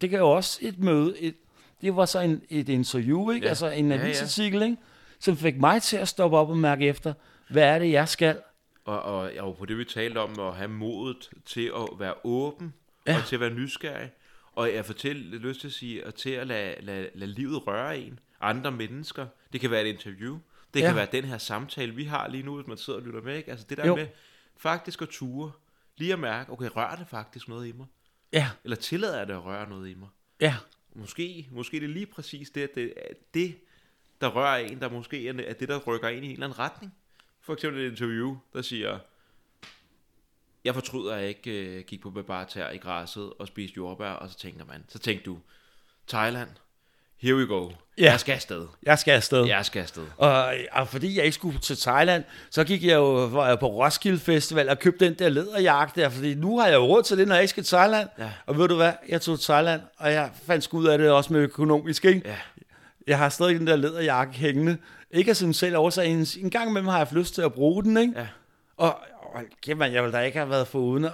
[0.02, 1.20] Det kan jo også et møde.
[1.20, 1.36] Et,
[1.82, 3.44] det var så en, et interview, ikke?
[3.46, 3.50] Ja.
[3.50, 4.02] altså en Ja, ja.
[4.04, 4.78] avisartikel, ikke?
[5.20, 7.14] som fik mig til at stoppe op og mærke efter,
[7.50, 8.42] hvad er det, jeg skal?
[8.86, 12.74] Og, og, og på det, vi talte om, at have modet til at være åben,
[13.08, 13.12] Ja.
[13.12, 13.18] ja.
[13.20, 14.12] og til at være nysgerrig.
[14.56, 17.98] Og jeg fortæller lyst til at sige, at til at lade, lade, lade livet røre
[18.00, 18.20] en.
[18.42, 19.26] Andre mennesker.
[19.54, 20.40] Det kan være et interview.
[20.74, 20.86] Det Ja.
[20.88, 23.36] kan være den her samtale, vi har lige nu, hvis man sidder og lytter med.
[23.38, 23.52] Ikke?
[23.52, 23.96] Altså det der jo.
[23.96, 24.08] med
[24.58, 25.52] faktisk at ture.
[25.98, 27.86] Lige at mærke, okay, rører det faktisk noget i mig?
[28.34, 30.10] Ja, Eller tillader jeg det at røre noget i mig?
[30.42, 30.56] ja,
[30.94, 33.58] Måske, måske det er lige præcis det, at det, at det,
[34.22, 36.60] der rører en, der måske er, er det, der rykker ind i en eller anden
[36.60, 36.96] retning.
[37.42, 39.00] For eksempel et interview, der siger,
[40.64, 44.30] jeg fortryder, at jeg ikke øh, gik på barbartær i græsset og spiste jordbær, og
[44.30, 45.40] så tænker man, så tænkte du,
[46.08, 46.50] Thailand,
[47.22, 47.70] here we go.
[47.98, 48.12] Ja.
[48.12, 48.66] Jeg skal afsted.
[48.84, 49.46] jeg skal afsted.
[49.46, 50.04] Jeg skal afsted.
[50.18, 53.68] Og, og fordi jeg ikke skulle til Thailand, så gik jeg jo var jeg på
[53.68, 57.18] Roskilde Festival og købte den der læderjakke der, fordi nu har jeg jo råd til
[57.18, 58.10] det, når jeg ikke skal til Thailand.
[58.20, 58.30] Ja.
[58.46, 61.12] Og ved du hvad, jeg tog til Thailand, og jeg fandt sgu ud af det
[61.12, 62.22] også med økonomisk, ikke?
[62.26, 62.36] Ja.
[63.08, 64.78] Jeg har stadig den der læderjakke hængende.
[65.12, 67.54] Ikke af sådan selv årsag, en, en gang imellem har jeg haft lyst til at
[67.54, 68.14] bruge den, ikke?
[68.16, 68.28] Ja.
[68.78, 69.00] Og,
[69.34, 71.12] og kæft man, jeg vil da ikke have været foruden at,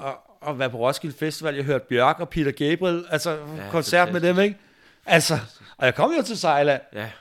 [0.47, 1.55] at være på Roskilde Festival.
[1.55, 3.37] Jeg hørte Bjørk og Peter Gabriel, altså ja,
[3.71, 4.57] koncert med dem, ikke?
[5.05, 5.39] Altså,
[5.77, 6.81] og jeg kom jo til Thailand.
[6.93, 7.11] Ja.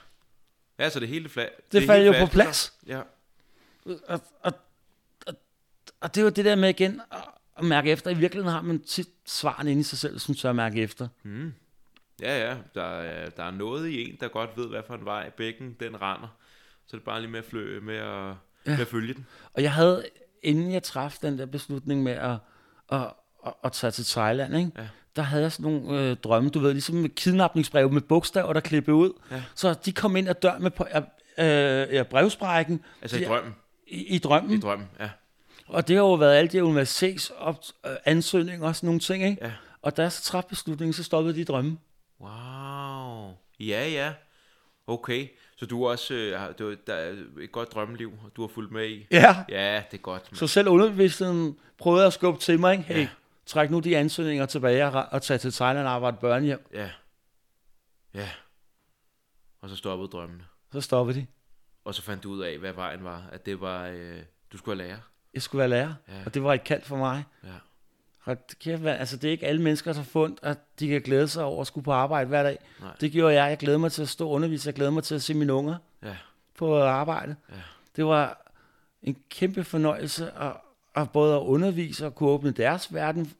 [0.79, 2.73] Ja, så det hele fla- Det er faldt jo på plads.
[2.87, 3.01] Ja.
[3.85, 4.53] Og, og,
[5.27, 5.33] og,
[6.01, 7.17] og det var det der med igen at,
[7.57, 8.11] at mærke efter.
[8.11, 11.07] I virkeligheden har man tit svaren inde i sig selv, som tør at mærke efter.
[11.23, 11.53] Mm.
[12.21, 12.57] Ja, ja.
[12.75, 15.73] Der er, der er noget i en, der godt ved, hvad for en vej bækken
[15.79, 16.37] den render.
[16.87, 18.35] Så det er bare lige med at, flø, med at, ja.
[18.65, 19.25] med at følge den.
[19.53, 20.05] Og jeg havde,
[20.43, 22.37] inden jeg traf den der beslutning med at,
[22.91, 23.13] at,
[23.45, 24.71] at, at tage til Thailand, ikke?
[24.77, 24.87] Ja.
[25.15, 28.59] Der havde jeg sådan nogle øh, drømme, du ved, ligesom med kidnapningsbrev med bogstaver, der
[28.59, 29.11] klippede ud.
[29.31, 29.43] Ja.
[29.55, 30.71] Så de kom ind ad døren med
[31.37, 33.55] øh, øh, brevsprækken Altså i de- drømmen.
[33.87, 34.57] i, i drømmen.
[34.57, 35.09] I drømmen, ja.
[35.67, 39.37] Og det har jo været alle de universitetsansøgninger og sådan nogle ting, ikke?
[39.45, 39.51] Ja.
[39.81, 41.77] Og da jeg så træffede beslutningen, så stoppede de drømme.
[42.21, 43.31] Wow.
[43.59, 44.13] Ja, ja.
[44.87, 45.27] Okay.
[45.57, 49.07] Så du også øh, du, der er et godt drømmeliv, du har fulgt med i.
[49.11, 49.35] Ja.
[49.49, 50.23] Ja, det er godt.
[50.33, 52.83] Så selv underbevidstheden prøvede at skubbe til mig, ikke?
[52.83, 53.07] Hey, Ja.
[53.45, 56.67] Træk nu de ansøgninger tilbage og, tag til Thailand og arbejde børnehjem.
[56.73, 56.89] Ja.
[58.13, 58.29] Ja.
[59.61, 60.43] Og så stoppede drømmene.
[60.71, 61.25] Så stoppede de.
[61.85, 63.23] Og så fandt du ud af, hvad vejen var.
[63.31, 64.19] At det var, øh,
[64.51, 64.99] du skulle have lærer.
[65.33, 66.23] Jeg skulle være lærer, Ja.
[66.25, 67.23] og det var et kald for mig.
[67.43, 67.49] Ja.
[68.63, 71.27] Kan være, altså det er ikke alle mennesker, der har fundet, at de kan glæde
[71.27, 72.57] sig over at skulle på arbejde hver dag.
[72.81, 72.95] Nej.
[73.01, 73.49] Det gjorde jeg.
[73.49, 74.67] Jeg glæder mig til at stå og undervise.
[74.67, 76.17] Jeg glæder mig til at se mine unger Ja.
[76.57, 77.35] på arbejde.
[77.49, 77.55] Ja.
[77.95, 78.51] Det var
[79.01, 80.51] en kæmpe fornøjelse at,
[80.95, 83.33] at både at undervise og kunne åbne deres verden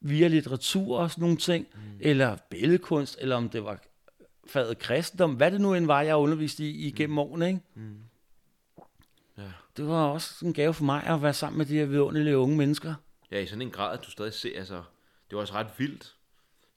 [0.00, 1.80] via litteratur og sådan nogle ting, mm.
[2.00, 3.78] eller billedkunst, eller om det var
[4.46, 7.48] faget kristendom, hvad det nu end var, jeg underviste i igennem årene.
[7.48, 7.60] Ikke?
[7.74, 7.96] Mm.
[9.38, 9.42] Ja.
[9.76, 12.56] Det var også en gave for mig at være sammen med de her vidunderlige unge
[12.56, 12.94] mennesker.
[13.30, 14.82] Ja, i sådan en grad, at du stadig ser, altså,
[15.30, 16.16] det er også ret vildt.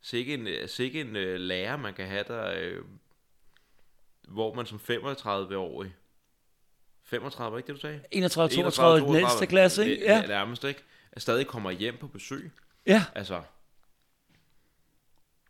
[0.02, 2.82] Sikke en, øh, sikke en uh, lærer, man kan have der, øh,
[4.28, 5.96] hvor man som 35-årig,
[7.06, 8.02] 35, var ikke det, du sagde?
[8.12, 10.04] 31, 32, næste klasse, ikke?
[10.04, 10.26] Ja.
[10.28, 10.84] Nærmest, ikke?
[11.12, 12.52] At stadig kommer hjem på besøg.
[12.86, 13.06] ja.
[13.16, 13.36] Altså,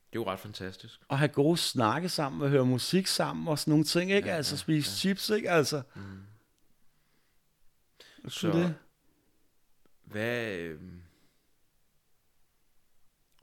[0.09, 0.99] det er jo ret fantastisk.
[1.07, 4.29] Og have gode snakke sammen og høre musik sammen og sådan nogle ting, ikke?
[4.29, 4.95] Ja, altså spise ja.
[4.95, 5.49] chips, ikke?
[5.51, 5.81] Altså.
[5.95, 6.21] Mm.
[8.27, 8.75] Så Så- det.
[10.03, 10.79] Hvad, øh,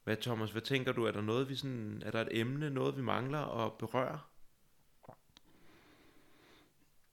[0.04, 2.96] hvad Thomas, hvad tænker du, er der noget, vi sådan, er der et emne, noget
[2.96, 4.20] vi mangler at berøre?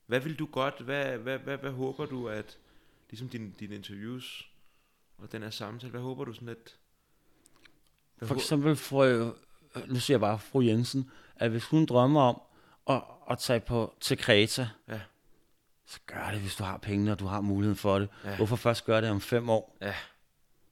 [0.10, 2.57] Hvad vil du godt, hvad, hvad, hvad, hvad håber du, at,
[3.10, 4.49] ligesom dine din interviews
[5.18, 6.76] og den her samtale, hvad håber du sådan, at...
[8.18, 9.31] Hvad For eksempel fru,
[9.88, 12.41] nu siger jeg bare fru Jensen, at hvis hun drømmer om
[12.88, 14.99] at, at tage på, til Kreta, Ja.
[15.86, 18.10] så gør det, hvis du har pengene, og du har muligheden for det.
[18.26, 18.36] Ja.
[18.36, 19.77] Hvorfor først gøre det om fem år?
[19.81, 19.95] Ja.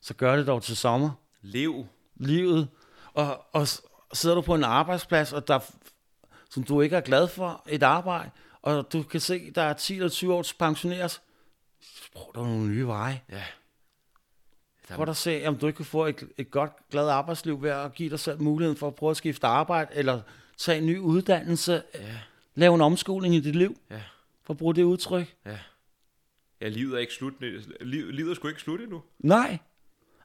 [0.02, 1.12] Så gør det dog til sommer.
[1.42, 1.86] Lev.
[2.16, 2.68] Livet.
[3.14, 3.68] Og, og
[4.14, 5.60] sidder du på en arbejdsplads, og der,
[6.50, 8.30] som du ikke er glad for, et arbejde,
[8.76, 11.22] og du kan se, der er 10 eller 20 år til pensioneres,
[11.82, 13.22] så prøv dog nogle nye veje.
[13.32, 13.44] Ja.
[14.90, 17.70] Der, Prøv at se, om du ikke kan få et, et godt, glad arbejdsliv ved
[17.70, 20.22] at give dig selv muligheden for at prøve at skifte arbejde, eller
[20.58, 22.18] tage en ny uddannelse, ja,
[22.56, 24.02] lave en omskoling i dit liv, ja,
[24.44, 25.36] for at bruge det udtryk.
[25.46, 25.60] ja.
[26.62, 27.34] Ja, livet er ikke slut.
[27.82, 29.04] Livet, livet er sgu ikke slut endnu.
[29.20, 29.58] Nej.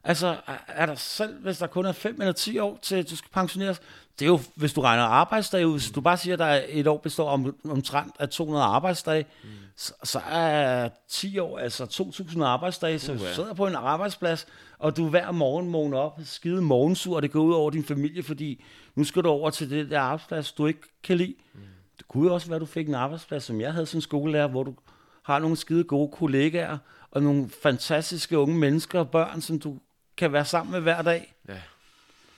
[0.03, 3.15] Altså, er- er der selv, hvis der kun er 5 eller 10 år til, du
[3.15, 3.81] skal pensioneres,
[4.19, 6.61] det er jo, hvis du regner arbejdsdage ud, hvis du bare siger, at der er
[6.69, 9.49] et år består om, omtrent af 200 arbejdsdage, mm.
[9.75, 11.83] så, så er 10 år, altså
[12.31, 13.23] 2.000 arbejdsdage, så Uha.
[13.29, 14.45] du sidder på en arbejdsplads,
[14.79, 18.23] og du hver morgen vågner op, skide morgensur, og det går ud over din familie,
[18.23, 18.63] fordi
[18.95, 21.35] nu skal du over til det der arbejdsplads, du ikke kan lide.
[21.53, 21.59] Mm.
[21.97, 24.47] Det kunne jo også være, at du fik en arbejdsplads, som jeg havde som skolelærer,
[24.47, 24.75] hvor du
[25.23, 26.77] har nogle skide gode kollegaer,
[27.11, 29.79] og nogle fantastiske unge mennesker og børn, som du
[30.17, 31.33] kan være sammen med hver dag.
[31.47, 31.61] Ja,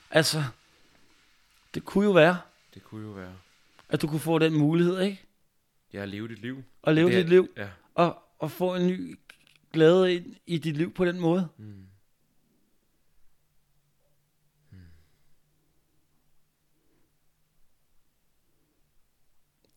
[0.09, 0.43] Altså,
[1.73, 2.37] det kunne jo være,
[2.73, 3.35] det kunne jo være.
[3.89, 5.21] at du kunne få den mulighed, ikke?
[5.93, 6.63] Jeg har levet dit liv.
[6.83, 7.69] At leve Det dit liv, Ja.
[7.93, 9.19] og, og få en ny
[9.73, 11.47] glæde ind i dit liv på den måde.
[11.57, 11.87] Mm.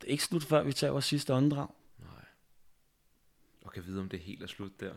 [0.00, 1.68] Det er ikke slut, før vi tager vores sidste åndedrag.
[1.98, 2.24] Nej.
[3.64, 4.94] Og kan vide, om det helt er slut der.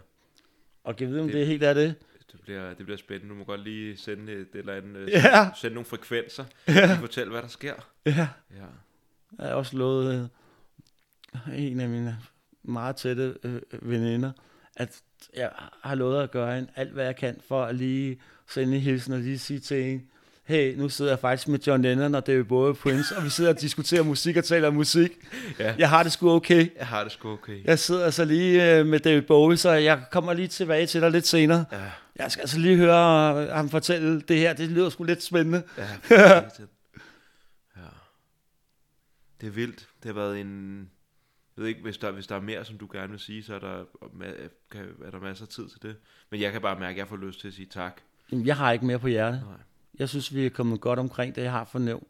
[0.83, 1.95] Og kan vide, om det, det helt er det.
[2.31, 3.33] Det bliver, det bliver spændende.
[3.33, 5.49] Du må godt lige sende et eller andet, øh, Ja.
[5.61, 6.45] sende nogle frekvenser.
[6.67, 6.93] Ja.
[6.99, 7.73] Fortæl, hvad der sker.
[8.05, 8.27] Ja.
[8.51, 8.65] Ja.
[9.39, 10.29] Jeg har også lovet
[11.47, 12.17] øh, en af mine
[12.63, 14.31] meget tætte øh, veninder,
[14.75, 15.01] at
[15.35, 15.51] jeg
[15.83, 19.13] har lovet at gøre en, alt, hvad jeg kan, for at lige sende en hilsen
[19.13, 20.07] og lige sige til en,
[20.51, 23.53] hey, nu sidder jeg faktisk med John Lennon og David Bowie Prince, og vi sidder
[23.53, 25.11] og diskuterer musik og taler om musik.
[25.59, 25.75] ja.
[25.77, 26.69] Jeg har det sgu okay.
[26.77, 27.63] Jeg har det sgu okay.
[27.65, 31.11] Jeg sidder altså lige øh, med David Bowie, så jeg kommer lige tilbage til dig
[31.11, 31.65] lidt senere.
[31.71, 31.91] Ja.
[32.15, 34.53] Jeg skal altså lige høre øh, ham fortælle det her.
[34.53, 35.63] Det lyder sgu lidt spændende.
[35.77, 36.15] Ja.
[36.25, 36.41] ja.
[39.41, 39.87] Det er vildt.
[40.03, 40.79] Det har været en...
[41.57, 43.55] Jeg ved ikke, hvis der, hvis der er mere, som du gerne vil sige, så
[43.55, 43.79] er der,
[45.05, 45.95] er der masser af tid til det.
[46.31, 48.01] Men jeg kan bare mærke, at jeg får lyst til at sige tak.
[48.31, 49.43] Jamen, Jeg har ikke mere på hjertet.
[49.47, 49.57] Nej.
[50.01, 52.07] Jeg synes, vi er kommet godt omkring det, jeg har fornævnt.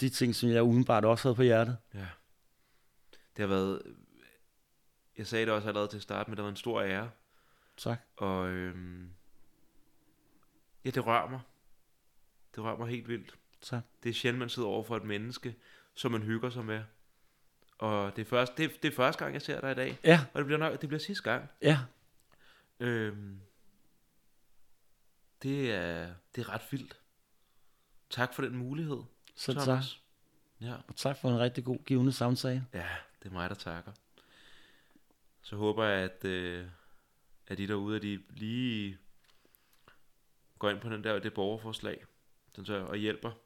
[0.00, 1.76] De ting, som jeg udenbart også havde på hjertet.
[1.94, 2.06] Ja.
[3.36, 3.82] Det har været...
[5.18, 7.10] Jeg sagde det også allerede til start, men det var en stor ære.
[7.76, 7.98] Tak.
[8.16, 9.10] Og øhm,
[10.84, 11.40] ja, det rører mig.
[12.54, 13.38] Det rører mig helt vildt.
[13.60, 13.82] Tak.
[14.02, 15.54] Det er sjældent, man sidder over for et menneske,
[15.94, 16.82] som man hygger sig med.
[17.78, 19.98] Og det er, først, det, er- det er første gang, jeg ser dig i dag.
[20.04, 21.48] Ja, Og det bliver, nok, det bliver sidste gang.
[21.62, 21.78] ja.
[22.80, 23.40] Øhm,
[25.42, 26.98] det, er, det er ret vildt.
[28.12, 28.98] Tak for den mulighed,
[29.36, 29.64] Selv tak.
[29.66, 30.00] Thomas.
[30.60, 30.74] Ja.
[30.88, 32.66] Og tak for en rigtig god givende samtale.
[32.74, 32.86] ja,
[33.22, 33.92] det er mig, der takker.
[35.42, 36.66] Så håber jeg, at, øh,
[37.46, 38.98] at de derude, at de lige
[40.58, 42.04] går ind på den der, det borgerforslag,
[42.56, 43.38] den så, og hjælper Det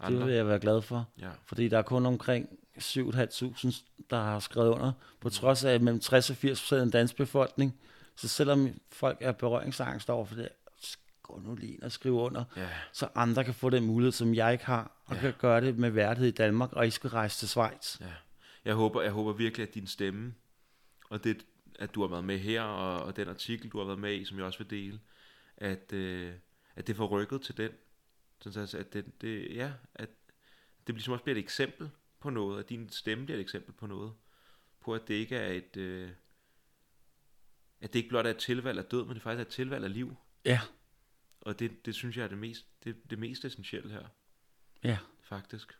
[0.00, 0.26] andre.
[0.26, 1.08] vil jeg være glad for.
[1.18, 2.48] Ja, Fordi der er kun omkring
[2.78, 4.92] 7.500, der har skrevet under.
[5.20, 7.78] På trods af at mellem 60 og 80 procent af den danske befolkning.
[8.16, 10.48] Så selvom folk er berøringsangst over for det,
[11.26, 12.44] så gå nu lige ind og skrive under.
[12.56, 14.90] ja, Så andre kan få den mulighed, som jeg ikke har.
[15.06, 15.20] Og Ja.
[15.20, 18.00] kan gøre det med værdighed i Danmark, og ikke skal rejse til Schweiz.
[18.00, 18.12] ja.
[18.64, 20.34] Jeg håber, jeg håber virkelig, at din stemme,
[21.10, 21.46] og det,
[21.78, 24.24] at du har været med her, og, og den artikel, du har været med i,
[24.24, 25.00] som jeg også vil dele,
[25.56, 26.32] at, øh,
[26.76, 27.70] at det får rykket til den.
[28.40, 30.08] Sådan altså, at det, det, ja, at
[30.86, 31.90] det ligesom også bliver et eksempel
[32.20, 34.12] på noget, at din stemme bliver et eksempel på noget.
[34.80, 36.08] På at det ikke er et, øh,
[37.80, 39.84] at det ikke blot er et tilvalg af død, men det faktisk er et tilvalg
[39.84, 40.16] af liv.
[40.44, 40.60] Ja,
[41.44, 44.04] Og det, det synes jeg er det mest, det, det mest essentielle her,
[44.84, 44.98] ja.
[45.22, 45.78] faktisk.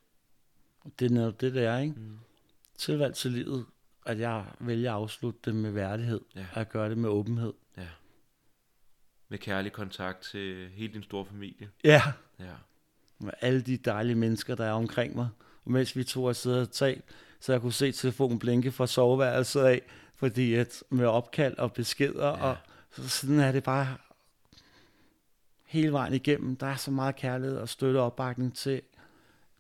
[0.99, 1.95] Det er netop det, det er, ikke?
[1.97, 2.19] Mm.
[2.79, 3.67] Tilvalg til livet,
[4.07, 6.21] at jeg vælger at afslutte det med værdighed.
[6.35, 6.47] Ja.
[6.53, 7.53] Og at gøre det med åbenhed.
[7.77, 7.89] Ja.
[9.29, 11.71] Med kærlig kontakt til hele din store familie.
[11.85, 12.03] Ja.
[12.39, 12.55] Ja.
[13.19, 15.29] med alle de dejlige mennesker, der er omkring mig.
[15.65, 17.05] Og mens vi to har siddet og talt,
[17.41, 19.83] så jeg kunne se telefonen blinke fra soveværelset af,
[20.17, 22.33] fordi at med opkald og beskeder, ja.
[22.33, 22.57] og
[22.91, 23.97] så sådan er det bare
[25.75, 26.57] hele vejen igennem.
[26.57, 28.83] Der er så meget kærlighed og støtte og opbakning til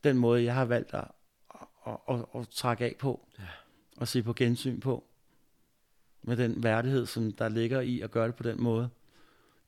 [0.04, 1.04] den måde, jeg har valgt at,
[1.54, 3.44] at, at, at, at trække af på, Ja.
[3.96, 5.04] og se på gensyn på,
[6.22, 8.90] med den værdighed, som der ligger i at gøre det på den måde.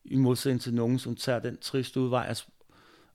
[0.04, 2.46] I modsætning til nogen, som tager den triste udvej at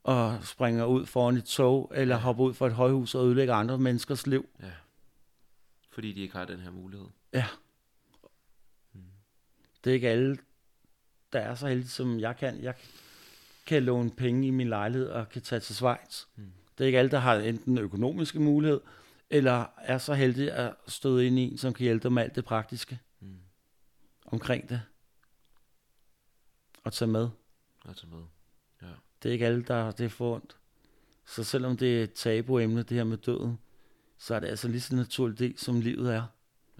[0.03, 3.78] og springer ud foran et tog, eller hopper ud fra et højhus og ødelægger andre
[3.78, 4.49] menneskers liv.
[4.62, 4.72] Ja.
[5.91, 7.08] Fordi de ikke har den her mulighed.
[7.34, 7.45] Ja.
[9.84, 10.38] Det er ikke alle,
[11.34, 12.64] der er så heldige, som jeg kan.
[12.64, 12.74] Jeg
[13.65, 16.25] kan låne penge i min lejlighed og kan tage til Schweiz.
[16.35, 16.51] Mm.
[16.77, 18.81] Det er ikke alle, der har enten økonomiske mulighed,
[19.29, 22.35] eller er så heldige at støde ind i en, som kan hjælpe dem med alt
[22.35, 23.38] det praktiske Mm.
[24.25, 24.81] omkring det.
[26.83, 27.29] Og tage med.
[27.85, 28.23] Altså med.
[28.81, 28.88] Ja.
[29.23, 30.57] Det er ikke alle, der det er for ondt.
[31.25, 33.59] Så selvom det er et tabuemne, det her med døden,
[34.17, 36.23] så er det altså lige så naturligt det, som livet er.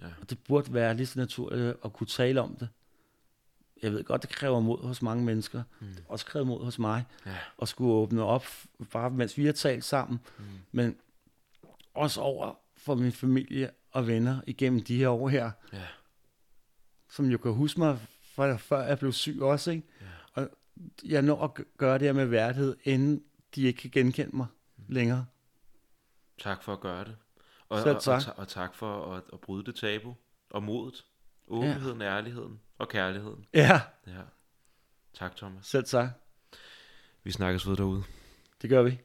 [0.00, 0.06] Ja.
[0.20, 2.68] Og det burde være lige så naturligt at kunne tale om det.
[3.82, 5.62] Jeg ved godt, det kræver mod hos mange mennesker.
[5.80, 5.86] Mm.
[5.86, 7.04] Det også kræver mod hos mig.
[7.26, 7.36] Ja.
[7.62, 8.44] At skulle åbne op,
[8.92, 10.20] bare mens vi har talt sammen.
[10.38, 10.44] Mm.
[10.72, 10.96] Men
[11.94, 15.50] også over for min familie og venner igennem de her år her.
[15.72, 15.86] Ja.
[17.10, 17.98] Som jo kan huske mig,
[18.34, 19.70] fra før jeg blev syg også.
[19.70, 19.86] Ikke?
[20.00, 20.06] Ja.
[20.42, 20.48] Og
[21.04, 23.22] jeg når at gø- gøre det her med værdighed, inden
[23.54, 24.46] de ikke kan genkende mig
[24.88, 25.26] længere.
[26.38, 27.16] Tak for at gøre det.
[27.68, 28.22] Og, Selv og, og, tak.
[28.22, 30.16] ta- og tak for at, at bryde det tabu.
[30.50, 31.04] Og modet.
[31.48, 32.06] Åbenheden, ja.
[32.16, 33.46] ærligheden og kærligheden.
[33.54, 34.20] Ja, Ja.
[35.14, 35.66] Tak, Thomas.
[35.66, 36.08] selv tak.
[37.24, 38.02] Vi snakkes ved derude.
[38.62, 39.00] Det gør vi.